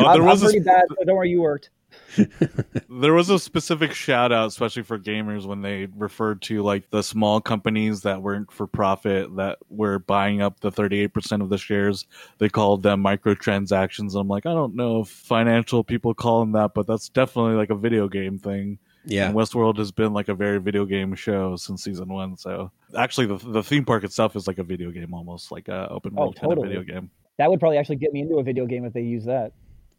Oh, 0.00 0.06
I'm, 0.06 0.14
there 0.14 0.22
was 0.24 0.42
I'm 0.42 0.46
this, 0.46 0.52
pretty 0.52 0.60
bad, 0.60 0.84
so 0.88 1.04
don't 1.04 1.16
worry, 1.16 1.30
you 1.30 1.42
worked. 1.42 1.70
there 2.88 3.12
was 3.12 3.28
a 3.30 3.38
specific 3.38 3.92
shout 3.92 4.32
out, 4.32 4.48
especially 4.48 4.82
for 4.82 4.98
gamers, 4.98 5.46
when 5.46 5.62
they 5.62 5.86
referred 5.96 6.40
to 6.42 6.62
like 6.62 6.88
the 6.90 7.02
small 7.02 7.40
companies 7.40 8.02
that 8.02 8.22
weren't 8.22 8.50
for 8.50 8.66
profit 8.66 9.34
that 9.36 9.58
were 9.68 9.98
buying 9.98 10.40
up 10.40 10.60
the 10.60 10.72
38% 10.72 11.42
of 11.42 11.48
the 11.48 11.58
shares. 11.58 12.06
They 12.38 12.48
called 12.48 12.82
them 12.82 13.02
microtransactions. 13.04 14.18
I'm 14.18 14.28
like, 14.28 14.46
I 14.46 14.54
don't 14.54 14.74
know 14.74 15.02
if 15.02 15.08
financial 15.08 15.84
people 15.84 16.14
call 16.14 16.40
them 16.40 16.52
that, 16.52 16.72
but 16.74 16.86
that's 16.86 17.08
definitely 17.08 17.54
like 17.54 17.70
a 17.70 17.76
video 17.76 18.08
game 18.08 18.38
thing. 18.38 18.78
Yeah. 19.08 19.26
And 19.28 19.34
Westworld 19.34 19.78
has 19.78 19.90
been 19.90 20.12
like 20.12 20.28
a 20.28 20.34
very 20.34 20.58
video 20.60 20.84
game 20.84 21.14
show 21.14 21.56
since 21.56 21.82
season 21.82 22.08
one. 22.08 22.36
So 22.36 22.70
actually, 22.96 23.26
the 23.26 23.36
the 23.38 23.62
theme 23.62 23.84
park 23.84 24.04
itself 24.04 24.36
is 24.36 24.46
like 24.46 24.58
a 24.58 24.62
video 24.62 24.90
game, 24.90 25.14
almost 25.14 25.50
like 25.50 25.68
a 25.68 25.88
open 25.90 26.12
Oh, 26.16 26.20
world 26.22 26.36
kind 26.40 26.52
of 26.52 26.62
video 26.62 26.82
game. 26.82 27.10
That 27.38 27.50
would 27.50 27.58
probably 27.60 27.78
actually 27.78 27.96
get 27.96 28.12
me 28.12 28.20
into 28.20 28.36
a 28.38 28.42
video 28.42 28.66
game 28.66 28.84
if 28.84 28.92
they 28.92 29.02
use 29.02 29.24
that. 29.24 29.52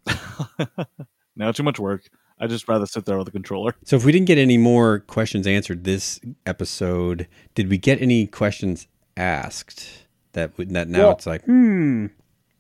now 1.36 1.52
too 1.52 1.64
much 1.64 1.80
work. 1.80 2.04
I 2.40 2.48
just 2.48 2.68
rather 2.70 2.86
sit 2.86 3.06
there 3.06 3.18
with 3.18 3.28
a 3.28 3.32
controller. 3.32 3.76
So 3.84 3.96
if 3.96 4.06
we 4.06 4.12
didn't 4.12 4.28
get 4.28 4.38
any 4.38 4.58
more 4.58 5.00
questions 5.00 5.46
answered 5.48 5.84
this 5.84 6.20
episode, 6.46 7.28
did 7.56 7.70
we 7.70 7.78
get 7.78 8.02
any 8.02 8.28
questions 8.28 8.88
asked 9.18 10.06
that 10.34 10.58
would- 10.58 10.70
that 10.72 10.88
now 10.88 11.00
Well- 11.00 11.12
it's 11.14 11.26
like, 11.26 11.44
hmm, 11.46 12.08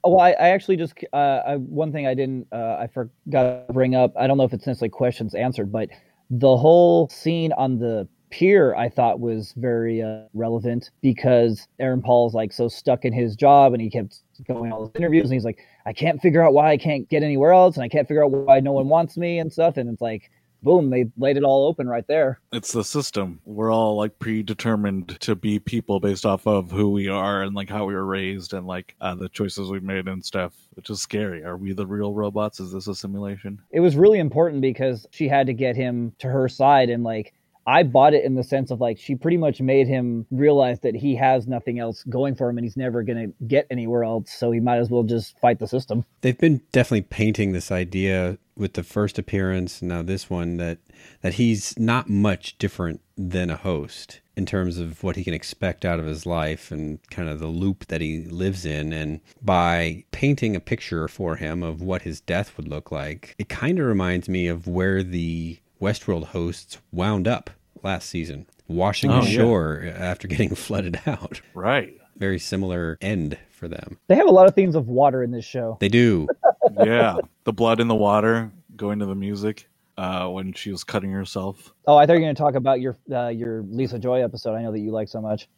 Oh, 0.02 0.12
well, 0.12 0.22
I, 0.22 0.30
I 0.32 0.50
actually 0.52 0.78
just 0.78 0.94
uh, 1.12 1.18
I, 1.18 1.56
one 1.58 1.92
thing 1.92 2.08
I 2.08 2.14
didn't 2.14 2.48
uh, 2.54 2.78
I 2.80 2.88
forgot 2.88 3.68
to 3.68 3.74
bring 3.74 3.96
up. 3.96 4.14
I 4.18 4.28
don't 4.28 4.38
know 4.38 4.46
if 4.46 4.54
it's 4.54 4.66
necessarily 4.66 4.92
questions 4.92 5.36
answered, 5.36 5.74
but 5.74 5.90
the 6.30 6.58
whole 6.58 7.10
scene 7.10 7.52
on 7.54 7.80
the 7.80 8.08
pier 8.30 8.76
I 8.76 8.90
thought 8.90 9.20
was 9.20 9.54
very 9.58 10.02
uh, 10.02 10.22
relevant 10.34 10.92
because 11.02 11.68
Aaron 11.80 12.02
Paul's 12.02 12.36
like 12.36 12.54
so 12.54 12.68
stuck 12.68 13.04
in 13.04 13.14
his 13.14 13.36
job 13.36 13.74
and 13.74 13.82
he 13.82 13.90
kept 13.90 14.20
going 14.48 14.72
all 14.72 14.86
those 14.86 14.96
interviews 14.96 15.26
and 15.26 15.34
he's 15.34 15.46
like 15.46 15.60
I 15.86 15.94
can't 15.94 16.22
figure 16.22 16.44
out 16.44 16.54
why 16.54 16.72
I 16.72 16.78
can't 16.78 17.10
get 17.10 17.24
anywhere 17.24 17.52
else 17.52 17.76
and 17.76 17.84
I 17.84 17.90
can't 17.90 18.08
figure 18.08 18.24
out 18.24 18.32
why 18.32 18.60
no 18.60 18.72
one 18.72 18.88
wants 18.88 19.18
me 19.18 19.40
and 19.40 19.52
stuff. 19.52 19.78
And 19.78 19.90
it's 19.90 20.02
like 20.02 20.30
boom 20.64 20.90
they 20.90 21.06
laid 21.18 21.38
it 21.38 21.44
all 21.44 21.68
open 21.68 21.88
right 21.88 22.08
there. 22.08 22.40
It's 22.52 22.72
the 22.72 22.84
system. 22.84 23.40
We're 23.46 23.72
all 23.72 23.96
like 23.96 24.18
predetermined 24.20 25.20
to 25.22 25.36
be 25.36 25.60
people 25.60 26.00
based 26.00 26.26
off 26.26 26.48
of 26.48 26.72
who 26.72 26.90
we 26.92 27.08
are 27.08 27.42
and 27.44 27.56
like 27.56 27.70
how 27.70 27.86
we 27.86 27.94
were 27.94 28.06
raised 28.06 28.54
and 28.54 28.68
like 28.68 28.96
uh, 29.02 29.16
the 29.16 29.30
choices 29.30 29.70
we've 29.70 29.84
made 29.84 30.08
and 30.08 30.24
stuff, 30.24 30.54
which 30.74 30.90
is 30.90 31.02
scary. 31.02 31.44
Are 31.44 31.58
we 31.58 31.74
the 31.74 31.86
real 31.88 32.14
robots? 32.14 32.60
Is 32.60 32.72
this 32.72 32.88
a 32.88 32.96
simulation? 32.96 33.62
it 33.72 33.80
was 33.80 33.96
really 33.96 34.20
important 34.20 34.62
because 34.62 35.06
she 35.12 35.28
had 35.28 35.48
to 35.48 35.54
get 35.54 35.76
him 35.76 36.14
to 36.20 36.28
her 36.28 36.50
side 36.50 36.90
and 36.90 37.04
like 37.04 37.34
I 37.68 37.84
bought 37.84 38.14
it 38.14 38.24
in 38.24 38.36
the 38.36 38.44
sense 38.44 38.72
of 38.72 38.82
like 38.82 38.98
she 38.98 39.16
pretty 39.16 39.38
much 39.38 39.62
made 39.62 39.88
him 39.88 40.26
realize 40.32 40.80
that 40.82 40.96
he 40.96 41.16
has 41.16 41.48
nothing 41.48 41.80
else 41.80 42.04
going 42.04 42.36
for 42.36 42.50
him 42.50 42.58
and 42.58 42.66
he's 42.66 42.78
never 42.78 43.04
going 43.04 43.28
to 43.28 43.46
get 43.46 43.68
anywhere 43.70 44.04
else 44.04 44.32
so 44.32 44.52
he 44.52 44.60
might 44.60 44.78
as 44.78 44.90
well 44.90 45.04
just 45.04 45.38
fight 45.40 45.60
the 45.60 45.68
system. 45.68 46.06
they've 46.22 46.38
been 46.38 46.62
definitely 46.72 47.02
painting 47.02 47.52
this 47.52 47.72
idea 47.72 48.38
with 48.60 48.74
the 48.74 48.84
first 48.84 49.18
appearance, 49.18 49.82
now 49.82 50.04
this 50.04 50.30
one 50.30 50.58
that 50.58 50.78
that 51.22 51.36
he's 51.36 51.80
not 51.80 52.10
much 52.10 52.58
different 52.58 53.02
than 53.18 53.50
a 53.50 53.56
host 53.56 54.20
in 54.36 54.46
terms 54.46 54.78
of 54.78 55.02
what 55.02 55.16
he 55.16 55.24
can 55.24 55.34
expect 55.34 55.86
out 55.86 56.00
of 56.00 56.06
his 56.06 56.26
life 56.26 56.72
and 56.72 57.00
kind 57.10 57.30
of 57.30 57.40
the 57.40 57.48
loop 57.48 57.88
that 57.88 58.02
he 58.02 58.26
lives 58.26 58.66
in 58.66 58.94
and 58.94 59.22
by 59.42 60.04
painting 60.12 60.56
a 60.56 60.60
picture 60.60 61.08
for 61.08 61.38
him 61.38 61.64
of 61.64 61.82
what 61.82 62.04
his 62.04 62.22
death 62.22 62.56
would 62.56 62.68
look 62.68 62.92
like 62.92 63.36
it 63.38 63.50
kind 63.50 63.80
of 63.80 63.86
reminds 63.86 64.30
me 64.30 64.48
of 64.48 64.68
where 64.68 65.04
the 65.04 65.58
westworld 65.82 66.26
hosts 66.26 66.78
wound 66.92 67.28
up 67.28 67.50
last 67.84 68.10
season 68.10 68.46
washing 68.68 69.10
Oh, 69.12 69.22
yeah. 69.22 69.30
ashore 69.30 69.92
after 69.96 70.28
getting 70.28 70.54
flooded 70.56 71.00
out 71.06 71.42
Right. 71.54 71.98
very 72.18 72.40
similar 72.40 72.98
end 73.02 73.38
for 73.50 73.68
them 73.68 73.98
They 74.08 74.16
have 74.16 74.28
a 74.28 74.32
lot 74.32 74.48
of 74.48 74.56
themes 74.56 74.76
of 74.76 74.88
water 74.88 75.24
in 75.24 75.32
this 75.32 75.46
show. 75.46 75.78
they 75.80 75.90
do 75.90 76.28
yeah. 76.84 77.16
The 77.46 77.54
blood 77.54 77.80
in 77.80 77.88
the 77.88 77.96
water, 77.96 78.52
going 78.76 79.00
to 79.00 79.06
the 79.06 79.16
music 79.16 79.68
uh, 79.98 80.28
when 80.28 80.54
she 80.54 80.72
was 80.72 80.84
cutting 80.84 81.12
herself. 81.12 81.74
Oh, 81.88 81.98
I 81.98 82.06
thought 82.06 82.14
you 82.14 82.20
were 82.20 82.26
going 82.26 82.36
to 82.36 82.40
talk 82.42 82.56
about 82.56 82.80
your 82.80 82.96
uh, 83.12 83.28
your 83.30 83.64
Lisa 83.64 83.98
Joy 84.00 84.24
episode. 84.24 84.56
I 84.56 84.62
know 84.62 84.72
that 84.72 84.80
you 84.80 84.92
like 84.92 85.08
so 85.10 85.20
much. 85.20 85.50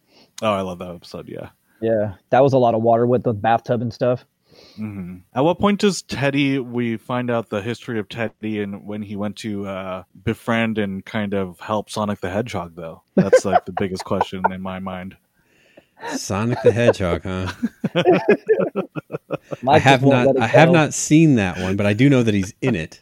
Oh, 0.41 0.51
I 0.53 0.61
love 0.61 0.79
that 0.79 0.89
episode. 0.95 1.27
Yeah. 1.27 1.49
Yeah, 1.81 2.13
that 2.29 2.41
was 2.41 2.53
a 2.53 2.57
lot 2.57 2.73
of 2.75 2.81
water 2.81 3.05
with 3.05 3.23
the 3.23 3.33
bathtub 3.33 3.81
and 3.81 3.93
stuff. 3.93 4.25
Hmm 4.75 5.17
At 5.33 5.43
what 5.43 5.59
point 5.59 5.79
does 5.79 6.01
Teddy? 6.01 6.59
We 6.59 6.97
find 6.97 7.29
out 7.29 7.49
the 7.49 7.61
history 7.61 7.99
of 7.99 8.09
Teddy 8.09 8.61
and 8.61 8.85
when 8.85 9.01
he 9.01 9.15
went 9.15 9.37
to 9.37 9.65
uh, 9.67 10.03
befriend 10.23 10.77
and 10.77 11.05
kind 11.05 11.33
of 11.33 11.59
help 11.59 11.89
Sonic 11.89 12.19
the 12.21 12.29
Hedgehog. 12.29 12.75
Though 12.75 13.03
that's 13.15 13.45
like 13.45 13.65
the 13.65 13.73
biggest 13.73 14.05
question 14.05 14.43
in 14.51 14.61
my 14.61 14.79
mind. 14.79 15.17
Sonic 16.15 16.57
the 16.63 16.71
Hedgehog, 16.71 17.23
huh? 17.23 17.51
I 19.67 19.79
have 19.79 20.03
won't 20.03 20.25
not. 20.25 20.35
let 20.35 20.43
I 20.43 20.47
have 20.47 20.71
not 20.71 20.93
seen 20.93 21.35
that 21.35 21.59
one, 21.59 21.75
but 21.75 21.85
I 21.85 21.93
do 21.93 22.09
know 22.09 22.23
that 22.23 22.33
he's 22.33 22.53
in 22.61 22.75
it. 22.75 23.01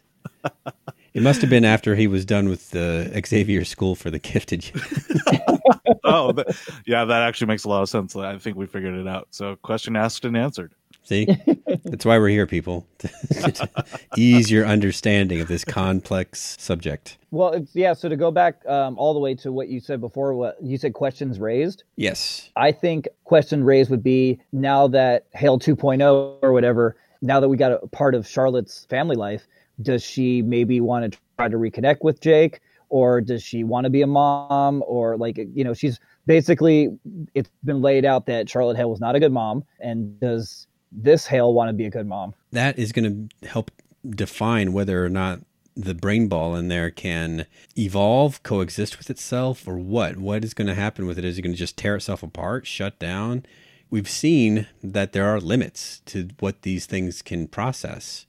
It 1.14 1.24
must 1.24 1.42
have 1.42 1.50
been 1.50 1.66
after 1.66 1.96
he 1.96 2.08
was 2.08 2.24
done 2.24 2.50
with 2.50 2.70
the 2.70 3.22
Xavier 3.26 3.66
School 3.66 3.96
for 3.96 4.12
the 4.12 4.20
Gifted. 4.20 4.72
oh, 6.04 6.32
that, 6.34 6.56
yeah, 6.86 7.04
that 7.04 7.24
actually 7.24 7.48
makes 7.48 7.64
a 7.64 7.70
lot 7.70 7.82
of 7.82 7.90
sense. 7.90 8.16
I 8.16 8.38
think 8.38 8.58
we 8.58 8.68
figured 8.68 8.94
it 8.96 9.08
out. 9.08 9.28
So, 9.32 9.56
question 9.58 9.96
asked 9.96 10.24
and 10.24 10.38
answered. 10.38 10.74
See, 11.10 11.26
that's 11.86 12.06
why 12.06 12.20
we're 12.20 12.30
here, 12.30 12.46
people. 12.46 12.86
Ease 14.16 14.52
your 14.52 14.68
understanding 14.68 15.42
of 15.42 15.48
this 15.48 15.66
complex 15.66 16.56
subject. 16.60 17.18
Well, 17.32 17.54
it's, 17.54 17.76
yeah. 17.76 17.94
So 17.94 18.10
to 18.10 18.16
go 18.16 18.30
back 18.30 18.64
um, 18.68 18.96
all 18.96 19.16
the 19.16 19.20
way 19.20 19.34
to 19.34 19.52
what 19.52 19.70
you 19.70 19.80
said 19.80 20.02
before, 20.02 20.36
what 20.36 20.58
you 20.62 20.78
said 20.78 20.94
questions 20.94 21.40
raised. 21.40 21.84
Yes, 21.96 22.52
I 22.56 22.72
think 22.72 23.08
question 23.24 23.64
raised 23.64 23.90
would 23.90 24.04
be 24.04 24.40
now 24.52 24.88
that 24.90 25.26
Hale 25.34 25.58
2.0 25.58 26.38
or 26.44 26.54
whatever, 26.54 26.96
now 27.24 27.40
that 27.40 27.50
we 27.50 27.58
got 27.58 27.72
a 27.72 27.88
part 27.88 28.14
of 28.14 28.28
Charlotte's 28.28 28.86
family 28.86 29.16
life, 29.16 29.48
does 29.82 30.04
she 30.04 30.44
maybe 30.44 30.80
want 30.80 31.12
to 31.12 31.20
try 31.38 31.48
to 31.48 31.58
reconnect 31.58 32.04
with 32.04 32.22
Jake 32.22 32.60
or 32.90 33.20
does 33.20 33.42
she 33.42 33.64
want 33.64 33.86
to 33.86 33.90
be 33.90 34.04
a 34.04 34.08
mom 34.08 34.84
or 34.86 35.18
like 35.18 35.40
you 35.56 35.64
know, 35.64 35.74
she's 35.74 36.00
basically 36.28 36.96
it's 37.34 37.50
been 37.66 37.82
laid 37.82 38.06
out 38.06 38.28
that 38.28 38.48
Charlotte 38.48 38.78
Hale 38.78 38.92
was 38.92 39.00
not 39.00 39.16
a 39.16 39.20
good 39.20 39.32
mom 39.32 39.64
and 39.80 40.20
does 40.20 40.68
this 40.92 41.28
Hale 41.28 41.54
want 41.54 41.70
to 41.70 41.74
be 41.74 41.86
a 41.86 41.90
good 41.90 42.08
mom? 42.08 42.34
that 42.52 42.80
is 42.80 42.92
going 42.92 43.30
to 43.42 43.48
help 43.48 43.72
define 44.10 44.74
whether 44.74 45.06
or 45.06 45.10
not 45.10 45.40
the 45.76 45.94
brain 45.94 46.28
ball 46.28 46.56
in 46.56 46.68
there 46.68 46.90
can 46.90 47.46
evolve, 47.78 48.42
coexist 48.44 48.98
with 48.98 49.10
itself, 49.10 49.68
or 49.68 49.78
what. 49.78 50.18
What 50.18 50.44
is 50.44 50.54
going 50.54 50.68
to 50.68 50.74
happen 50.76 51.06
with 51.06 51.18
it? 51.18 51.24
Is 51.24 51.38
it 51.38 51.42
going 51.44 51.54
to 51.54 51.58
just 51.60 51.78
tear 51.78 51.96
itself 51.96 52.22
apart, 52.24 52.66
shut 52.68 52.98
down? 53.00 53.46
We've 53.90 54.10
seen 54.10 54.68
that 54.84 55.14
there 55.14 55.26
are 55.26 55.40
limits 55.40 56.02
to 56.08 56.30
what 56.40 56.64
these 56.64 56.86
things 56.86 57.22
can 57.22 57.48
process. 57.48 58.26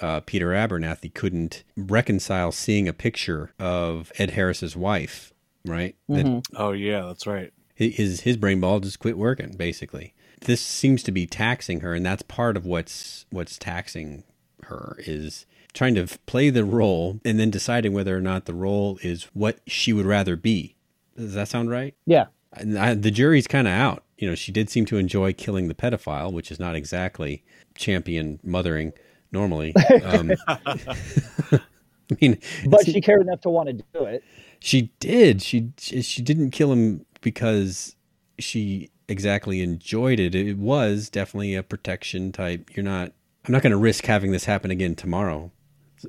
Uh, 0.00 0.20
Peter 0.20 0.48
Abernathy 0.48 1.12
couldn't 1.12 1.62
reconcile 1.76 2.52
seeing 2.52 2.88
a 2.88 2.92
picture 2.92 3.52
of 3.58 4.10
Ed 4.18 4.30
Harris's 4.30 4.76
wife, 4.76 5.32
right? 5.64 5.94
That 6.08 6.42
Oh, 6.56 6.72
yeah, 6.72 7.02
that's 7.06 7.26
right. 7.26 7.52
his 7.74 8.20
his 8.22 8.36
brain 8.36 8.60
ball 8.60 8.80
just 8.80 8.98
quit 8.98 9.16
working 9.18 9.52
basically 9.56 10.14
this 10.42 10.60
seems 10.60 11.02
to 11.02 11.12
be 11.12 11.26
taxing 11.26 11.80
her 11.80 11.94
and 11.94 12.04
that's 12.06 12.22
part 12.22 12.56
of 12.56 12.64
what's 12.66 13.26
what's 13.30 13.58
taxing 13.58 14.24
her 14.64 14.96
is 15.00 15.46
trying 15.74 15.94
to 15.94 16.06
play 16.26 16.50
the 16.50 16.64
role 16.64 17.20
and 17.24 17.38
then 17.38 17.50
deciding 17.50 17.92
whether 17.92 18.16
or 18.16 18.20
not 18.20 18.44
the 18.46 18.54
role 18.54 18.98
is 19.02 19.24
what 19.34 19.58
she 19.66 19.92
would 19.92 20.06
rather 20.06 20.36
be 20.36 20.74
does 21.16 21.34
that 21.34 21.48
sound 21.48 21.70
right 21.70 21.94
Yeah. 22.06 22.26
and 22.52 22.78
I, 22.78 22.94
the 22.94 23.10
jury's 23.10 23.46
kind 23.46 23.66
of 23.68 23.72
out 23.74 24.04
you 24.16 24.28
know 24.28 24.34
she 24.34 24.52
did 24.52 24.70
seem 24.70 24.84
to 24.86 24.96
enjoy 24.96 25.32
killing 25.32 25.68
the 25.68 25.74
pedophile 25.74 26.32
which 26.32 26.50
is 26.50 26.58
not 26.60 26.74
exactly 26.76 27.42
champion 27.76 28.40
mothering 28.42 28.92
normally 29.32 29.74
um, 30.04 30.32
i 30.48 32.16
mean 32.20 32.38
But 32.66 32.84
she 32.84 33.00
cared 33.00 33.22
enough 33.22 33.40
to 33.42 33.50
want 33.50 33.68
to 33.68 33.72
do 33.74 34.04
it. 34.04 34.24
she 34.60 34.90
did. 35.00 35.42
She 35.42 35.72
she 35.78 36.02
she 36.02 36.22
didn't 36.22 36.50
kill 36.52 36.72
him 36.72 37.04
because 37.20 37.94
she 38.38 38.90
exactly 39.08 39.62
enjoyed 39.62 40.20
it. 40.20 40.34
It 40.34 40.58
was 40.58 41.08
definitely 41.10 41.54
a 41.54 41.62
protection 41.62 42.32
type. 42.32 42.76
You're 42.76 42.84
not. 42.84 43.12
I'm 43.46 43.52
not 43.52 43.62
going 43.62 43.70
to 43.72 43.78
risk 43.78 44.04
having 44.04 44.32
this 44.32 44.44
happen 44.44 44.70
again 44.70 44.94
tomorrow. 44.94 45.50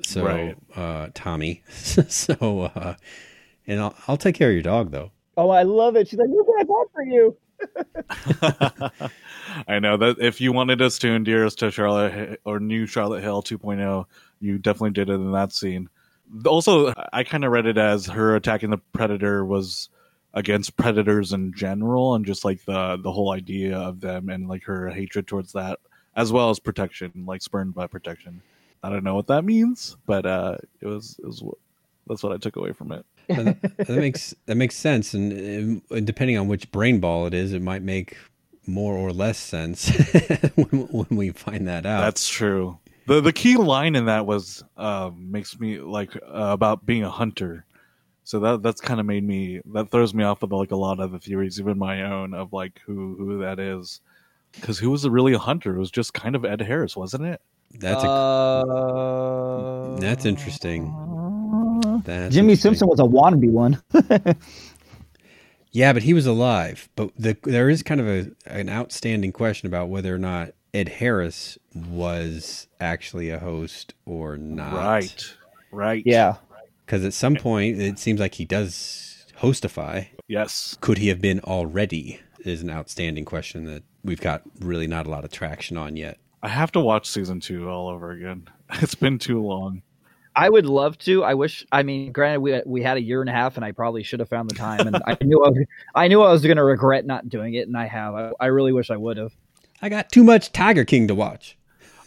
So, 0.02 0.24
Right. 0.24 0.56
uh, 0.76 1.08
Tommy. 1.14 1.62
so, 1.70 2.70
uh, 2.74 2.94
and 3.66 3.80
I'll 3.80 3.94
I'll 4.06 4.16
take 4.16 4.36
care 4.36 4.48
of 4.48 4.54
your 4.54 4.62
dog 4.62 4.90
though. 4.90 5.10
Oh, 5.36 5.50
I 5.50 5.62
love 5.62 5.96
it. 5.96 6.08
She's 6.08 6.18
like, 6.18 6.28
look 6.28 6.46
what 6.46 6.60
I 6.60 6.64
bought 6.64 6.88
for 6.92 7.02
you. 7.02 7.36
I 9.68 9.78
know 9.78 9.96
that 9.96 10.16
if 10.18 10.40
you 10.40 10.52
wanted 10.52 10.82
us 10.82 10.98
to 11.00 11.08
endear 11.08 11.46
us 11.46 11.54
to 11.56 11.70
Charlotte 11.70 12.40
or 12.44 12.60
new 12.60 12.86
Charlotte 12.86 13.22
Hale 13.22 13.42
2.0, 13.42 14.04
you 14.40 14.58
definitely 14.58 14.90
did 14.90 15.08
it 15.08 15.14
in 15.14 15.32
that 15.32 15.52
scene. 15.52 15.88
Also, 16.46 16.92
I 17.12 17.24
kind 17.24 17.44
of 17.44 17.52
read 17.52 17.66
it 17.66 17.78
as 17.78 18.06
her 18.06 18.36
attacking 18.36 18.70
the 18.70 18.78
predator 18.92 19.44
was 19.44 19.88
against 20.34 20.76
predators 20.76 21.32
in 21.32 21.52
general 21.52 22.14
and 22.14 22.24
just 22.24 22.44
like 22.44 22.64
the 22.64 22.98
the 23.02 23.12
whole 23.12 23.32
idea 23.32 23.76
of 23.76 24.00
them 24.00 24.28
and 24.28 24.48
like 24.48 24.64
her 24.64 24.88
hatred 24.90 25.26
towards 25.26 25.52
that 25.52 25.78
as 26.16 26.32
well 26.32 26.50
as 26.50 26.58
protection, 26.58 27.12
like 27.26 27.40
spurned 27.42 27.74
by 27.74 27.86
protection. 27.86 28.42
I 28.82 28.90
don't 28.90 29.04
know 29.04 29.14
what 29.14 29.26
that 29.28 29.44
means, 29.44 29.96
but 30.06 30.26
uh 30.26 30.56
it 30.80 30.86
was 30.86 31.18
it 31.22 31.26
was 31.26 31.42
that's 32.06 32.22
what 32.22 32.32
I 32.32 32.38
took 32.38 32.56
away 32.56 32.72
from 32.72 32.92
it. 32.92 33.06
And 33.28 33.56
that 33.60 33.88
makes 33.88 34.34
that 34.46 34.56
makes 34.56 34.74
sense, 34.74 35.14
and, 35.14 35.82
uh, 35.90 36.00
depending 36.00 36.36
on 36.36 36.48
which 36.48 36.70
brain 36.72 36.98
ball 37.00 37.26
it 37.26 37.34
is, 37.34 37.52
it 37.52 37.62
might 37.62 37.82
make 37.82 38.16
more 38.66 38.94
or 38.94 39.12
less 39.12 39.38
sense 39.38 39.88
when, 40.54 40.88
when 40.88 41.06
we 41.10 41.30
find 41.30 41.68
that 41.68 41.86
out. 41.86 42.00
That's 42.00 42.28
true. 42.28 42.78
the 43.06 43.20
the 43.20 43.32
key 43.32 43.56
line 43.56 43.94
in 43.94 44.06
that 44.06 44.26
was 44.26 44.64
uh, 44.76 45.10
makes 45.16 45.58
me 45.60 45.78
like 45.80 46.16
uh, 46.16 46.20
about 46.26 46.86
being 46.86 47.04
a 47.04 47.10
hunter. 47.10 47.64
So 48.30 48.38
that 48.38 48.62
that's 48.62 48.80
kind 48.80 49.00
of 49.00 49.06
made 49.06 49.26
me 49.26 49.60
that 49.72 49.90
throws 49.90 50.14
me 50.14 50.22
off 50.22 50.40
with 50.40 50.52
like 50.52 50.70
a 50.70 50.76
lot 50.76 51.00
of 51.00 51.10
the 51.10 51.18
theories, 51.18 51.58
even 51.58 51.76
my 51.76 52.04
own, 52.04 52.32
of 52.32 52.52
like 52.52 52.80
who 52.86 53.16
who 53.18 53.40
that 53.40 53.58
is. 53.58 54.00
Because 54.52 54.78
who 54.78 54.90
was 54.90 55.08
really 55.08 55.32
a 55.32 55.38
hunter? 55.38 55.74
It 55.74 55.80
was 55.80 55.90
just 55.90 56.14
kind 56.14 56.36
of 56.36 56.44
Ed 56.44 56.60
Harris, 56.60 56.96
wasn't 56.96 57.24
it? 57.24 57.40
That's 57.80 58.04
a, 58.04 58.08
uh, 58.08 59.96
that's 59.96 60.24
interesting. 60.24 60.92
That's 62.04 62.32
Jimmy 62.32 62.52
interesting. 62.52 62.76
Simpson 62.76 62.88
was 62.88 63.00
a 63.00 63.02
wannabe 63.02 63.50
one. 63.50 63.82
Yeah, 65.72 65.92
but 65.92 66.02
he 66.02 66.14
was 66.14 66.26
alive. 66.26 66.88
But 66.96 67.12
the, 67.16 67.36
there 67.44 67.70
is 67.70 67.84
kind 67.84 68.00
of 68.00 68.08
a 68.08 68.32
an 68.46 68.68
outstanding 68.68 69.30
question 69.30 69.68
about 69.68 69.88
whether 69.88 70.12
or 70.12 70.18
not 70.18 70.50
Ed 70.74 70.88
Harris 70.88 71.58
was 71.74 72.66
actually 72.80 73.30
a 73.30 73.38
host 73.38 73.94
or 74.04 74.36
not. 74.36 74.74
Right, 74.74 75.34
right. 75.70 76.02
yeah. 76.04 76.38
Because 76.90 77.04
at 77.04 77.14
some 77.14 77.36
point 77.36 77.80
it 77.80 78.00
seems 78.00 78.18
like 78.18 78.34
he 78.34 78.44
does 78.44 79.24
hostify. 79.38 80.08
Yes. 80.26 80.76
Could 80.80 80.98
he 80.98 81.06
have 81.06 81.20
been 81.20 81.38
already? 81.38 82.18
Is 82.40 82.62
an 82.62 82.70
outstanding 82.70 83.24
question 83.24 83.64
that 83.66 83.84
we've 84.02 84.20
got 84.20 84.42
really 84.58 84.88
not 84.88 85.06
a 85.06 85.10
lot 85.10 85.24
of 85.24 85.30
traction 85.30 85.76
on 85.76 85.96
yet. 85.96 86.18
I 86.42 86.48
have 86.48 86.72
to 86.72 86.80
watch 86.80 87.08
season 87.08 87.38
two 87.38 87.68
all 87.68 87.88
over 87.88 88.10
again. 88.10 88.48
It's 88.82 88.96
been 88.96 89.20
too 89.20 89.40
long. 89.40 89.82
I 90.34 90.48
would 90.48 90.66
love 90.66 90.98
to. 90.98 91.22
I 91.22 91.34
wish. 91.34 91.64
I 91.70 91.84
mean, 91.84 92.10
granted, 92.10 92.40
we 92.40 92.60
we 92.66 92.82
had 92.82 92.96
a 92.96 93.00
year 93.00 93.20
and 93.20 93.30
a 93.30 93.32
half, 93.32 93.54
and 93.56 93.64
I 93.64 93.70
probably 93.70 94.02
should 94.02 94.18
have 94.20 94.28
found 94.28 94.50
the 94.50 94.54
time. 94.54 94.86
And 94.86 94.96
I 95.06 95.16
knew 95.22 95.44
I, 95.44 95.48
was, 95.48 95.66
I 95.94 96.08
knew 96.08 96.22
I 96.22 96.32
was 96.32 96.42
going 96.42 96.56
to 96.56 96.64
regret 96.64 97.06
not 97.06 97.28
doing 97.28 97.54
it, 97.54 97.68
and 97.68 97.76
I 97.76 97.86
have. 97.86 98.14
I, 98.14 98.32
I 98.40 98.46
really 98.46 98.72
wish 98.72 98.90
I 98.90 98.96
would 98.96 99.16
have. 99.16 99.32
I 99.82 99.88
got 99.88 100.10
too 100.10 100.24
much 100.24 100.52
Tiger 100.52 100.84
King 100.84 101.06
to 101.08 101.14
watch. 101.14 101.56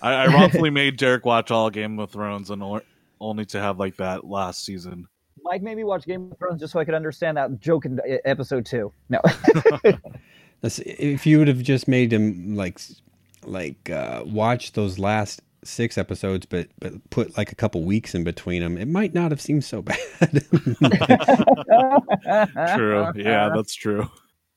I, 0.02 0.14
I 0.14 0.28
wrongfully 0.28 0.70
made 0.82 0.98
Derek 0.98 1.26
watch 1.26 1.52
all 1.52 1.70
Game 1.70 2.00
of 2.00 2.12
Thrones 2.12 2.50
and 2.50 2.64
or- 2.64 2.84
only 3.24 3.46
to 3.46 3.60
have 3.60 3.80
like 3.80 3.96
that 3.98 4.26
last 4.26 4.66
season. 4.66 5.08
Mike 5.44 5.62
made 5.62 5.76
me 5.76 5.84
watch 5.84 6.06
Game 6.06 6.32
of 6.32 6.38
Thrones 6.38 6.60
just 6.60 6.74
so 6.74 6.80
I 6.80 6.86
could 6.86 6.94
understand 6.94 7.38
that 7.38 7.60
joke 7.60 7.86
in 7.86 8.00
uh, 8.00 8.18
episode 8.26 8.66
two. 8.66 8.92
No, 9.10 9.20
If 10.64 11.26
you 11.26 11.40
would 11.40 11.50
have 11.50 11.62
just 11.62 11.88
made 11.90 12.14
him 12.14 12.56
like 12.56 12.80
like 13.46 13.90
uh, 13.90 14.24
watch 14.26 14.72
those 14.72 14.98
last 14.98 15.42
six 15.66 15.98
episodes, 15.98 16.46
but 16.46 16.68
but 16.80 16.94
put 17.10 17.38
like 17.38 17.52
a 17.52 17.56
couple 17.56 17.84
weeks 17.84 18.16
in 18.16 18.24
between 18.24 18.62
them, 18.62 18.78
it 18.78 18.88
might 18.88 19.14
not 19.14 19.32
have 19.32 19.42
seemed 19.42 19.66
so 19.66 19.82
bad. 19.82 19.98
True. 22.76 23.12
Yeah, 23.16 23.50
that's 23.54 23.76
true. 23.76 24.10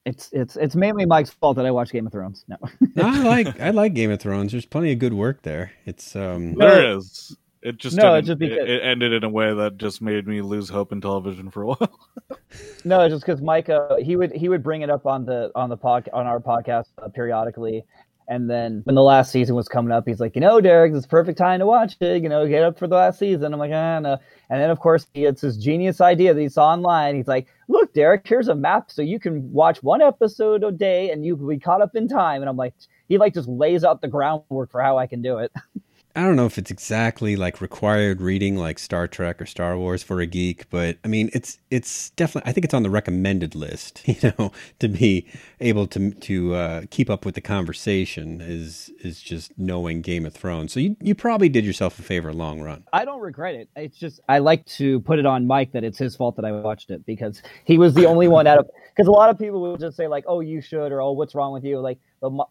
it's 0.04 0.30
it's 0.32 0.54
it's 0.56 0.76
mainly 0.76 1.06
Mike's 1.06 1.30
fault 1.30 1.56
that 1.56 1.66
I 1.66 1.72
watched 1.72 1.90
Game 1.92 2.06
of 2.06 2.12
Thrones. 2.12 2.44
No, 2.46 2.56
No, 2.94 3.08
I 3.08 3.18
like 3.24 3.60
I 3.60 3.70
like 3.70 3.94
Game 3.94 4.12
of 4.12 4.20
Thrones. 4.20 4.52
There's 4.52 4.66
plenty 4.66 4.92
of 4.92 5.00
good 5.00 5.14
work 5.14 5.42
there. 5.42 5.72
It's 5.86 6.14
um 6.14 6.54
There 6.54 6.96
is. 6.96 7.36
It 7.66 7.78
just 7.78 7.96
No, 7.96 8.20
just 8.20 8.38
because- 8.38 8.58
it, 8.58 8.70
it 8.70 8.82
ended 8.84 9.12
in 9.12 9.24
a 9.24 9.28
way 9.28 9.52
that 9.52 9.76
just 9.76 10.00
made 10.00 10.28
me 10.28 10.40
lose 10.40 10.68
hope 10.68 10.92
in 10.92 11.00
television 11.00 11.50
for 11.50 11.62
a 11.62 11.66
while. 11.66 11.98
no, 12.84 13.00
it's 13.00 13.12
just 13.12 13.26
because 13.26 13.42
Mike 13.42 13.68
uh, 13.68 13.96
he 13.96 14.14
would 14.14 14.30
he 14.30 14.48
would 14.48 14.62
bring 14.62 14.82
it 14.82 14.90
up 14.90 15.04
on 15.04 15.24
the 15.24 15.50
on 15.56 15.68
the 15.68 15.76
pod 15.76 16.08
on 16.12 16.26
our 16.26 16.38
podcast 16.38 16.86
uh, 17.02 17.08
periodically. 17.08 17.84
And 18.28 18.48
then 18.48 18.82
when 18.84 18.94
the 18.94 19.02
last 19.02 19.32
season 19.32 19.56
was 19.56 19.66
coming 19.66 19.90
up, 19.90 20.06
he's 20.06 20.20
like, 20.20 20.36
you 20.36 20.40
know, 20.40 20.60
Derek, 20.60 20.92
it's 20.94 21.06
perfect 21.06 21.38
time 21.38 21.58
to 21.58 21.66
watch 21.66 21.96
it. 22.00 22.22
You 22.22 22.28
know, 22.28 22.46
get 22.46 22.62
up 22.62 22.78
for 22.78 22.86
the 22.86 22.94
last 22.94 23.18
season. 23.18 23.52
I'm 23.52 23.58
like, 23.58 23.72
ah, 23.72 23.98
no. 23.98 24.18
And 24.50 24.60
then, 24.60 24.70
of 24.70 24.78
course, 24.78 25.06
he 25.14 25.22
gets 25.22 25.40
this 25.40 25.56
genius 25.56 26.00
idea 26.00 26.34
that 26.34 26.40
he 26.40 26.48
saw 26.48 26.70
online. 26.70 27.16
He's 27.16 27.28
like, 27.28 27.46
look, 27.68 27.92
Derek, 27.94 28.26
here's 28.26 28.48
a 28.48 28.54
map 28.54 28.90
so 28.90 29.02
you 29.02 29.20
can 29.20 29.52
watch 29.52 29.82
one 29.82 30.02
episode 30.02 30.64
a 30.64 30.72
day 30.72 31.10
and 31.10 31.24
you'll 31.24 31.36
be 31.36 31.58
caught 31.58 31.82
up 31.82 31.94
in 31.94 32.08
time. 32.08 32.42
And 32.42 32.48
I'm 32.48 32.56
like, 32.56 32.74
he 33.08 33.18
like 33.18 33.34
just 33.34 33.48
lays 33.48 33.84
out 33.84 34.00
the 34.00 34.08
groundwork 34.08 34.72
for 34.72 34.80
how 34.80 34.98
I 34.98 35.06
can 35.06 35.22
do 35.22 35.38
it. 35.38 35.52
I 36.16 36.22
don't 36.22 36.34
know 36.34 36.46
if 36.46 36.56
it's 36.56 36.70
exactly 36.70 37.36
like 37.36 37.60
required 37.60 38.22
reading 38.22 38.56
like 38.56 38.78
Star 38.78 39.06
Trek 39.06 39.40
or 39.40 39.44
Star 39.44 39.76
Wars 39.76 40.02
for 40.02 40.20
a 40.20 40.26
geek, 40.26 40.68
but 40.70 40.96
I 41.04 41.08
mean 41.08 41.28
it's 41.34 41.58
it's 41.70 42.08
definitely 42.10 42.48
I 42.48 42.54
think 42.54 42.64
it's 42.64 42.72
on 42.72 42.82
the 42.82 42.90
recommended 42.90 43.54
list, 43.54 44.00
you 44.08 44.32
know, 44.38 44.50
to 44.78 44.88
be 44.88 45.26
able 45.60 45.86
to 45.88 46.12
to 46.12 46.54
uh, 46.54 46.82
keep 46.90 47.10
up 47.10 47.26
with 47.26 47.34
the 47.34 47.42
conversation 47.42 48.40
is 48.40 48.90
is 49.00 49.20
just 49.20 49.58
knowing 49.58 50.00
Game 50.00 50.24
of 50.24 50.32
Thrones. 50.32 50.72
So 50.72 50.80
you 50.80 50.96
you 51.02 51.14
probably 51.14 51.50
did 51.50 51.66
yourself 51.66 51.98
a 51.98 52.02
favor 52.02 52.32
long 52.32 52.62
run. 52.62 52.84
I 52.94 53.04
don't 53.04 53.20
regret 53.20 53.54
it. 53.54 53.68
It's 53.76 53.98
just 53.98 54.20
I 54.26 54.38
like 54.38 54.64
to 54.76 55.00
put 55.00 55.18
it 55.18 55.26
on 55.26 55.46
Mike 55.46 55.72
that 55.72 55.84
it's 55.84 55.98
his 55.98 56.16
fault 56.16 56.36
that 56.36 56.46
I 56.46 56.52
watched 56.52 56.90
it 56.90 57.04
because 57.04 57.42
he 57.66 57.76
was 57.76 57.92
the 57.92 58.06
only 58.06 58.26
one 58.26 58.46
out 58.46 58.58
of 58.58 58.70
because 58.88 59.06
a 59.06 59.12
lot 59.12 59.28
of 59.28 59.38
people 59.38 59.60
would 59.60 59.80
just 59.80 59.98
say 59.98 60.08
like, 60.08 60.24
"Oh, 60.26 60.40
you 60.40 60.62
should," 60.62 60.92
or 60.92 61.02
"Oh, 61.02 61.12
what's 61.12 61.34
wrong 61.34 61.52
with 61.52 61.64
you?" 61.64 61.78
Like, 61.78 61.98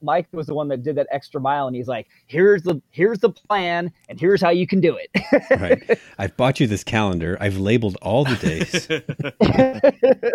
Mike 0.01 0.27
was 0.31 0.47
the 0.47 0.53
one 0.53 0.67
that 0.69 0.83
did 0.83 0.95
that 0.95 1.07
extra 1.11 1.39
mile, 1.41 1.67
and 1.67 1.75
he's 1.75 1.87
like, 1.87 2.07
"Here's 2.27 2.63
the 2.63 2.81
here's 2.91 3.19
the 3.19 3.29
plan, 3.29 3.91
and 4.09 4.19
here's 4.19 4.41
how 4.41 4.49
you 4.49 4.65
can 4.67 4.81
do 4.81 4.95
it." 4.97 5.09
Right. 5.59 5.99
I've 6.17 6.35
bought 6.37 6.59
you 6.59 6.67
this 6.67 6.83
calendar. 6.83 7.37
I've 7.39 7.57
labeled 7.57 7.97
all 8.01 8.23
the 8.25 8.35
days. 8.37 8.87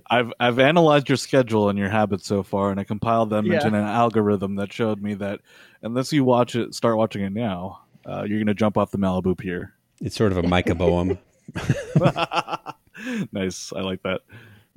I've 0.10 0.32
I've 0.38 0.58
analyzed 0.58 1.08
your 1.08 1.16
schedule 1.16 1.68
and 1.68 1.78
your 1.78 1.88
habits 1.88 2.26
so 2.26 2.42
far, 2.42 2.70
and 2.70 2.78
I 2.78 2.84
compiled 2.84 3.30
them 3.30 3.46
Yeah. 3.46 3.54
into 3.54 3.66
an 3.68 3.74
algorithm 3.74 4.56
that 4.56 4.72
showed 4.72 5.02
me 5.02 5.14
that 5.14 5.40
unless 5.82 6.12
you 6.12 6.24
watch 6.24 6.54
it, 6.54 6.74
start 6.74 6.96
watching 6.96 7.22
it 7.22 7.32
now, 7.32 7.80
uh, 8.06 8.24
you're 8.26 8.38
gonna 8.38 8.54
jump 8.54 8.76
off 8.78 8.90
the 8.92 8.98
Malibu 8.98 9.36
pier. 9.36 9.72
It's 10.00 10.14
sort 10.16 10.30
of 10.32 10.38
a 10.38 10.42
Micah 10.42 10.74
Boehm. 10.74 11.18
nice, 13.32 13.72
I 13.74 13.80
like 13.80 14.02
that. 14.02 14.20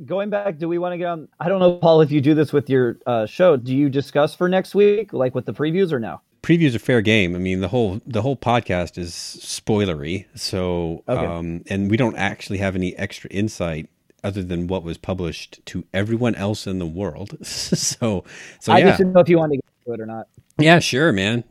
Going 0.06 0.30
back, 0.30 0.58
do 0.58 0.70
we 0.70 0.78
want 0.78 0.94
to 0.94 0.98
get 0.98 1.08
on? 1.08 1.28
I 1.40 1.50
don't 1.50 1.60
know, 1.60 1.74
Paul, 1.74 2.02
if 2.02 2.12
you 2.12 2.22
do 2.22 2.34
this 2.34 2.54
with 2.54 2.70
your 2.70 2.98
uh, 3.06 3.26
show. 3.26 3.58
Do 3.58 3.76
you 3.76 3.90
discuss 3.90 4.34
for 4.34 4.48
next 4.48 4.74
week, 4.74 5.12
like 5.14 5.36
with 5.36 5.46
the 5.46 5.54
previews, 5.54 5.92
or 5.92 6.00
no? 6.00 6.22
previews 6.42 6.74
are 6.74 6.80
fair 6.80 7.02
game. 7.02 7.36
I 7.36 7.40
mean, 7.40 7.60
the 7.60 7.68
whole 7.68 8.00
the 8.08 8.22
whole 8.22 8.38
podcast 8.38 8.98
is 8.98 9.12
spoilery. 9.14 10.26
So, 10.36 11.04
Okay. 11.10 11.26
um, 11.26 11.64
and 11.70 11.92
we 11.92 11.98
don't 11.98 12.16
actually 12.16 12.60
have 12.60 12.76
any 12.76 12.96
extra 12.98 13.30
insight 13.30 13.90
other 14.24 14.42
than 14.42 14.68
what 14.68 14.84
was 14.84 14.98
published 14.98 15.60
to 15.66 15.84
everyone 15.94 16.36
else 16.36 16.66
in 16.66 16.80
the 16.80 16.86
world. 16.86 17.38
so, 17.46 18.24
so 18.60 18.72
I 18.74 18.78
yeah, 18.80 18.86
just 18.86 19.00
didn't 19.00 19.14
know 19.14 19.20
if 19.20 19.28
you 19.30 19.38
wanted 19.38 19.58
to 19.58 19.62
get 19.64 19.72
into 19.86 20.02
it 20.02 20.04
or 20.04 20.06
not. 20.06 20.28
yeah, 20.58 20.80
sure, 20.80 21.12
man. 21.12 21.44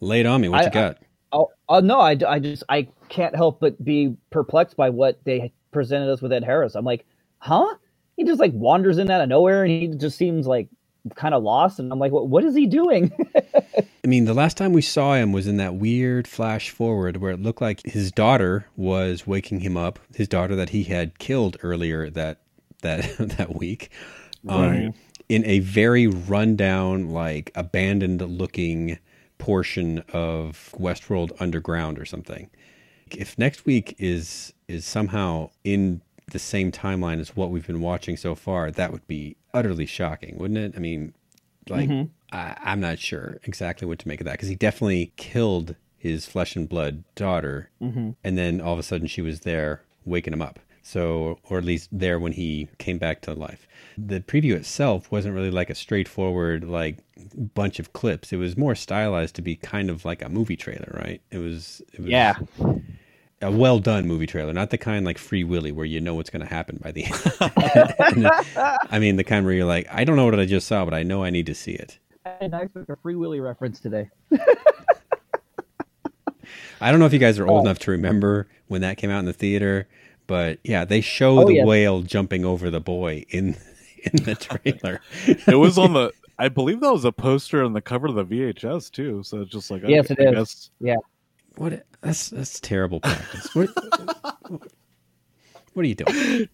Lay 0.00 0.20
it 0.20 0.26
on 0.26 0.42
me. 0.42 0.48
What 0.50 0.62
I- 0.62 0.64
you 0.64 0.70
got? 0.70 0.98
Oh, 1.32 1.48
oh 1.68 1.80
no, 1.80 2.00
I, 2.00 2.16
I 2.28 2.40
just 2.40 2.64
I 2.68 2.88
can't 3.08 3.34
help 3.34 3.60
but 3.60 3.82
be 3.82 4.16
perplexed 4.30 4.76
by 4.76 4.90
what 4.90 5.18
they 5.24 5.52
presented 5.70 6.12
us 6.12 6.20
with 6.20 6.32
Ed 6.32 6.42
Harris. 6.44 6.74
I'm 6.74 6.84
like, 6.84 7.06
huh? 7.40 7.76
He 8.16 8.24
just 8.24 8.40
like 8.40 8.52
wanders 8.54 8.98
in 8.98 9.10
out 9.10 9.22
of 9.22 9.30
nowhere, 9.30 9.64
and 9.64 9.72
he 9.72 9.88
just 9.88 10.18
seems 10.18 10.46
like 10.48 10.68
kind 11.16 11.34
of 11.34 11.44
lost. 11.44 11.80
And 11.80 11.92
I'm 11.92 12.00
like, 12.00 12.12
what 12.12 12.28
what 12.28 12.44
is 12.44 12.56
he 12.56 12.66
doing? 12.68 13.12
I 14.04 14.08
mean, 14.08 14.26
the 14.26 14.34
last 14.34 14.56
time 14.56 14.72
we 14.72 14.82
saw 14.82 15.14
him 15.14 15.32
was 15.32 15.46
in 15.46 15.58
that 15.58 15.76
weird 15.76 16.28
flash 16.28 16.70
forward 16.70 17.18
where 17.18 17.32
it 17.32 17.42
looked 17.42 17.60
like 17.62 17.82
his 17.86 18.12
daughter 18.12 18.66
was 18.76 19.26
waking 19.26 19.60
him 19.60 19.76
up. 19.76 20.00
His 20.14 20.28
daughter 20.28 20.56
that 20.56 20.70
he 20.70 20.84
had 20.84 21.18
killed 21.20 21.58
earlier 21.62 22.10
that 22.10 22.40
that 22.82 23.16
that 23.38 23.56
week. 23.56 23.90
Um, 24.48 24.60
Right. 24.70 24.94
In 25.28 25.44
a 25.46 25.60
very 25.60 26.06
rundown, 26.08 27.10
like 27.10 27.52
abandoned 27.56 28.22
looking 28.22 28.98
portion 29.38 30.04
of 30.12 30.74
Westworld 30.78 31.32
Underground 31.40 31.98
or 31.98 32.06
something. 32.06 32.50
If 33.12 33.38
next 33.38 33.66
week 33.66 33.96
is 33.98 34.54
is 34.68 34.86
somehow 34.86 35.50
in 35.64 36.02
the 36.30 36.38
same 36.38 36.72
timeline 36.72 37.20
as 37.20 37.36
what 37.36 37.50
we've 37.50 37.66
been 37.66 37.80
watching 37.80 38.16
so 38.16 38.34
far, 38.34 38.70
that 38.70 38.92
would 38.92 39.06
be 39.06 39.36
utterly 39.54 39.86
shocking, 39.86 40.36
wouldn't 40.38 40.58
it? 40.58 40.72
I 40.76 40.80
mean, 40.80 41.14
like 41.68 41.88
mm-hmm. 41.88 42.36
I, 42.36 42.56
I'm 42.62 42.80
not 42.80 42.98
sure 42.98 43.38
exactly 43.44 43.86
what 43.86 43.98
to 44.00 44.08
make 44.08 44.20
of 44.20 44.24
that 44.26 44.32
because 44.32 44.48
he 44.48 44.54
definitely 44.54 45.12
killed 45.16 45.76
his 45.96 46.26
flesh 46.26 46.56
and 46.56 46.68
blood 46.68 47.04
daughter, 47.14 47.70
mm-hmm. 47.80 48.10
and 48.24 48.38
then 48.38 48.60
all 48.60 48.72
of 48.72 48.78
a 48.78 48.82
sudden 48.82 49.06
she 49.06 49.20
was 49.20 49.40
there 49.40 49.82
waking 50.04 50.32
him 50.32 50.42
up. 50.42 50.58
So, 50.82 51.38
or 51.44 51.58
at 51.58 51.64
least 51.64 51.88
there 51.92 52.18
when 52.18 52.32
he 52.32 52.68
came 52.78 52.98
back 52.98 53.20
to 53.22 53.34
life. 53.34 53.68
The 53.98 54.20
preview 54.20 54.54
itself 54.54 55.12
wasn't 55.12 55.34
really 55.34 55.50
like 55.50 55.68
a 55.68 55.74
straightforward 55.74 56.64
like 56.64 56.96
bunch 57.54 57.78
of 57.78 57.92
clips. 57.92 58.32
It 58.32 58.38
was 58.38 58.56
more 58.56 58.74
stylized 58.74 59.34
to 59.36 59.42
be 59.42 59.56
kind 59.56 59.90
of 59.90 60.04
like 60.06 60.22
a 60.22 60.28
movie 60.28 60.56
trailer, 60.56 60.90
right? 61.04 61.20
It 61.30 61.38
was, 61.38 61.82
it 61.92 62.00
was 62.00 62.08
Yeah. 62.08 62.34
A 63.42 63.50
well 63.50 63.78
done 63.78 64.06
movie 64.06 64.26
trailer, 64.26 64.52
not 64.52 64.70
the 64.70 64.78
kind 64.78 65.04
like 65.04 65.16
Free 65.18 65.44
Willy 65.44 65.72
where 65.72 65.86
you 65.86 66.00
know 66.00 66.14
what's 66.14 66.30
going 66.30 66.46
to 66.46 66.52
happen 66.52 66.78
by 66.82 66.92
the 66.92 67.04
end. 67.04 68.26
I 68.90 68.98
mean, 68.98 69.16
the 69.16 69.24
kind 69.24 69.44
where 69.44 69.54
you're 69.54 69.64
like, 69.64 69.86
I 69.90 70.04
don't 70.04 70.16
know 70.16 70.24
what 70.26 70.38
I 70.38 70.44
just 70.46 70.66
saw, 70.66 70.84
but 70.84 70.92
I 70.94 71.02
know 71.02 71.24
I 71.24 71.30
need 71.30 71.46
to 71.46 71.54
see 71.54 71.72
it. 71.72 71.98
And 72.24 72.34
I 72.34 72.38
did 72.40 72.50
not 72.52 72.62
expect 72.64 72.90
a 72.90 72.96
Free 72.96 73.14
Willy 73.16 73.40
reference 73.40 73.80
today. 73.80 74.10
I 76.80 76.90
don't 76.90 76.98
know 77.00 77.06
if 77.06 77.12
you 77.12 77.18
guys 77.18 77.38
are 77.38 77.46
Oh. 77.46 77.50
old 77.56 77.66
enough 77.66 77.78
to 77.80 77.90
remember 77.90 78.48
when 78.68 78.80
that 78.80 78.96
came 78.96 79.10
out 79.10 79.18
in 79.18 79.26
the 79.26 79.32
theater, 79.32 79.86
but 80.26 80.58
yeah, 80.64 80.84
they 80.84 81.00
show 81.00 81.40
Oh, 81.40 81.46
the 81.46 81.54
yes. 81.56 81.66
whale 81.66 82.02
jumping 82.02 82.44
over 82.44 82.70
the 82.70 82.80
boy 82.80 83.24
in 83.28 83.56
in 84.02 84.24
the 84.24 84.34
trailer. 84.34 85.00
It 85.26 85.56
was 85.58 85.76
on 85.78 85.92
the. 85.92 86.12
I 86.38 86.48
believe 86.48 86.80
that 86.80 86.90
was 86.90 87.04
a 87.04 87.12
poster 87.12 87.62
on 87.62 87.74
the 87.74 87.82
cover 87.82 88.06
of 88.06 88.14
the 88.14 88.24
VHS 88.24 88.90
too. 88.90 89.22
So 89.22 89.42
it's 89.42 89.50
just 89.50 89.70
like, 89.70 89.82
Yes, 89.86 90.10
I, 90.10 90.14
it 90.14 90.20
I 90.20 90.30
is. 90.30 90.34
guess 90.34 90.70
Yeah. 90.80 90.96
What? 91.56 91.84
That's 92.00 92.30
that's 92.30 92.60
terrible 92.60 93.00
practice. 93.02 93.54
What? 93.54 93.68
What 95.72 95.84
are 95.84 95.88
you 95.88 95.94
doing? 95.94 96.48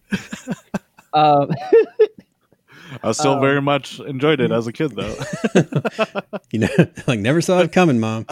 Um, 1.13 1.49
I 3.03 3.11
still 3.11 3.33
Um, 3.33 3.41
very 3.41 3.61
much 3.61 3.99
enjoyed 3.99 4.39
it 4.39 4.51
as 4.51 4.67
a 4.67 4.71
kid, 4.71 4.91
though. 4.95 5.15
You 6.51 6.59
know, 6.59 6.67
like 7.07 7.19
never 7.19 7.41
saw 7.41 7.59
it 7.59 7.71
coming, 7.73 7.99
mom. 7.99 8.25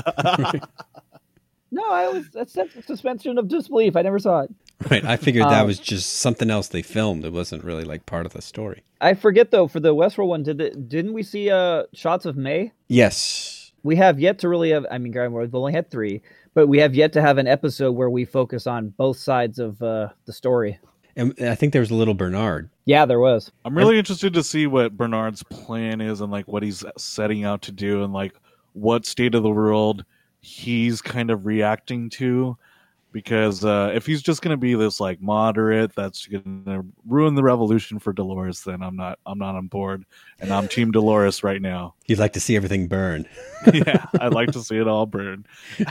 No, 1.72 1.84
I 1.92 2.08
was 2.08 2.30
that's 2.30 2.56
a 2.56 2.68
suspension 2.86 3.38
of 3.38 3.48
disbelief. 3.50 3.96
I 3.98 4.02
never 4.04 4.20
saw 4.20 4.42
it. 4.42 4.52
Right. 4.90 5.04
I 5.04 5.18
figured 5.18 5.46
that 5.46 5.62
Um, 5.62 5.68
was 5.68 5.80
just 5.80 6.14
something 6.18 6.50
else 6.50 6.70
they 6.70 6.82
filmed. 6.82 7.26
It 7.26 7.34
wasn't 7.34 7.64
really 7.64 7.84
like 7.84 8.06
part 8.06 8.26
of 8.26 8.34
the 8.34 8.42
story. 8.42 8.84
I 9.02 9.14
forget 9.14 9.52
though. 9.52 9.68
For 9.68 9.80
the 9.82 9.94
Westworld 9.94 10.28
one, 10.28 10.44
did 10.44 10.58
the, 10.60 10.70
didn't 10.70 11.14
we 11.14 11.24
see 11.24 11.50
uh 11.50 11.84
shots 11.94 12.26
of 12.26 12.38
Maeve? 12.38 12.72
Yes. 12.88 13.74
We 13.84 13.98
have 13.98 14.20
yet 14.20 14.40
to 14.40 14.50
really 14.50 14.70
have. 14.72 14.86
I 14.90 14.98
mean, 14.98 15.12
granted, 15.12 15.36
we've 15.38 15.54
only 15.54 15.74
had 15.74 15.92
three, 15.92 16.22
but 16.56 16.68
we 16.68 16.80
have 16.80 16.96
yet 16.96 17.14
to 17.14 17.22
have 17.22 17.38
an 17.38 17.46
episode 17.46 17.92
where 17.92 18.10
we 18.10 18.26
focus 18.26 18.66
on 18.66 18.90
both 18.90 19.18
sides 19.18 19.60
of 19.60 19.80
uh, 19.84 20.10
the 20.26 20.34
story. 20.34 20.80
And 21.16 21.34
I 21.40 21.54
think 21.54 21.72
there 21.72 21.82
was 21.82 21.92
a 21.92 21.96
little 21.96 22.14
Bernard. 22.14 22.70
Yeah, 22.86 23.06
there 23.06 23.20
was. 23.20 23.52
I'm 23.64 23.78
really 23.78 24.00
interested 24.00 24.34
to 24.34 24.44
see 24.44 24.66
what 24.68 24.98
Bernard's 24.98 25.44
plan 25.44 26.02
is 26.02 26.20
and 26.20 26.32
like 26.32 26.48
what 26.48 26.64
he's 26.64 26.84
setting 26.98 27.46
out 27.46 27.62
to 27.64 27.72
do 27.72 28.04
and 28.04 28.12
like 28.12 28.34
what 28.74 29.06
state 29.06 29.36
of 29.36 29.44
the 29.44 29.50
world 29.50 30.04
he's 30.42 31.02
kind 31.02 31.30
of 31.30 31.46
reacting 31.46 32.10
to. 32.12 32.58
Because 33.16 33.64
uh, 33.64 33.94
if 33.96 34.06
he's 34.06 34.22
just 34.22 34.42
gonna 34.42 34.58
be 34.58 34.76
this 34.76 35.00
like 35.00 35.22
moderate 35.22 35.96
that's 35.96 36.28
gonna 36.28 36.84
ruin 37.08 37.34
the 37.34 37.44
revolution 37.44 37.98
for 37.98 38.12
Dolores, 38.12 38.66
then 38.66 38.84
I'm 38.84 38.98
not 38.98 39.20
I'm 39.26 39.38
not 39.40 39.56
on 39.56 39.68
board, 39.68 40.04
and 40.42 40.52
I'm 40.52 40.68
Team 40.68 40.92
Dolores 40.92 41.42
right 41.42 41.62
now. 41.62 41.94
You'd 42.08 42.20
like 42.20 42.34
to 42.34 42.42
see 42.42 42.58
everything 42.58 42.90
burn. 42.90 43.26
yeah, 43.74 44.06
I'd 44.20 44.34
like 44.34 44.52
to 44.52 44.62
see 44.62 44.76
it 44.76 44.90
all 44.90 45.06
burn. 45.06 45.46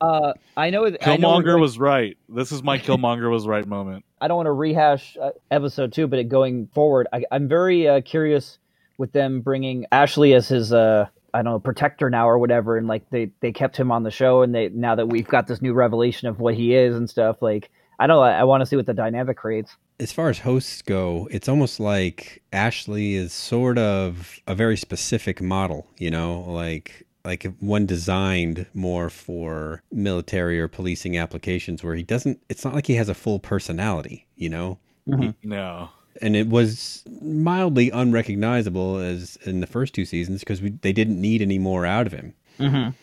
Uh, 0.00 0.32
I 0.56 0.70
know. 0.70 0.84
it- 0.84 1.04
I 1.04 1.16
know 1.16 1.34
we're 1.36 1.42
Killmonger 1.42 1.60
was 1.60 1.78
right. 1.80 2.16
This 2.28 2.52
is 2.52 2.62
my 2.62 2.78
Killmonger 2.78 3.28
was 3.28 3.46
right 3.48 3.66
moment. 3.66 4.04
I 4.20 4.28
don't 4.28 4.36
want 4.36 4.46
to 4.46 4.52
rehash 4.52 5.16
uh, 5.20 5.30
episode 5.50 5.92
two, 5.92 6.06
but 6.06 6.20
it, 6.20 6.28
going 6.28 6.68
forward, 6.68 7.08
I, 7.12 7.24
I'm 7.32 7.48
very 7.48 7.88
uh, 7.88 8.00
curious 8.02 8.58
with 8.98 9.10
them 9.12 9.40
bringing 9.40 9.86
Ashley 9.90 10.32
as 10.34 10.46
his, 10.48 10.72
uh, 10.72 11.06
I 11.34 11.42
don't 11.42 11.52
know, 11.52 11.58
protector 11.58 12.08
now 12.08 12.28
or 12.28 12.38
whatever, 12.38 12.76
and 12.78 12.86
like 12.86 13.10
they 13.10 13.32
they 13.40 13.52
kept 13.52 13.76
him 13.76 13.90
on 13.90 14.04
the 14.04 14.10
show, 14.10 14.42
and 14.42 14.54
they 14.54 14.68
now 14.68 14.94
that 14.94 15.08
we've 15.08 15.26
got 15.26 15.48
this 15.48 15.60
new 15.60 15.74
revelation 15.74 16.28
of 16.28 16.38
what 16.38 16.54
he 16.54 16.74
is 16.74 16.94
and 16.94 17.10
stuff, 17.10 17.42
like 17.42 17.70
I 17.98 18.06
don't 18.06 18.16
know, 18.16 18.22
I, 18.22 18.40
I 18.40 18.44
want 18.44 18.60
to 18.60 18.66
see 18.66 18.76
what 18.76 18.86
the 18.86 18.94
dynamic 18.94 19.36
creates. 19.36 19.76
As 19.98 20.12
far 20.12 20.28
as 20.28 20.38
hosts 20.38 20.80
go, 20.82 21.28
it's 21.30 21.48
almost 21.48 21.80
like 21.80 22.42
Ashley 22.52 23.14
is 23.14 23.32
sort 23.32 23.78
of 23.78 24.38
a 24.46 24.54
very 24.54 24.76
specific 24.76 25.42
model, 25.42 25.86
you 25.98 26.10
know, 26.10 26.40
like 26.42 27.04
like 27.24 27.44
one 27.58 27.86
designed 27.86 28.66
more 28.74 29.10
for 29.10 29.82
military 29.90 30.60
or 30.60 30.68
policing 30.68 31.16
applications 31.16 31.82
where 31.82 31.94
he 31.94 32.02
doesn't 32.02 32.38
it's 32.48 32.64
not 32.64 32.74
like 32.74 32.86
he 32.86 32.94
has 32.94 33.08
a 33.08 33.14
full 33.14 33.40
personality, 33.40 34.26
you 34.36 34.48
know? 34.48 34.78
Mm-hmm. 35.08 35.48
No. 35.48 35.90
And 36.22 36.36
it 36.36 36.48
was 36.48 37.02
mildly 37.20 37.90
unrecognizable 37.90 38.98
as 38.98 39.36
in 39.44 39.60
the 39.60 39.66
first 39.66 39.94
two 39.94 40.04
seasons 40.04 40.40
because 40.40 40.60
they 40.60 40.92
didn't 40.92 41.20
need 41.20 41.42
any 41.42 41.58
more 41.58 41.84
out 41.84 42.06
of 42.06 42.12
him. 42.12 42.34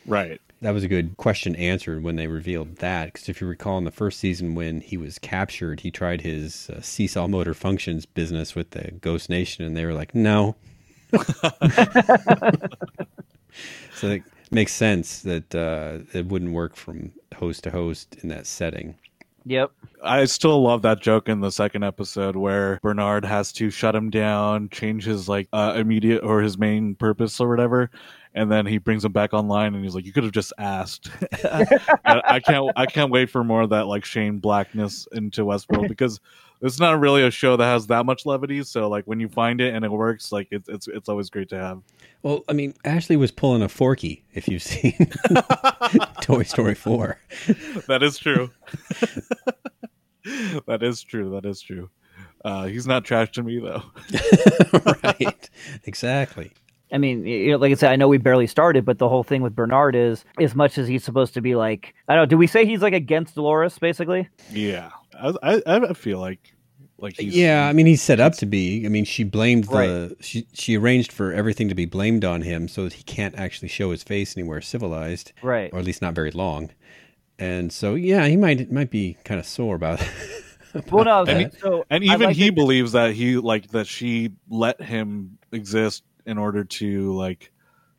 Right. 0.06 0.40
That 0.62 0.74
was 0.76 0.84
a 0.84 0.88
good 0.88 1.18
question 1.18 1.56
answered 1.56 2.04
when 2.04 2.18
they 2.18 2.28
revealed 2.28 2.78
that. 2.78 3.12
Because 3.12 3.28
if 3.28 3.42
you 3.42 3.48
recall 3.48 3.80
in 3.80 3.84
the 3.84 3.92
first 3.92 4.20
season 4.20 4.54
when 4.54 4.82
he 4.82 4.96
was 4.96 5.18
captured, 5.18 5.80
he 5.80 5.90
tried 5.90 6.22
his 6.22 6.70
uh, 6.70 6.82
cease 6.82 7.18
all 7.18 7.28
motor 7.28 7.56
functions 7.56 8.06
business 8.06 8.54
with 8.56 8.70
the 8.72 8.92
Ghost 8.92 9.30
Nation, 9.30 9.66
and 9.66 9.76
they 9.76 9.86
were 9.86 9.94
like, 9.94 10.14
"No." 10.14 10.56
so 13.96 14.08
it 14.08 14.24
makes 14.52 14.72
sense 14.72 15.22
that 15.24 15.56
uh, 15.56 16.00
it 16.14 16.28
wouldn't 16.28 16.54
work 16.54 16.76
from 16.76 17.12
host 17.36 17.64
to 17.64 17.72
host 17.72 18.16
in 18.22 18.30
that 18.30 18.46
setting. 18.46 18.96
Yep. 19.46 19.72
I 20.04 20.26
still 20.26 20.62
love 20.62 20.82
that 20.84 21.02
joke 21.02 21.30
in 21.30 21.42
the 21.42 21.52
second 21.52 21.84
episode 21.84 22.36
where 22.36 22.80
Bernard 22.82 23.26
has 23.26 23.52
to 23.54 23.70
shut 23.70 23.96
him 23.96 24.10
down, 24.10 24.70
change 24.70 25.06
his 25.06 25.28
like 25.30 25.48
uh, 25.54 25.74
immediate 25.76 26.24
or 26.24 26.42
his 26.42 26.58
main 26.58 26.96
purpose 26.96 27.40
or 27.40 27.50
whatever, 27.50 27.90
and 28.34 28.52
then 28.52 28.66
he 28.66 28.78
brings 28.78 29.04
him 29.04 29.12
back 29.12 29.34
online 29.34 29.76
and 29.76 29.84
he's 29.84 29.96
like, 29.96 30.06
"You 30.06 30.14
could 30.14 30.24
have 30.24 30.32
just 30.32 30.54
asked." 30.58 31.10
I, 31.44 31.66
I 32.06 32.40
can't. 32.40 32.72
I 32.76 32.86
can't 32.86 33.12
wait 33.12 33.30
for 33.30 33.44
more 33.44 33.62
of 33.62 33.70
that 33.72 33.88
like 33.88 34.06
Shane 34.06 34.40
Blackness 34.40 35.08
into 35.12 35.44
Westworld 35.44 35.88
because 35.90 36.20
it's 36.62 36.80
not 36.80 37.00
really 37.00 37.24
a 37.24 37.32
show 37.32 37.58
that 37.58 37.66
has 37.66 37.88
that 37.88 38.06
much 38.06 38.26
levity. 38.26 38.64
So 38.64 38.88
like 38.88 39.06
when 39.06 39.20
you 39.20 39.28
find 39.28 39.60
it 39.60 39.74
and 39.74 39.84
it 39.84 39.92
works, 39.92 40.32
like 40.32 40.48
it's 40.52 40.70
it's 40.70 40.88
it's 40.88 41.10
always 41.10 41.30
great 41.30 41.50
to 41.50 41.58
have. 41.58 41.82
Well, 42.24 42.44
I 42.48 42.54
mean, 42.54 42.76
Ashley 42.86 43.18
was 43.18 43.32
pulling 43.32 43.62
a 43.62 43.70
Forky. 43.70 44.24
If 44.34 44.48
you've 44.48 44.62
seen 44.62 45.12
Toy 46.22 46.44
Story 46.44 46.76
Four. 46.76 47.20
That 47.88 48.04
is 48.04 48.18
true. 48.18 48.52
that 50.68 50.84
is 50.84 51.02
true. 51.02 51.32
That 51.32 51.46
is 51.46 51.62
true. 51.62 51.90
Uh, 52.44 52.66
he's 52.66 52.88
not 52.88 53.06
trash 53.06 53.32
to 53.32 53.44
me 53.44 53.60
though. 53.60 53.84
right. 55.04 55.50
Exactly. 55.86 56.52
I 56.94 56.98
mean, 56.98 57.26
you 57.26 57.52
know, 57.52 57.58
like 57.58 57.72
I 57.72 57.76
said, 57.76 57.92
I 57.92 57.96
know 57.96 58.10
we 58.10 58.18
barely 58.18 58.48
started, 58.48 58.84
but 58.84 58.98
the 58.98 59.08
whole 59.08 59.24
thing 59.24 59.42
with 59.42 59.56
Bernard 59.56 59.96
is, 59.96 60.26
as 60.42 60.56
much 60.56 60.78
as 60.78 60.90
he's 60.90 61.06
supposed 61.06 61.34
to 61.36 61.42
be 61.42 61.56
like, 61.56 61.94
I 62.10 62.16
don't 62.16 62.24
know, 62.24 62.26
do 62.26 62.38
we 62.38 62.48
say 62.48 62.66
he's 62.66 62.82
like 62.82 62.94
against 62.94 63.36
Dolores, 63.36 63.80
basically? 63.80 64.28
Yeah, 64.52 64.90
I 65.14 65.34
I, 65.42 65.62
I 65.66 65.94
feel 65.94 66.20
like 66.20 66.51
like 67.02 67.18
he's 67.18 67.36
yeah, 67.36 67.68
I 67.68 67.74
mean, 67.74 67.86
he's 67.88 68.02
set 68.02 68.20
up 68.20 68.34
to 68.36 68.46
be. 68.46 68.86
I 68.86 68.90
mean, 68.90 69.06
she 69.06 69.24
blamed 69.24 69.66
the 69.66 70.16
she 70.22 70.46
she 70.54 70.78
arranged 70.78 71.12
for 71.12 71.34
everything 71.34 71.68
to 71.70 71.76
be 71.76 71.86
blamed 71.86 72.24
on 72.24 72.42
him, 72.44 72.68
so 72.68 72.84
that 72.86 72.94
he 72.94 73.04
can't 73.04 73.36
actually 73.38 73.68
show 73.70 73.92
his 73.92 74.04
face 74.04 74.38
anywhere 74.38 74.62
civilized, 74.62 75.34
Right. 75.42 75.72
or 75.74 75.80
at 75.80 75.86
least 75.86 76.02
not 76.02 76.14
very 76.14 76.32
long. 76.32 76.70
And 77.40 77.74
so, 77.74 77.96
yeah, 77.96 78.28
he 78.28 78.38
might 78.38 78.72
might 78.72 78.92
be 78.92 79.18
kind 79.26 79.40
of 79.40 79.46
sore 79.46 79.76
about. 79.82 80.00
Well, 80.92 81.04
no, 81.06 81.24
And 81.26 81.52
he- 81.52 81.60
so 81.60 81.84
and 81.90 82.04
even 82.04 82.22
like 82.28 82.36
he 82.36 82.48
it- 82.48 82.56
believes 82.56 82.92
that 82.94 83.14
he 83.14 83.38
like 83.38 83.70
that 83.72 83.88
she 83.88 84.32
let 84.50 84.80
him 84.82 85.38
exist 85.52 86.04
in 86.26 86.38
order 86.38 86.64
to 86.64 87.14
like 87.16 87.52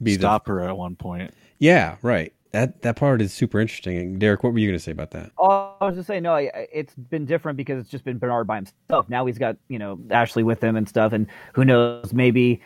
Be 0.03 0.15
the- 0.17 0.21
stop 0.21 0.47
her 0.47 0.61
at 0.61 0.77
one 0.77 0.95
point. 0.97 1.35
yeah, 1.59 1.97
right. 2.03 2.33
That 2.53 2.83
that 2.83 2.97
part 2.97 3.23
is 3.23 3.33
super 3.33 3.61
interesting. 3.61 4.19
Derek, 4.19 4.43
what 4.43 4.53
were 4.53 4.59
you 4.59 4.69
going 4.69 4.79
to 4.79 4.83
say 4.83 4.93
about 4.93 5.11
that? 5.13 5.33
Oh, 5.39 5.75
I 5.81 5.87
was 5.87 5.97
just 5.97 6.07
saying, 6.07 6.23
no, 6.23 6.35
it's 6.37 6.95
been 6.95 7.25
different 7.25 7.57
because 7.57 7.81
it's 7.81 7.91
just 7.91 8.05
been 8.05 8.19
Bernard 8.19 8.47
by 8.47 8.57
himself. 8.57 9.09
Now 9.09 9.25
he's 9.25 9.39
got, 9.39 9.57
you 9.69 9.79
know, 9.79 9.99
Ashley 10.11 10.43
with 10.43 10.63
him 10.63 10.77
and 10.77 10.87
stuff, 10.87 11.13
and 11.15 11.27
who 11.55 11.65
knows, 11.65 12.13
maybe 12.13 12.61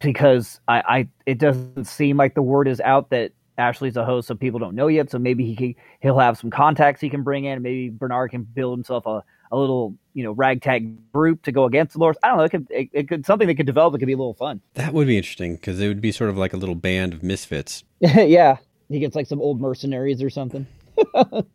because 0.00 0.60
I, 0.66 0.82
I 0.88 1.08
it 1.26 1.38
doesn't 1.38 1.84
seem 1.84 2.16
like 2.16 2.34
the 2.34 2.42
word 2.42 2.68
is 2.68 2.80
out 2.80 3.10
that 3.10 3.32
Ashley's 3.58 3.96
a 3.96 4.04
host, 4.04 4.28
so 4.28 4.34
people 4.34 4.58
don't 4.58 4.74
know 4.74 4.88
yet. 4.88 5.10
So 5.10 5.18
maybe 5.18 5.44
he 5.44 5.56
can, 5.56 5.74
he'll 6.00 6.18
have 6.18 6.38
some 6.38 6.50
contacts 6.50 7.00
he 7.00 7.10
can 7.10 7.22
bring 7.22 7.44
in. 7.44 7.62
Maybe 7.62 7.90
Bernard 7.90 8.30
can 8.30 8.42
build 8.42 8.78
himself 8.78 9.04
a, 9.06 9.22
a 9.50 9.56
little, 9.56 9.94
you 10.14 10.24
know, 10.24 10.32
ragtag 10.32 11.12
group 11.12 11.42
to 11.42 11.52
go 11.52 11.64
against 11.64 11.92
Dolores. 11.92 12.16
I 12.22 12.28
don't 12.28 12.38
know. 12.38 12.44
It 12.44 12.50
could, 12.50 12.66
it, 12.70 12.88
it 12.92 13.08
could 13.08 13.26
something 13.26 13.46
that 13.48 13.56
could 13.56 13.66
develop. 13.66 13.94
It 13.94 13.98
could 13.98 14.06
be 14.06 14.14
a 14.14 14.16
little 14.16 14.34
fun. 14.34 14.60
That 14.74 14.94
would 14.94 15.06
be 15.06 15.16
interesting 15.16 15.56
because 15.56 15.80
it 15.80 15.88
would 15.88 16.00
be 16.00 16.12
sort 16.12 16.30
of 16.30 16.38
like 16.38 16.54
a 16.54 16.56
little 16.56 16.74
band 16.74 17.12
of 17.12 17.22
misfits. 17.22 17.84
yeah, 18.00 18.56
he 18.92 19.00
gets 19.00 19.14
like 19.16 19.26
some 19.26 19.40
old 19.40 19.60
mercenaries 19.60 20.22
or 20.22 20.30
something. 20.30 20.66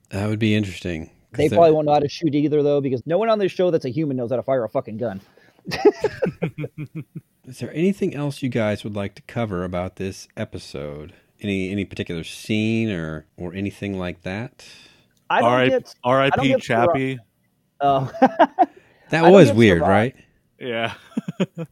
That 0.09 0.29
would 0.29 0.39
be 0.39 0.55
interesting. 0.55 1.09
They 1.33 1.47
they're- 1.47 1.57
probably 1.57 1.73
won't 1.73 1.85
know 1.85 1.93
how 1.93 1.99
to 1.99 2.09
shoot 2.09 2.33
either, 2.33 2.63
though, 2.63 2.81
because 2.81 3.01
no 3.05 3.17
one 3.17 3.29
on 3.29 3.37
this 3.39 3.51
show 3.51 3.69
that's 3.71 3.85
a 3.85 3.89
human 3.89 4.17
knows 4.17 4.29
how 4.31 4.37
to 4.37 4.43
fire 4.43 4.63
a 4.63 4.69
fucking 4.69 4.97
gun. 4.97 5.21
Is 7.45 7.59
there 7.59 7.73
anything 7.73 8.13
else 8.15 8.41
you 8.41 8.49
guys 8.49 8.83
would 8.83 8.95
like 8.95 9.15
to 9.15 9.21
cover 9.23 9.63
about 9.63 9.95
this 9.97 10.27
episode? 10.35 11.13
Any 11.41 11.71
any 11.71 11.85
particular 11.85 12.23
scene 12.23 12.89
or 12.89 13.25
or 13.37 13.53
anything 13.53 13.97
like 13.99 14.23
that? 14.23 14.65
I 15.29 15.41
don't 15.41 15.49
R.I.P. 15.51 15.69
get. 15.69 15.95
I 16.03 16.09
don't 16.09 16.13
R.I.P. 16.39 16.47
get 16.49 16.61
Chappie. 16.61 17.19
Oh, 17.79 18.11
That 19.09 19.31
was 19.31 19.51
weird, 19.53 19.79
Survive. 19.79 19.89
right? 19.89 20.15
Yeah, 20.59 20.95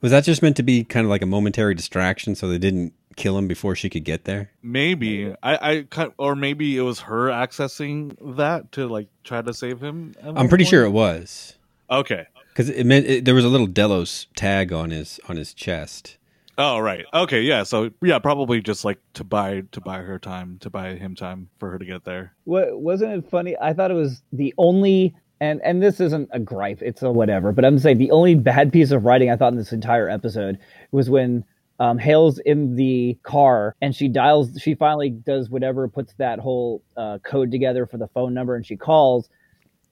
Was 0.02 0.12
that 0.12 0.24
just 0.24 0.42
meant 0.44 0.56
to 0.58 0.64
be 0.64 0.84
kind 0.84 1.04
of 1.06 1.10
like 1.10 1.24
a 1.24 1.26
momentary 1.26 1.74
distraction 1.74 2.36
so 2.36 2.48
they 2.48 2.60
didn't 2.60 2.94
kill 3.16 3.38
him 3.38 3.48
before 3.48 3.76
she 3.76 3.90
could 3.90 4.04
get 4.04 4.26
there? 4.26 4.52
maybe 4.62 5.34
I 5.44 5.86
I 5.96 6.08
or 6.18 6.36
maybe 6.36 6.78
it 6.78 6.82
was 6.82 7.00
her 7.02 7.28
accessing 7.30 8.16
that 8.38 8.72
to 8.74 8.88
like 8.88 9.08
try 9.24 9.42
to 9.42 9.54
save 9.54 9.82
him. 9.82 10.14
I'm 10.24 10.48
pretty 10.50 10.64
point? 10.64 10.70
sure 10.70 10.84
it 10.86 10.92
was 10.92 11.56
Okay. 11.90 12.26
because 12.50 12.70
it 12.70 12.86
meant 12.86 13.06
it, 13.06 13.26
there 13.26 13.36
was 13.36 13.46
a 13.46 13.50
little 13.50 13.68
Delos 13.68 14.28
tag 14.36 14.72
on 14.74 14.90
his 14.92 15.20
on 15.30 15.38
his 15.38 15.54
chest. 15.54 16.18
Oh 16.58 16.80
right. 16.80 17.06
Okay. 17.14 17.42
Yeah. 17.42 17.64
So 17.64 17.92
yeah, 18.02 18.18
probably 18.20 18.62
just 18.62 18.86
like 18.86 19.00
to 19.14 19.24
buy 19.24 19.64
to 19.72 19.82
buy 19.82 19.98
her 20.00 20.18
time 20.20 20.58
to 20.60 20.70
buy 20.70 20.96
him 20.96 21.14
time 21.16 21.50
for 21.60 21.70
her 21.72 21.78
to 21.78 21.86
get 21.86 22.06
there. 22.06 22.34
What 22.46 22.80
wasn't 22.80 23.12
it 23.14 23.30
funny? 23.30 23.56
I 23.62 23.74
thought 23.74 23.92
it 23.92 23.96
was 23.96 24.22
the 24.32 24.54
only 24.58 25.14
and 25.42 25.62
and 25.64 25.84
this 25.84 26.00
isn't 26.00 26.30
a 26.32 26.40
gripe, 26.40 26.82
it's 26.82 27.04
a 27.04 27.12
whatever, 27.12 27.52
but 27.52 27.66
I'm 27.66 27.78
saying 27.78 27.98
the 27.98 28.12
only 28.12 28.36
bad 28.36 28.72
piece 28.72 28.92
of 28.92 29.04
writing 29.04 29.30
I 29.30 29.36
thought 29.36 29.52
in 29.52 29.58
this 29.58 29.74
entire 29.74 30.10
episode 30.10 30.58
was 30.92 31.10
when 31.10 31.44
um, 31.80 31.98
Hale's 31.98 32.40
in 32.40 32.76
the 32.76 33.18
car 33.24 33.76
and 33.82 33.94
she 33.96 34.08
dials 34.08 34.58
she 34.62 34.76
finally 34.76 35.10
does 35.10 35.50
whatever, 35.50 35.88
puts 35.88 36.14
that 36.18 36.40
whole 36.40 36.82
uh, 36.98 37.18
code 37.24 37.52
together 37.52 37.86
for 37.86 37.98
the 37.98 38.08
phone 38.08 38.34
number 38.34 38.56
and 38.56 38.66
she 38.66 38.76
calls 38.78 39.30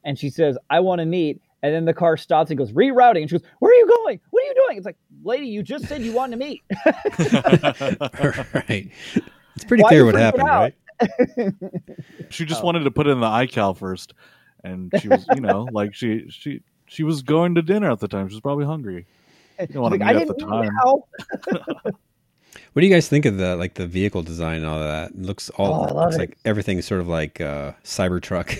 and 0.05 0.17
she 0.17 0.29
says, 0.29 0.57
I 0.69 0.79
want 0.79 0.99
to 0.99 1.05
meet 1.05 1.41
and 1.61 1.73
then 1.73 1.85
the 1.85 1.93
car 1.93 2.17
stops 2.17 2.51
and 2.51 2.57
goes 2.57 2.71
rerouting 2.73 3.21
and 3.21 3.29
she 3.29 3.37
goes, 3.37 3.47
Where 3.59 3.71
are 3.71 3.75
you 3.75 3.87
going? 3.87 4.19
What 4.31 4.43
are 4.43 4.47
you 4.47 4.55
doing? 4.65 4.77
It's 4.77 4.85
like, 4.85 4.97
lady, 5.23 5.47
you 5.47 5.63
just 5.63 5.85
said 5.87 6.01
you 6.01 6.11
wanted 6.13 6.37
to 6.39 6.45
meet. 6.45 6.61
right. 8.53 8.91
It's 9.55 9.65
pretty 9.65 9.83
Why 9.83 9.89
clear 9.89 10.05
what 10.05 10.15
happened, 10.15 10.43
out? 10.49 10.61
right? 10.61 10.75
She 12.29 12.45
just 12.45 12.61
Oh. 12.61 12.65
wanted 12.65 12.83
to 12.85 12.91
put 12.91 13.07
it 13.07 13.11
in 13.11 13.19
the 13.19 13.27
iCal 13.27 13.75
first, 13.77 14.13
and 14.63 14.91
she 14.99 15.07
was, 15.09 15.25
you 15.35 15.41
know, 15.41 15.67
like 15.71 15.93
she 15.93 16.25
she 16.29 16.61
she 16.85 17.03
was 17.03 17.21
going 17.21 17.55
to 17.55 17.61
dinner 17.61 17.91
at 17.91 17.99
the 17.99 18.07
time. 18.07 18.27
She 18.29 18.35
was 18.35 18.41
probably 18.41 18.65
hungry. 18.65 19.05
You 19.69 19.73
don't 19.73 19.83
want 19.83 19.93
She's 19.93 19.99
to 19.99 20.05
like, 20.05 20.15
meet 20.15 20.19
I 20.19 20.21
at 20.21 20.27
the 20.27 20.33
didn't 20.33 20.49
mean 20.49 20.71
time. 20.71 21.81
now. 21.83 21.91
What 22.73 22.79
do 22.81 22.87
you 22.87 22.93
guys 22.93 23.07
think 23.07 23.25
of 23.25 23.37
the 23.37 23.55
like 23.55 23.75
the 23.75 23.85
vehicle 23.85 24.23
design 24.23 24.57
and 24.57 24.65
all 24.65 24.79
of 24.79 24.83
that? 24.87 25.11
It 25.11 25.21
looks 25.21 25.49
all 25.51 25.87
Oh, 25.91 25.95
looks 26.05 26.15
it. 26.15 26.19
like 26.19 26.37
everything's 26.43 26.85
sort 26.87 27.01
of 27.01 27.07
like 27.07 27.39
uh 27.39 27.73
Cybertruck 27.83 28.57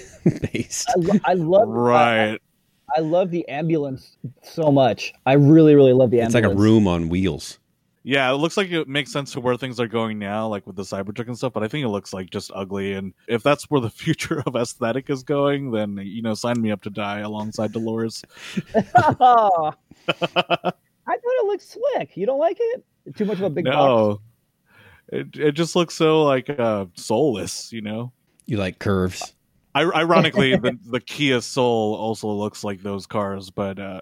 based. 0.53 0.87
I, 0.89 0.93
lo- 0.99 1.19
I 1.25 1.33
love 1.33 1.67
Right. 1.69 2.33
I, 2.33 2.97
I 2.97 2.99
love 2.99 3.31
the 3.31 3.47
ambulance 3.49 4.17
so 4.43 4.71
much. 4.71 5.13
I 5.25 5.33
really, 5.33 5.73
really 5.73 5.93
love 5.93 6.11
the 6.11 6.17
ambulance. 6.21 6.35
It's 6.35 6.43
like 6.45 6.53
a 6.53 6.55
room 6.55 6.87
on 6.87 7.09
wheels. 7.09 7.57
Yeah, 8.03 8.29
it 8.31 8.35
looks 8.35 8.55
like 8.57 8.69
it 8.69 8.87
makes 8.87 9.11
sense 9.11 9.31
to 9.31 9.39
where 9.39 9.55
things 9.57 9.79
are 9.79 9.87
going 9.87 10.19
now, 10.19 10.47
like 10.47 10.67
with 10.67 10.75
the 10.75 10.83
Cybertruck 10.83 11.25
and 11.27 11.35
stuff. 11.37 11.53
But 11.53 11.63
I 11.63 11.67
think 11.67 11.83
it 11.85 11.87
looks 11.89 12.13
like 12.13 12.29
just 12.29 12.51
ugly. 12.53 12.93
And 12.93 13.13
if 13.27 13.41
that's 13.41 13.63
where 13.71 13.81
the 13.81 13.89
future 14.03 14.43
of 14.45 14.55
aesthetic 14.55 15.09
is 15.09 15.23
going, 15.23 15.71
then 15.71 15.97
you 16.03 16.21
know, 16.21 16.35
sign 16.35 16.61
me 16.61 16.69
up 16.69 16.83
to 16.83 16.91
die 16.91 17.19
alongside 17.21 17.71
Dolores. 17.71 18.21
I 21.43 21.45
thought 21.45 21.45
it 21.45 21.51
looked 21.51 21.63
slick. 21.63 22.17
You 22.17 22.25
don't 22.25 22.39
like 22.39 22.57
it? 22.59 22.85
Too 23.15 23.25
much 23.25 23.37
of 23.37 23.43
a 23.43 23.49
big 23.49 23.65
box. 23.65 23.75
no, 23.75 24.21
it 25.09 25.27
it 25.35 25.51
just 25.53 25.75
looks 25.75 25.95
so 25.95 26.23
like 26.23 26.49
uh, 26.49 26.85
soulless. 26.95 27.71
You 27.71 27.81
know. 27.81 28.11
You 28.45 28.57
like 28.57 28.79
curves. 28.79 29.33
I, 29.75 29.83
ironically, 29.83 30.55
the, 30.55 30.77
the 30.85 30.99
Kia 30.99 31.41
Soul 31.41 31.95
also 31.95 32.27
looks 32.27 32.63
like 32.63 32.83
those 32.83 33.07
cars, 33.07 33.49
but 33.49 33.79
uh, 33.79 34.01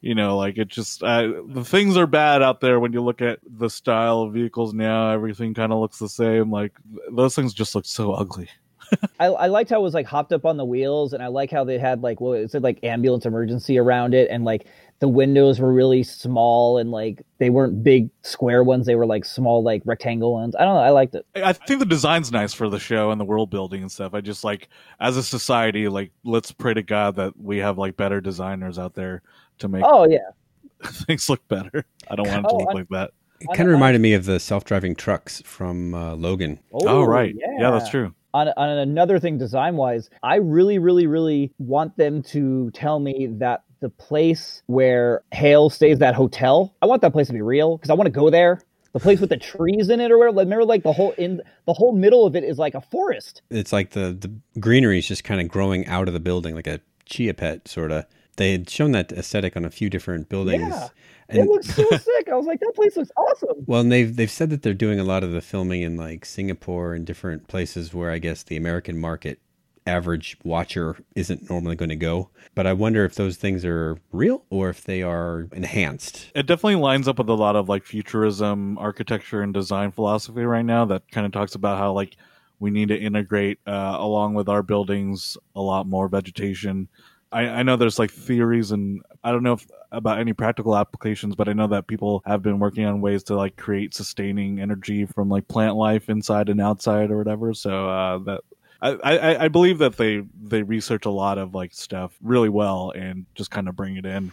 you 0.00 0.14
know, 0.14 0.36
like 0.36 0.56
it 0.56 0.68
just 0.68 1.02
uh, 1.02 1.32
the 1.48 1.64
things 1.64 1.96
are 1.96 2.06
bad 2.06 2.42
out 2.42 2.60
there 2.60 2.80
when 2.80 2.92
you 2.92 3.02
look 3.02 3.20
at 3.20 3.40
the 3.44 3.68
style 3.68 4.22
of 4.22 4.32
vehicles 4.32 4.72
now. 4.72 5.10
Everything 5.10 5.52
kind 5.52 5.72
of 5.72 5.80
looks 5.80 5.98
the 5.98 6.08
same. 6.08 6.50
Like 6.50 6.72
those 7.10 7.34
things 7.34 7.52
just 7.52 7.74
look 7.74 7.86
so 7.86 8.12
ugly. 8.12 8.48
I, 9.20 9.26
I 9.26 9.46
liked 9.48 9.70
how 9.70 9.80
it 9.80 9.82
was 9.82 9.94
like 9.94 10.06
hopped 10.06 10.32
up 10.32 10.44
on 10.44 10.56
the 10.56 10.64
wheels, 10.64 11.12
and 11.12 11.22
I 11.22 11.26
like 11.26 11.50
how 11.50 11.64
they 11.64 11.78
had 11.78 12.02
like 12.02 12.20
what 12.20 12.38
it 12.38 12.50
said 12.50 12.62
like 12.62 12.82
ambulance 12.84 13.26
emergency 13.26 13.78
around 13.78 14.14
it, 14.14 14.28
and 14.30 14.44
like 14.44 14.66
the 14.98 15.08
windows 15.08 15.60
were 15.60 15.72
really 15.72 16.02
small 16.02 16.78
and 16.78 16.90
like 16.90 17.22
they 17.38 17.50
weren't 17.50 17.82
big 17.82 18.08
square 18.22 18.62
ones; 18.64 18.86
they 18.86 18.94
were 18.94 19.06
like 19.06 19.24
small 19.24 19.62
like 19.62 19.82
rectangle 19.84 20.32
ones. 20.32 20.54
I 20.56 20.64
don't 20.64 20.74
know. 20.74 20.80
I 20.80 20.90
liked 20.90 21.14
it. 21.14 21.26
I 21.34 21.42
I 21.50 21.52
think 21.52 21.80
the 21.80 21.86
design's 21.86 22.32
nice 22.32 22.52
for 22.54 22.68
the 22.68 22.78
show 22.78 23.10
and 23.10 23.20
the 23.20 23.24
world 23.24 23.50
building 23.50 23.82
and 23.82 23.92
stuff. 23.92 24.14
I 24.14 24.20
just 24.20 24.42
like 24.44 24.68
as 25.00 25.16
a 25.16 25.22
society, 25.22 25.88
like 25.88 26.12
let's 26.24 26.50
pray 26.52 26.74
to 26.74 26.82
God 26.82 27.16
that 27.16 27.36
we 27.38 27.58
have 27.58 27.78
like 27.78 27.96
better 27.96 28.20
designers 28.20 28.78
out 28.78 28.94
there 28.94 29.22
to 29.58 29.68
make 29.68 29.82
Oh 29.86 30.06
yeah, 30.08 30.18
things 30.84 31.28
look 31.28 31.46
better. 31.48 31.84
I 32.10 32.16
don't 32.16 32.26
want 32.28 32.46
it 32.46 32.48
to 32.48 32.54
Oh, 32.54 32.58
look 32.58 32.70
I- 32.70 32.74
like 32.74 32.88
that. 32.90 33.10
It 33.38 33.48
kind 33.54 33.68
of 33.68 33.74
reminded 33.74 34.00
me 34.00 34.14
of 34.14 34.24
the 34.24 34.40
self-driving 34.40 34.94
trucks 34.94 35.42
from 35.44 35.92
uh, 35.94 36.14
Logan. 36.14 36.58
Oh, 36.72 37.04
right, 37.04 37.34
yeah. 37.58 37.70
that's 37.70 37.90
true. 37.90 38.14
on, 38.32 38.48
on 38.56 38.68
another 38.70 39.18
thing 39.18 39.36
design 39.36 39.76
wise 39.76 40.08
i 40.22 40.36
really 40.36 40.78
really 40.78 41.06
really 41.06 41.52
want 41.58 41.94
them 41.98 42.22
to 42.22 42.70
tell 42.72 42.98
me 42.98 43.28
that 43.32 43.62
the 43.80 43.90
place 43.90 44.62
where 44.66 45.22
hale 45.32 45.70
stays 45.70 45.98
that 45.98 46.14
hotel 46.14 46.74
i 46.82 46.86
want 46.86 47.02
that 47.02 47.12
place 47.12 47.26
to 47.26 47.32
be 47.32 47.42
real 47.42 47.76
because 47.76 47.90
i 47.90 47.94
want 47.94 48.06
to 48.06 48.10
go 48.10 48.30
there 48.30 48.60
the 48.96 49.00
place 49.00 49.20
with 49.20 49.28
the 49.28 49.36
trees 49.36 49.90
in 49.90 50.00
it 50.00 50.10
or 50.10 50.16
whatever 50.16 50.38
remember 50.38 50.64
like 50.64 50.82
the 50.82 50.92
whole 50.92 51.12
in 51.18 51.42
the 51.66 51.74
whole 51.74 51.92
middle 51.92 52.24
of 52.24 52.34
it 52.34 52.42
is 52.42 52.58
like 52.58 52.74
a 52.74 52.80
forest 52.80 53.42
It's 53.50 53.70
like 53.70 53.90
the 53.90 54.16
the 54.18 54.32
greenery 54.58 54.98
is 54.98 55.06
just 55.06 55.22
kind 55.22 55.38
of 55.38 55.48
growing 55.48 55.86
out 55.86 56.08
of 56.08 56.14
the 56.14 56.20
building, 56.20 56.54
like 56.54 56.66
a 56.66 56.80
chia 57.04 57.34
pet 57.34 57.68
sort 57.68 57.92
of. 57.92 58.06
They 58.36 58.52
had 58.52 58.70
shown 58.70 58.92
that 58.92 59.12
aesthetic 59.12 59.54
on 59.54 59.66
a 59.66 59.70
few 59.70 59.90
different 59.90 60.30
buildings. 60.30 60.62
Yeah. 60.62 60.88
And, 61.28 61.40
it 61.40 61.46
looks 61.46 61.74
so 61.74 61.82
sick 61.90 62.28
i 62.30 62.36
was 62.36 62.46
like 62.46 62.60
that 62.60 62.72
place 62.76 62.96
looks 62.96 63.10
awesome 63.16 63.64
well, 63.66 63.80
and 63.80 63.90
they've 63.90 64.14
they've 64.14 64.30
said 64.30 64.48
that 64.50 64.62
they're 64.62 64.72
doing 64.72 64.98
a 64.98 65.04
lot 65.04 65.24
of 65.24 65.32
the 65.32 65.40
filming 65.42 65.82
in 65.82 65.96
like 65.96 66.24
Singapore 66.24 66.94
and 66.94 67.04
different 67.04 67.48
places 67.48 67.92
where 67.92 68.10
I 68.10 68.18
guess 68.18 68.44
the 68.44 68.56
American 68.56 68.98
market 68.98 69.40
average 69.86 70.36
watcher 70.44 70.96
isn't 71.14 71.48
normally 71.48 71.76
going 71.76 71.88
to 71.88 71.96
go. 71.96 72.30
But 72.54 72.66
I 72.66 72.72
wonder 72.72 73.04
if 73.04 73.14
those 73.14 73.36
things 73.36 73.64
are 73.64 73.98
real 74.12 74.44
or 74.50 74.68
if 74.70 74.84
they 74.84 75.02
are 75.02 75.48
enhanced. 75.52 76.30
It 76.34 76.46
definitely 76.46 76.76
lines 76.76 77.08
up 77.08 77.18
with 77.18 77.28
a 77.28 77.34
lot 77.34 77.56
of 77.56 77.68
like 77.68 77.84
futurism 77.84 78.78
architecture 78.78 79.42
and 79.42 79.52
design 79.52 79.92
philosophy 79.92 80.42
right 80.42 80.64
now 80.64 80.84
that 80.86 81.10
kind 81.10 81.26
of 81.26 81.32
talks 81.32 81.54
about 81.54 81.78
how 81.78 81.92
like 81.92 82.16
we 82.58 82.70
need 82.70 82.88
to 82.88 82.98
integrate 82.98 83.58
uh, 83.66 83.96
along 83.98 84.34
with 84.34 84.48
our 84.48 84.62
buildings 84.62 85.36
a 85.54 85.60
lot 85.60 85.86
more 85.86 86.08
vegetation. 86.08 86.88
I, 87.32 87.48
I 87.48 87.62
know 87.62 87.76
there's 87.76 87.98
like 87.98 88.10
theories 88.10 88.70
and 88.70 89.02
I 89.22 89.32
don't 89.32 89.42
know 89.42 89.54
if 89.54 89.66
about 89.92 90.18
any 90.18 90.32
practical 90.32 90.76
applications, 90.76 91.34
but 91.34 91.48
I 91.48 91.52
know 91.52 91.66
that 91.68 91.86
people 91.86 92.22
have 92.26 92.42
been 92.42 92.58
working 92.58 92.84
on 92.84 93.00
ways 93.00 93.22
to 93.24 93.36
like 93.36 93.56
create 93.56 93.94
sustaining 93.94 94.60
energy 94.60 95.06
from 95.06 95.28
like 95.28 95.48
plant 95.48 95.76
life 95.76 96.08
inside 96.08 96.48
and 96.48 96.60
outside 96.60 97.10
or 97.10 97.18
whatever. 97.18 97.52
So 97.54 97.88
uh, 97.88 98.18
that 98.20 98.40
I, 98.82 98.90
I, 98.90 99.44
I 99.44 99.48
believe 99.48 99.78
that 99.78 99.96
they 99.96 100.22
they 100.40 100.62
research 100.62 101.06
a 101.06 101.10
lot 101.10 101.38
of 101.38 101.54
like 101.54 101.72
stuff 101.74 102.16
really 102.22 102.48
well 102.48 102.92
and 102.94 103.26
just 103.34 103.50
kind 103.50 103.68
of 103.68 103.76
bring 103.76 103.96
it 103.96 104.06
in 104.06 104.32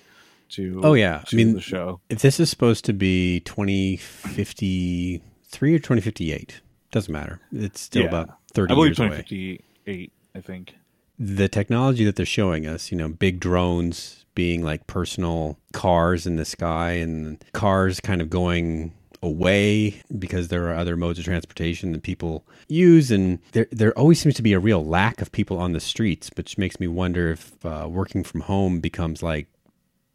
to 0.50 0.82
Oh, 0.84 0.94
yeah. 0.94 1.20
I 1.22 1.30
to 1.30 1.36
mean, 1.36 1.54
the 1.54 1.62
show. 1.62 2.00
If 2.10 2.22
this 2.22 2.40
is 2.40 2.50
supposed 2.50 2.86
to 2.86 2.94
be 2.94 3.40
2053 3.42 5.76
or 5.76 5.80
2058, 5.80 6.62
doesn't 6.92 7.12
matter. 7.12 7.40
It's 7.52 7.82
still 7.82 8.04
Yeah. 8.04 8.10
about 8.10 8.30
30 8.54 8.72
I 8.72 8.76
believe 8.76 8.90
years 8.90 9.00
away. 9.00 9.10
2058, 9.24 10.12
I 10.36 10.42
think. 10.42 10.76
the 11.20 11.48
technology 11.48 12.04
that 12.06 12.16
they're 12.16 12.26
showing 12.26 12.66
us, 12.68 12.92
you 12.92 12.98
know, 12.98 13.08
big 13.08 13.40
drones 13.40 14.26
being 14.36 14.64
like 14.64 14.88
personal 14.88 15.60
cars 15.72 16.26
in 16.26 16.36
the 16.38 16.46
sky 16.46 16.94
and 16.94 17.44
cars 17.54 18.00
kind 18.00 18.20
of 18.22 18.30
going 18.32 18.94
away 19.24 20.02
because 20.20 20.50
there 20.50 20.68
are 20.68 20.76
other 20.76 20.96
modes 20.96 21.18
of 21.18 21.26
transportation 21.26 21.92
that 21.94 22.04
people 22.04 22.46
use. 22.68 23.10
And 23.10 23.40
there 23.54 23.68
there 23.72 23.98
always 23.98 24.20
seems 24.20 24.36
to 24.36 24.44
be 24.44 24.54
a 24.54 24.60
real 24.60 24.86
lack 24.86 25.22
of 25.22 25.32
people 25.32 25.58
on 25.58 25.72
the 25.74 25.80
streets 25.80 26.30
which 26.36 26.58
makes 26.58 26.80
me 26.80 26.88
wonder 26.88 27.32
if 27.32 27.66
uh, 27.66 27.88
working 27.90 28.24
from 28.24 28.42
home 28.42 28.80
becomes 28.80 29.24
like 29.24 29.48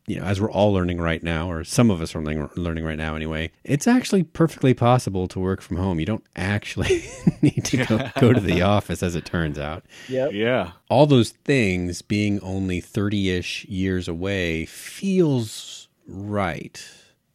you 0.06 0.18
know 0.18 0.24
as 0.24 0.40
we're 0.40 0.50
all 0.50 0.72
learning 0.72 1.00
right 1.00 1.22
now 1.22 1.50
or 1.50 1.64
some 1.64 1.90
of 1.90 2.00
us 2.00 2.14
are 2.14 2.22
learning, 2.22 2.48
learning 2.56 2.84
right 2.84 2.96
now 2.96 3.14
anyway 3.14 3.50
it's 3.64 3.86
actually 3.86 4.22
perfectly 4.22 4.72
possible 4.74 5.28
to 5.28 5.38
work 5.40 5.60
from 5.60 5.76
home. 5.76 6.00
You 6.00 6.06
don't 6.06 6.24
actually 6.36 7.04
need 7.42 7.64
to 7.66 7.84
go, 7.84 8.10
go 8.20 8.32
to 8.32 8.40
the 8.40 8.62
office 8.62 9.02
as 9.02 9.14
it 9.14 9.24
turns 9.24 9.58
out. 9.58 9.84
Yep. 10.08 10.32
Yeah. 10.32 10.72
all 10.88 11.06
those 11.06 11.30
things 11.30 12.00
being 12.02 12.40
only 12.40 12.80
30 12.80 13.30
ish 13.30 13.64
years 13.66 14.08
away 14.08 14.64
feels 14.66 15.88
right 16.06 16.86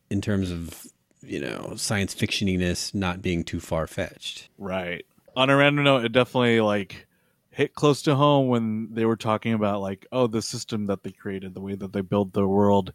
in 0.09 0.21
terms 0.21 0.51
of, 0.51 0.87
you 1.25 1.39
know, 1.39 1.73
science 1.75 2.13
fictioniness 2.13 2.93
not 2.93 3.21
being 3.21 3.43
too 3.43 3.59
far 3.59 3.87
fetched. 3.87 4.49
Right. 4.57 5.05
On 5.35 5.49
a 5.49 5.55
random 5.55 5.85
note, 5.85 6.05
it 6.05 6.11
definitely 6.11 6.61
like 6.61 7.07
hit 7.49 7.75
close 7.75 8.01
to 8.03 8.15
home 8.15 8.47
when 8.47 8.93
they 8.93 9.05
were 9.05 9.15
talking 9.15 9.53
about 9.53 9.81
like, 9.81 10.07
oh, 10.11 10.27
the 10.27 10.41
system 10.41 10.87
that 10.87 11.03
they 11.03 11.11
created, 11.11 11.53
the 11.53 11.61
way 11.61 11.75
that 11.75 11.93
they 11.93 12.01
build 12.01 12.33
the 12.33 12.47
world, 12.47 12.93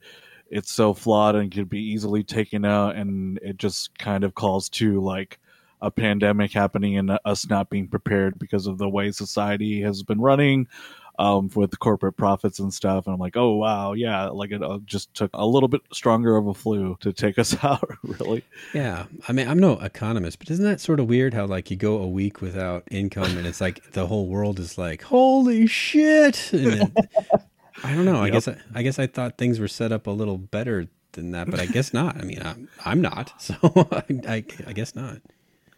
it's 0.50 0.72
so 0.72 0.94
flawed 0.94 1.36
and 1.36 1.52
could 1.52 1.68
be 1.68 1.80
easily 1.80 2.22
taken 2.22 2.64
out, 2.64 2.96
and 2.96 3.38
it 3.42 3.56
just 3.56 3.96
kind 3.98 4.24
of 4.24 4.34
calls 4.34 4.68
to 4.70 5.00
like 5.00 5.38
a 5.80 5.90
pandemic 5.90 6.52
happening 6.52 6.96
and 6.96 7.18
us 7.24 7.48
not 7.48 7.70
being 7.70 7.86
prepared 7.86 8.38
because 8.38 8.66
of 8.66 8.78
the 8.78 8.88
way 8.88 9.10
society 9.12 9.82
has 9.82 10.02
been 10.02 10.20
running. 10.20 10.66
Um, 11.20 11.50
with 11.56 11.76
corporate 11.80 12.16
profits 12.16 12.60
and 12.60 12.72
stuff, 12.72 13.06
and 13.06 13.12
I'm 13.14 13.18
like, 13.18 13.36
oh 13.36 13.56
wow, 13.56 13.92
yeah, 13.92 14.26
like 14.28 14.52
it 14.52 14.62
uh, 14.62 14.78
just 14.84 15.12
took 15.14 15.30
a 15.34 15.44
little 15.44 15.68
bit 15.68 15.80
stronger 15.92 16.36
of 16.36 16.46
a 16.46 16.54
flu 16.54 16.96
to 17.00 17.12
take 17.12 17.40
us 17.40 17.56
out, 17.64 17.90
really. 18.04 18.44
Yeah. 18.72 19.06
I 19.26 19.32
mean, 19.32 19.48
I'm 19.48 19.58
no 19.58 19.80
economist, 19.80 20.38
but 20.38 20.48
isn't 20.48 20.64
that 20.64 20.80
sort 20.80 21.00
of 21.00 21.08
weird 21.08 21.34
how, 21.34 21.46
like, 21.46 21.72
you 21.72 21.76
go 21.76 21.96
a 21.98 22.06
week 22.06 22.40
without 22.40 22.84
income 22.90 23.36
and 23.36 23.48
it's 23.48 23.60
like 23.60 23.90
the 23.94 24.06
whole 24.06 24.28
world 24.28 24.60
is 24.60 24.78
like, 24.78 25.02
holy 25.02 25.66
shit. 25.66 26.50
It, 26.54 26.88
I 27.84 27.94
don't 27.96 28.04
know. 28.04 28.20
I 28.22 28.26
Yep. 28.26 28.32
guess 28.34 28.48
I, 28.48 28.56
I 28.76 28.82
guess 28.82 28.98
I 29.00 29.08
thought 29.08 29.38
things 29.38 29.58
were 29.58 29.66
set 29.66 29.90
up 29.90 30.06
a 30.06 30.12
little 30.12 30.38
better 30.38 30.86
than 31.12 31.32
that, 31.32 31.50
but 31.50 31.58
I 31.58 31.66
guess 31.66 31.92
not. 31.92 32.16
I 32.16 32.22
mean, 32.22 32.40
I'm, 32.44 32.68
I'm 32.84 33.00
not. 33.00 33.32
So 33.40 33.54
I, 33.90 34.04
I, 34.28 34.44
I 34.68 34.72
guess 34.72 34.94
not. 34.94 35.18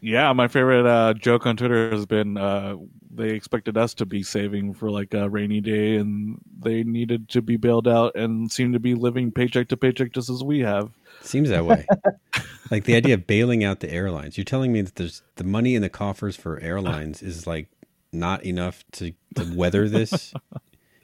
Yeah, 0.01 0.33
my 0.33 0.47
favorite 0.47 0.87
uh, 0.87 1.13
joke 1.13 1.45
on 1.45 1.55
Twitter 1.55 1.91
has 1.91 2.07
been 2.07 2.35
uh, 2.35 2.75
they 3.13 3.29
expected 3.29 3.77
us 3.77 3.93
to 3.95 4.05
be 4.05 4.23
saving 4.23 4.73
for 4.73 4.89
like 4.89 5.13
a 5.13 5.29
rainy 5.29 5.61
day, 5.61 5.95
and 5.95 6.39
they 6.59 6.83
needed 6.83 7.29
to 7.29 7.41
be 7.41 7.55
bailed 7.55 7.87
out, 7.87 8.15
and 8.15 8.51
seem 8.51 8.73
to 8.73 8.79
be 8.79 8.95
living 8.95 9.31
paycheck 9.31 9.67
to 9.69 9.77
paycheck 9.77 10.11
just 10.11 10.27
as 10.29 10.43
we 10.43 10.59
have. 10.61 10.89
Seems 11.21 11.49
that 11.49 11.65
way. 11.65 11.85
like 12.71 12.85
the 12.85 12.95
idea 12.95 13.13
of 13.13 13.27
bailing 13.27 13.63
out 13.63 13.79
the 13.79 13.91
airlines. 13.91 14.37
You're 14.37 14.45
telling 14.45 14.73
me 14.73 14.81
that 14.81 14.95
there's 14.95 15.21
the 15.35 15.43
money 15.43 15.75
in 15.75 15.83
the 15.83 15.89
coffers 15.89 16.35
for 16.35 16.59
airlines 16.59 17.21
is 17.21 17.45
like 17.45 17.67
not 18.11 18.43
enough 18.43 18.83
to, 18.93 19.13
to 19.35 19.53
weather 19.55 19.87
this. 19.87 20.33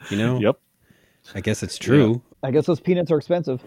You 0.09 0.17
know? 0.17 0.39
Yep, 0.41 0.59
I 1.35 1.41
guess 1.41 1.61
it's 1.61 1.77
true. 1.77 2.21
i 2.41 2.51
guess 2.51 2.65
those 2.65 2.79
peanuts 2.79 3.11
are 3.11 3.17
expensive 3.17 3.61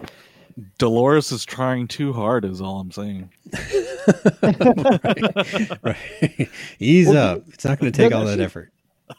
Dolores 0.77 1.31
is 1.31 1.45
trying 1.45 1.87
too 1.87 2.13
hard, 2.13 2.45
is 2.45 2.61
all 2.61 2.79
I'm 2.79 2.91
saying. 2.91 3.29
right. 5.83 6.49
Ease 6.79 7.07
Well, 7.07 7.35
up. 7.35 7.43
It's 7.49 7.65
not 7.65 7.79
going 7.79 7.91
to 7.91 7.97
take 7.97 8.13
all 8.13 8.25
that 8.25 8.37
she- 8.37 8.43
effort. 8.43 8.71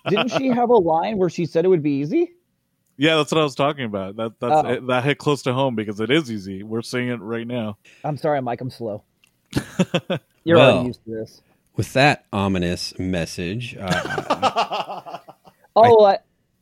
didn't 0.08 0.30
she 0.30 0.48
have 0.48 0.70
a 0.70 0.76
line 0.76 1.18
where 1.18 1.28
she 1.28 1.46
said 1.46 1.64
it 1.64 1.68
would 1.68 1.82
be 1.82 1.92
easy 2.00 2.32
Yeah, 2.96 3.16
that's 3.16 3.30
what 3.32 3.40
I 3.40 3.44
was 3.44 3.54
talking 3.54 3.84
about. 3.84 4.16
That 4.16 4.32
that's 4.40 4.66
Oh. 4.66 4.68
it, 4.70 4.86
that 4.86 5.04
hit 5.04 5.18
close 5.18 5.42
to 5.42 5.52
home 5.52 5.74
because 5.74 6.00
it 6.00 6.10
is 6.10 6.30
easy. 6.30 6.62
We're 6.62 6.82
seeing 6.82 7.08
it 7.08 7.20
right 7.20 7.46
now. 7.46 7.76
i'm 8.04 8.16
sorry 8.16 8.40
mike 8.40 8.60
i'm 8.60 8.70
slow 8.70 9.02
you're 10.44 10.56
Well. 10.58 10.70
already 10.72 10.86
used 10.88 11.04
to 11.04 11.10
this 11.10 11.42
With 11.76 11.92
that 11.94 12.24
ominous 12.32 12.98
message, 12.98 13.76
uh, 13.78 15.18
oh 15.76 16.04
I, 16.06 16.18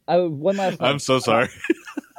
I 0.09 0.19
one 0.19 0.57
last 0.57 0.81
I'm 0.83 0.99
so 0.99 1.19
sorry. 1.21 1.49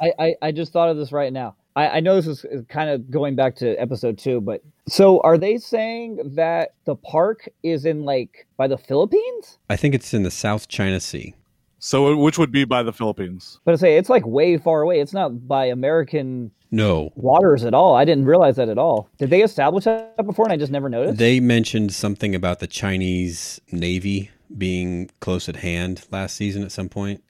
I, 0.02 0.12
I, 0.18 0.34
I 0.42 0.52
just 0.52 0.72
thought 0.72 0.88
of 0.88 0.96
this 0.96 1.12
right 1.12 1.32
now. 1.32 1.54
I, 1.76 1.88
I 1.88 2.00
know 2.00 2.16
this 2.16 2.26
is 2.26 2.44
is 2.44 2.64
kind 2.68 2.90
of 2.90 3.10
going 3.10 3.34
back 3.34 3.56
to 3.56 3.74
episode 3.76 4.18
two, 4.18 4.40
but 4.40 4.62
so 4.88 5.20
are 5.22 5.38
they 5.38 5.56
saying 5.58 6.18
that 6.34 6.74
the 6.84 6.96
park 6.96 7.48
is 7.62 7.86
in 7.86 8.02
like 8.04 8.46
by 8.56 8.66
the 8.68 8.76
Philippines? 8.76 9.58
I 9.70 9.76
think 9.76 9.94
it's 9.94 10.12
in 10.12 10.22
the 10.22 10.30
South 10.30 10.68
China 10.68 11.00
Sea. 11.00 11.34
So, 11.78 12.16
which 12.16 12.38
would 12.38 12.52
be 12.52 12.64
by 12.64 12.82
the 12.84 12.92
Philippines? 12.92 13.58
But 13.64 13.72
I 13.72 13.76
say 13.76 13.96
it's 13.96 14.08
like 14.10 14.24
way 14.26 14.56
far 14.56 14.82
away. 14.82 15.00
It's 15.00 15.12
not 15.12 15.48
by 15.48 15.64
American 15.66 16.52
No, 16.70 17.10
waters 17.16 17.64
at 17.64 17.74
all. 17.74 17.96
I 17.96 18.04
didn't 18.04 18.26
realize 18.26 18.54
that 18.56 18.68
at 18.68 18.78
all. 18.78 19.08
Did 19.18 19.30
they 19.30 19.42
establish 19.42 19.84
that 19.84 20.24
before 20.24 20.44
and 20.44 20.52
I 20.52 20.56
just 20.56 20.70
never 20.70 20.88
noticed? 20.88 21.18
they 21.18 21.40
mentioned 21.40 21.92
something 21.92 22.34
about 22.36 22.60
the 22.60 22.68
Chinese 22.68 23.60
Navy 23.72 24.30
being 24.56 25.10
close 25.20 25.48
at 25.48 25.56
hand 25.56 26.06
last 26.12 26.36
season 26.36 26.62
at 26.62 26.70
some 26.70 26.88
point, 26.88 27.24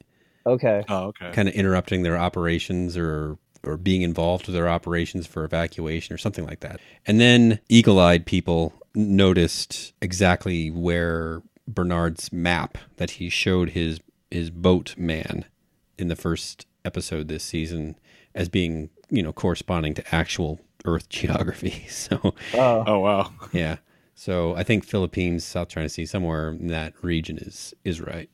okay. 0.46 0.82
Oh, 0.88 1.06
okay. 1.08 1.30
kind 1.32 1.48
of 1.48 1.54
interrupting 1.54 2.02
their 2.02 2.16
operations 2.18 2.96
or 2.96 3.38
or 3.64 3.76
being 3.76 4.02
involved 4.02 4.46
with 4.46 4.54
their 4.54 4.68
operations 4.68 5.24
for 5.26 5.44
evacuation 5.44 6.12
or 6.12 6.18
something 6.18 6.44
like 6.44 6.60
that. 6.60 6.80
And 7.06 7.20
then 7.20 7.60
eagle-eyed 7.68 8.26
people 8.26 8.72
noticed 8.94 9.92
exactly 10.02 10.68
where 10.70 11.42
Bernard's 11.68 12.32
map 12.32 12.76
that 12.96 13.12
he 13.12 13.28
showed 13.28 13.70
his 13.70 14.00
his 14.30 14.50
boat 14.50 14.96
man 14.98 15.44
in 15.98 16.08
the 16.08 16.16
first 16.16 16.66
episode 16.84 17.28
this 17.28 17.44
season 17.44 17.96
as 18.34 18.48
being, 18.48 18.90
you 19.10 19.22
know, 19.22 19.32
corresponding 19.32 19.94
to 19.94 20.14
actual 20.14 20.58
Earth 20.84 21.08
geography. 21.20 21.86
So 21.88 22.18
Oh, 22.54 22.84
Oh, 22.86 22.98
wow. 22.98 23.30
yeah. 23.52 23.76
So 24.14 24.54
I 24.56 24.62
think 24.64 24.84
Philippines, 24.84 25.44
South 25.44 25.68
China 25.68 25.88
Sea, 25.88 26.06
somewhere 26.06 26.48
in 26.50 26.66
that 26.68 26.94
region 27.02 27.38
is 27.38 27.74
is 27.84 28.00
right. 28.00 28.28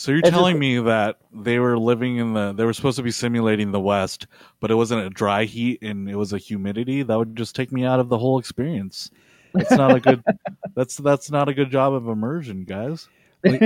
So 0.00 0.12
you're 0.12 0.20
It's 0.20 0.30
telling 0.30 0.54
just- 0.54 0.60
me 0.60 0.78
that 0.78 1.18
they 1.30 1.58
were 1.58 1.78
living 1.78 2.16
in 2.16 2.32
the 2.32 2.54
they 2.54 2.64
were 2.64 2.72
supposed 2.72 2.96
to 2.96 3.02
be 3.02 3.10
simulating 3.10 3.70
the 3.70 3.80
West, 3.80 4.26
but 4.58 4.70
it 4.70 4.74
wasn't 4.74 5.04
a 5.06 5.10
dry 5.10 5.44
heat 5.44 5.82
and 5.82 6.08
it 6.08 6.16
was 6.16 6.32
a 6.32 6.38
humidity? 6.38 7.02
That 7.02 7.18
would 7.18 7.36
just 7.36 7.54
take 7.54 7.70
me 7.70 7.84
out 7.84 8.00
of 8.00 8.08
the 8.08 8.16
whole 8.16 8.38
experience. 8.38 9.10
That's 9.52 9.72
not 9.72 9.94
a 9.94 10.00
good 10.00 10.24
that's 10.74 10.96
that's 10.96 11.30
not 11.30 11.50
a 11.50 11.52
good 11.52 11.70
job 11.70 11.92
of 11.92 12.08
immersion, 12.08 12.64
guys. 12.64 13.10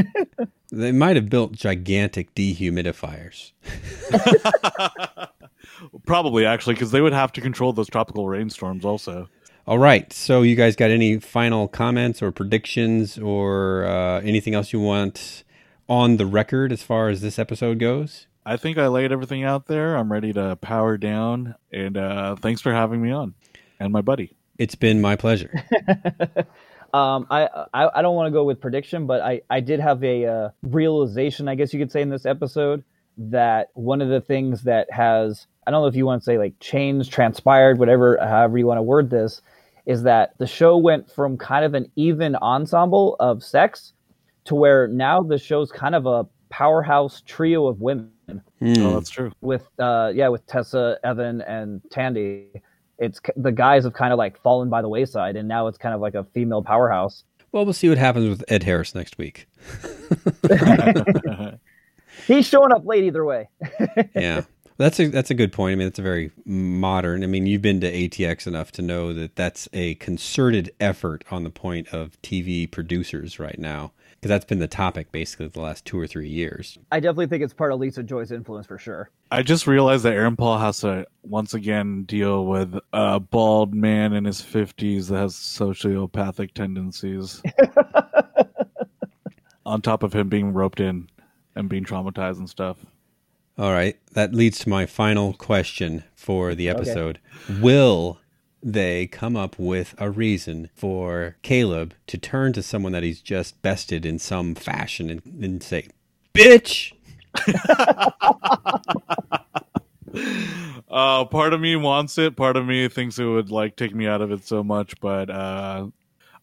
They 0.72 0.90
might 0.90 1.14
have 1.14 1.30
built 1.30 1.52
gigantic 1.52 2.34
dehumidifiers. 2.34 3.52
Probably 6.04 6.46
actually 6.46 6.74
because 6.74 6.90
they 6.90 7.00
would 7.00 7.12
have 7.12 7.30
to 7.34 7.40
control 7.40 7.72
those 7.72 7.88
tropical 7.88 8.26
rainstorms 8.26 8.84
also. 8.84 9.28
All 9.68 9.78
right. 9.78 10.12
So 10.12 10.42
you 10.42 10.56
guys 10.56 10.74
got 10.74 10.90
any 10.90 11.20
final 11.20 11.68
comments 11.68 12.22
or 12.22 12.32
predictions 12.32 13.18
or 13.18 13.84
uh, 13.84 14.20
anything 14.22 14.56
else 14.56 14.72
you 14.72 14.80
want 14.80 15.43
on 15.88 16.16
the 16.16 16.26
record 16.26 16.72
as 16.72 16.82
far 16.82 17.08
as 17.08 17.20
this 17.20 17.38
episode 17.38 17.78
goes? 17.78 18.26
I 18.46 18.56
think 18.56 18.78
I 18.78 18.88
laid 18.88 19.12
everything 19.12 19.42
out 19.42 19.66
there. 19.66 19.96
I'm 19.96 20.12
ready 20.12 20.32
to 20.34 20.56
power 20.56 20.96
down 20.96 21.54
and 21.72 21.96
uh 21.96 22.36
thanks 22.36 22.60
for 22.60 22.72
having 22.72 23.02
me 23.02 23.10
on. 23.10 23.34
And 23.80 23.92
my 23.92 24.00
buddy. 24.00 24.36
It's 24.58 24.74
been 24.76 25.00
my 25.00 25.16
pleasure. 25.16 25.64
Um, 26.94 27.26
I, 27.28 27.48
I 27.74 27.90
I 27.98 28.02
don't 28.02 28.14
want 28.14 28.28
to 28.28 28.30
go 28.30 28.44
with 28.44 28.60
prediction, 28.60 29.08
but 29.08 29.20
I 29.20 29.40
I 29.50 29.58
did 29.58 29.80
have 29.80 30.04
a 30.04 30.26
uh, 30.26 30.48
realization, 30.62 31.48
I 31.48 31.56
guess 31.56 31.74
you 31.74 31.80
could 31.80 31.90
say, 31.90 32.02
in 32.02 32.08
this 32.08 32.24
episode 32.24 32.84
that 33.18 33.70
one 33.74 34.00
of 34.00 34.08
the 34.08 34.20
things 34.20 34.62
that 34.62 34.92
has 34.92 35.48
I 35.66 35.72
don't 35.72 35.82
know 35.82 35.88
if 35.88 35.96
you 35.96 36.06
want 36.06 36.22
to 36.22 36.24
say 36.24 36.38
like 36.38 36.56
changed, 36.60 37.12
transpired, 37.12 37.80
whatever, 37.80 38.16
however 38.20 38.58
you 38.58 38.66
want 38.66 38.78
to 38.78 38.82
word 38.82 39.10
this, 39.10 39.42
is 39.86 40.04
that 40.04 40.38
the 40.38 40.46
show 40.46 40.76
went 40.76 41.10
from 41.10 41.36
kind 41.36 41.64
of 41.64 41.74
an 41.74 41.90
even 41.96 42.36
ensemble 42.36 43.16
of 43.18 43.42
sex 43.42 43.92
to 44.44 44.54
where 44.54 44.88
now 44.88 45.22
the 45.22 45.38
show's 45.38 45.70
kind 45.72 45.94
of 45.94 46.06
a 46.06 46.26
powerhouse 46.50 47.22
trio 47.26 47.66
of 47.66 47.80
women 47.80 48.10
Hmm. 48.58 48.72
Oh, 48.78 48.94
that's 48.94 49.10
true. 49.10 49.32
with 49.42 49.68
uh 49.78 50.10
yeah 50.14 50.28
with 50.28 50.46
Tessa, 50.46 50.98
Evan, 51.04 51.42
and 51.42 51.82
Thandie. 51.90 52.62
It's 52.98 53.20
the 53.36 53.52
guys 53.52 53.84
have 53.84 53.92
kind 53.92 54.12
of 54.14 54.18
like 54.18 54.40
fallen 54.40 54.70
by 54.70 54.80
the 54.80 54.88
wayside, 54.88 55.36
and 55.36 55.46
now 55.46 55.66
it's 55.66 55.76
kind 55.76 55.94
of 55.94 56.00
like 56.00 56.14
a 56.14 56.24
female 56.32 56.62
powerhouse. 56.62 57.24
Well, 57.52 57.64
we'll 57.64 57.74
see 57.74 57.88
what 57.90 57.98
happens 57.98 58.28
with 58.30 58.42
Ed 58.48 58.62
Harris 58.62 58.94
next 58.94 59.18
week. 59.18 59.46
He's 62.26 62.46
showing 62.46 62.72
up 62.72 62.86
late 62.86 63.04
either 63.04 63.24
way. 63.24 63.48
Yeah. 64.14 64.42
That's 64.76 64.98
a 64.98 65.06
that's 65.06 65.30
a 65.30 65.34
good 65.34 65.52
point. 65.52 65.72
I 65.72 65.76
mean, 65.76 65.86
it's 65.86 66.00
a 66.00 66.02
very 66.02 66.32
modern. 66.44 67.22
I 67.22 67.28
mean, 67.28 67.46
you've 67.46 67.62
been 67.62 67.80
to 67.82 67.92
ATX 67.92 68.48
enough 68.48 68.72
to 68.72 68.82
know 68.82 69.12
that 69.12 69.36
that's 69.36 69.68
a 69.72 69.94
concerted 69.96 70.72
effort 70.80 71.22
on 71.30 71.44
the 71.44 71.50
point 71.50 71.86
of 71.88 72.20
TV 72.22 72.68
producers 72.68 73.38
right 73.38 73.58
now, 73.58 73.92
because 74.24 74.36
that's 74.36 74.46
been 74.46 74.58
the 74.58 74.66
topic 74.66 75.12
basically 75.12 75.48
the 75.48 75.60
last 75.60 75.84
two 75.84 76.00
or 76.00 76.06
three 76.06 76.30
years. 76.30 76.78
I 76.90 76.98
definitely 76.98 77.26
think 77.26 77.44
it's 77.44 77.52
part 77.52 77.72
of 77.72 77.78
Lisa 77.78 78.02
Joy's 78.02 78.32
influence 78.32 78.66
for 78.66 78.78
sure. 78.78 79.10
I 79.30 79.42
just 79.42 79.66
realized 79.66 80.02
that 80.04 80.14
Aaron 80.14 80.34
Paul 80.34 80.56
has 80.56 80.80
to 80.80 81.06
once 81.24 81.52
again 81.52 82.04
deal 82.04 82.46
with 82.46 82.74
a 82.94 83.20
bald 83.20 83.74
man 83.74 84.14
in 84.14 84.24
his 84.24 84.40
fifties 84.40 85.08
that 85.08 85.18
has 85.18 85.34
sociopathic 85.34 86.54
tendencies. 86.54 87.42
On 89.66 89.82
top 89.82 90.02
of 90.02 90.14
him 90.14 90.30
being 90.30 90.54
roped 90.54 90.80
in 90.80 91.10
and 91.54 91.68
being 91.68 91.84
traumatized 91.84 92.38
and 92.38 92.48
stuff. 92.48 92.78
All 93.58 93.72
right, 93.72 93.98
that 94.14 94.34
leads 94.34 94.58
to 94.60 94.70
my 94.70 94.86
final 94.86 95.34
question 95.34 96.02
for 96.14 96.54
the 96.54 96.70
episode. 96.70 97.20
Will 97.60 98.20
they 98.64 99.06
come 99.06 99.36
up 99.36 99.58
with 99.58 99.94
a 99.98 100.10
reason 100.10 100.70
for 100.74 101.36
Caleb 101.42 101.92
to 102.06 102.16
turn 102.16 102.54
to 102.54 102.62
someone 102.62 102.92
that 102.92 103.02
he's 103.02 103.20
just 103.20 103.60
bested 103.60 104.06
in 104.06 104.18
some 104.18 104.54
fashion 104.54 105.10
and, 105.10 105.22
and 105.42 105.62
say, 105.62 105.88
"Bitch"? 106.34 106.92
Uh, 110.94 111.24
part 111.24 111.52
of 111.52 111.60
me 111.60 111.74
wants 111.74 112.18
it. 112.18 112.36
Part 112.36 112.56
of 112.56 112.66
me 112.66 112.86
thinks 112.86 113.18
it 113.18 113.24
would 113.24 113.50
like 113.50 113.74
take 113.74 113.92
me 113.92 114.06
out 114.06 114.20
of 114.20 114.30
it 114.30 114.46
so 114.46 114.62
much. 114.62 115.00
But 115.00 115.28
uh, 115.28 115.88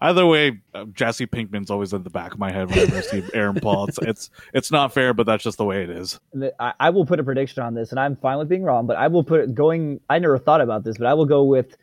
either 0.01 0.25
way, 0.25 0.59
uh, 0.73 0.83
Jesse 0.93 1.25
Pinkman's 1.25 1.71
always 1.71 1.93
at 1.93 2.03
the 2.03 2.09
back 2.09 2.33
of 2.33 2.39
my 2.39 2.51
head 2.51 2.69
whenever 2.69 2.97
I 2.97 2.99
see 2.99 3.23
Aaron 3.33 3.61
Paul. 3.61 3.87
It's, 3.87 3.97
it's 3.99 4.29
it's 4.53 4.69
not 4.69 4.93
fair, 4.93 5.13
but 5.13 5.25
that's 5.25 5.41
just 5.41 5.57
the 5.57 5.63
way 5.63 5.83
it 5.83 5.89
is. 5.89 6.19
I, 6.59 6.73
I 6.81 6.89
will 6.89 7.05
put 7.05 7.21
a 7.21 7.23
prediction 7.23 7.63
on 7.63 7.75
this, 7.75 7.91
and 7.91 7.99
I'm 7.99 8.17
fine 8.17 8.39
with 8.39 8.49
being 8.49 8.63
wrong, 8.63 8.87
but 8.87 8.97
I 8.97 9.07
will 9.07 9.23
put 9.23 9.39
it 9.39 9.55
going. 9.55 10.01
I 10.09 10.19
never 10.19 10.37
thought 10.37 10.59
about 10.59 10.83
this, 10.83 10.97
but 10.97 11.07
I 11.07 11.13
will 11.13 11.25
go 11.25 11.45
with 11.45 11.77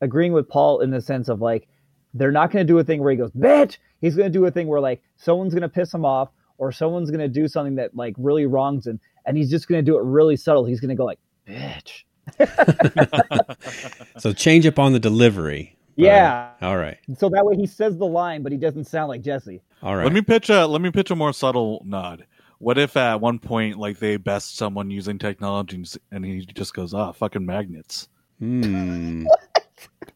agreeing 0.00 0.32
with 0.32 0.48
Paul 0.48 0.80
in 0.80 0.90
the 0.90 1.00
sense 1.00 1.28
of 1.28 1.40
like 1.40 1.68
they're 2.14 2.32
not 2.32 2.50
going 2.50 2.66
to 2.66 2.72
do 2.72 2.78
a 2.78 2.84
thing 2.84 3.02
where 3.02 3.10
he 3.10 3.16
goes 3.16 3.30
bitch. 3.32 3.78
He's 4.00 4.14
going 4.14 4.32
to 4.32 4.38
do 4.38 4.44
a 4.46 4.50
thing 4.50 4.68
where 4.68 4.80
like 4.80 5.02
someone's 5.16 5.52
going 5.52 5.62
to 5.62 5.68
piss 5.68 5.92
him 5.92 6.04
off, 6.04 6.30
or 6.58 6.72
someone's 6.72 7.10
going 7.10 7.20
to 7.20 7.28
do 7.28 7.48
something 7.48 7.76
that 7.76 7.94
like 7.96 8.14
really 8.18 8.46
wrongs 8.46 8.86
him, 8.86 9.00
and 9.26 9.36
he's 9.36 9.50
just 9.50 9.68
going 9.68 9.84
to 9.84 9.90
do 9.90 9.98
it 9.98 10.04
really 10.04 10.36
subtle. 10.36 10.64
He's 10.64 10.80
going 10.80 10.90
to 10.90 10.94
go 10.94 11.04
like 11.04 11.18
bitch. 11.46 12.04
So 14.18 14.32
change 14.32 14.66
up 14.66 14.78
on 14.78 14.92
the 14.92 14.98
delivery. 14.98 15.76
Yeah. 15.96 16.50
All 16.60 16.76
right. 16.76 16.98
So 17.16 17.28
that 17.30 17.44
way 17.44 17.56
he 17.56 17.66
says 17.66 17.96
the 17.96 18.06
line, 18.06 18.42
but 18.42 18.52
he 18.52 18.58
doesn't 18.58 18.84
sound 18.84 19.08
like 19.08 19.22
Jesse. 19.22 19.62
All 19.82 19.96
right. 19.96 20.04
Let 20.04 20.12
me 20.12 20.22
pitch 20.22 20.48
a 20.50 20.66
let 20.66 20.80
me 20.80 20.90
pitch 20.90 21.10
a 21.10 21.16
more 21.16 21.32
subtle 21.32 21.82
nod. 21.84 22.26
What 22.58 22.78
if 22.78 22.96
at 22.96 23.20
one 23.20 23.38
point 23.38 23.78
like 23.78 23.98
they 23.98 24.16
best 24.16 24.56
someone 24.56 24.90
using 24.90 25.18
technology 25.18 25.84
and 26.10 26.24
he 26.24 26.44
just 26.44 26.74
goes, 26.74 26.94
"Ah, 26.94 27.12
fucking 27.12 27.46
magnets." 27.46 28.08
Hmm. 28.38 29.24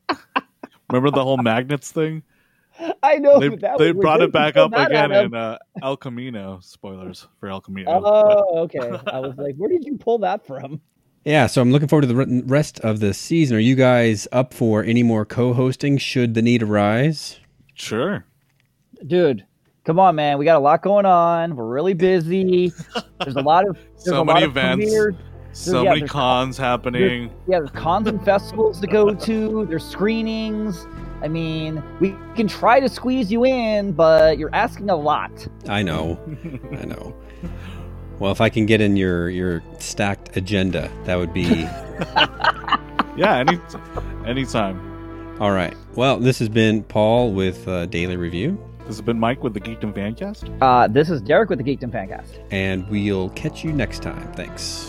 Remember 0.91 1.11
the 1.11 1.23
whole 1.25 1.39
magnets 1.39 1.91
thing? 1.93 2.23
I 3.03 3.17
know 3.19 3.39
They 3.39 3.49
that 3.57 3.79
they 3.79 3.93
brought 3.93 4.23
it 4.23 4.33
back 4.33 4.57
up 4.57 4.73
again 4.75 5.13
in 5.13 5.35
uh, 5.35 5.59
El 5.83 5.97
Camino. 5.97 6.59
Spoilers 6.63 7.29
for 7.39 7.49
El 7.49 7.61
Camino. 7.61 8.01
But- 8.01 8.09
Oh, 8.09 8.59
okay. 8.61 8.99
I 9.13 9.19
was 9.21 9.37
like, 9.37 9.55
where 9.57 9.69
did 9.69 9.85
you 9.85 9.97
pull 9.99 10.19
that 10.21 10.47
from? 10.47 10.81
Yeah, 11.25 11.47
so 11.47 11.63
I'm 11.63 11.71
looking 11.71 11.87
forward 11.87 12.09
to 12.09 12.13
the 12.13 12.43
rest 12.47 12.81
of 12.81 12.99
the 13.01 13.15
season. 13.15 13.57
Are 13.57 13.61
you 13.61 13.77
guys 13.77 14.27
up 14.33 14.53
for 14.53 14.83
any 14.83 15.03
more 15.05 15.25
co-hosting 15.25 15.99
should 15.99 16.35
the 16.35 16.43
need 16.43 16.63
arise? 16.63 17.39
sure. 17.75 18.25
Dude, 19.07 19.45
come 19.85 19.99
on, 19.99 20.15
man. 20.15 20.39
We 20.39 20.45
got 20.45 20.57
a 20.57 20.61
lot 20.61 20.83
going 20.83 21.07
on. 21.07 21.55
We're 21.57 21.67
really 21.69 21.95
busy. 21.95 22.73
There's 23.21 23.37
a 23.37 23.41
lot 23.43 23.69
of 23.69 23.77
there's 23.77 23.89
So 24.05 24.21
a 24.23 24.25
many 24.25 24.41
lot 24.41 24.43
of 24.45 24.51
events. 24.51 24.85
premieres. 24.85 25.15
So 25.53 25.83
yeah, 25.83 25.91
many 25.91 26.01
there's- 26.01 26.11
cons 26.11 26.57
happening. 26.59 27.31
Yeah, 27.47 27.59
there's 27.59 27.71
cons 27.71 28.09
and 28.09 28.23
festivals 28.25 28.81
to 28.81 28.87
go 28.87 29.15
to. 29.15 29.67
There's 29.67 29.85
screenings. 29.85 30.87
I 31.23 31.29
mean, 31.29 31.83
we 32.01 32.15
can 32.35 32.49
try 32.49 32.81
to 32.81 32.89
squeeze 32.89 33.31
you 33.31 33.45
in, 33.45 33.93
but 33.93 34.39
you're 34.39 34.55
asking 34.55 34.91
a 34.91 34.97
lot. 34.97 35.31
I 35.69 35.83
know, 35.83 36.19
I 36.73 36.85
know. 36.85 37.15
Well, 38.19 38.33
if 38.33 38.41
I 38.41 38.49
can 38.49 38.67
get 38.67 38.81
in 38.81 38.97
your 38.97 39.29
your 39.31 39.63
stacked 39.79 40.37
agenda, 40.37 40.91
that 41.05 41.17
would 41.17 41.33
be 41.33 41.45
Yeah, 43.17 43.37
any 43.47 43.59
anytime. 44.27 45.37
all 45.41 45.51
right. 45.53 45.77
Well, 45.97 46.19
this 46.19 46.39
has 46.39 46.49
been 46.49 46.83
Paul 46.85 47.33
with 47.33 47.69
uh, 47.69 47.87
Daily 47.87 48.17
Review, 48.17 48.59
This 48.81 48.89
has 48.97 49.03
been 49.03 49.21
Mike 49.21 49.43
with 49.45 49.53
the 49.55 49.61
Geekdom 49.61 49.93
Fancast. 49.93 50.57
Uh, 50.63 50.89
this 50.89 51.11
is 51.11 51.21
Derek 51.21 51.51
with 51.51 51.63
the 51.63 51.65
Geekdom 51.65 51.91
Fancast. 51.93 52.39
and 52.51 52.89
we'll 52.89 53.29
catch 53.31 53.63
you 53.65 53.73
next 53.73 54.03
time. 54.03 54.33
Thanks. 54.33 54.89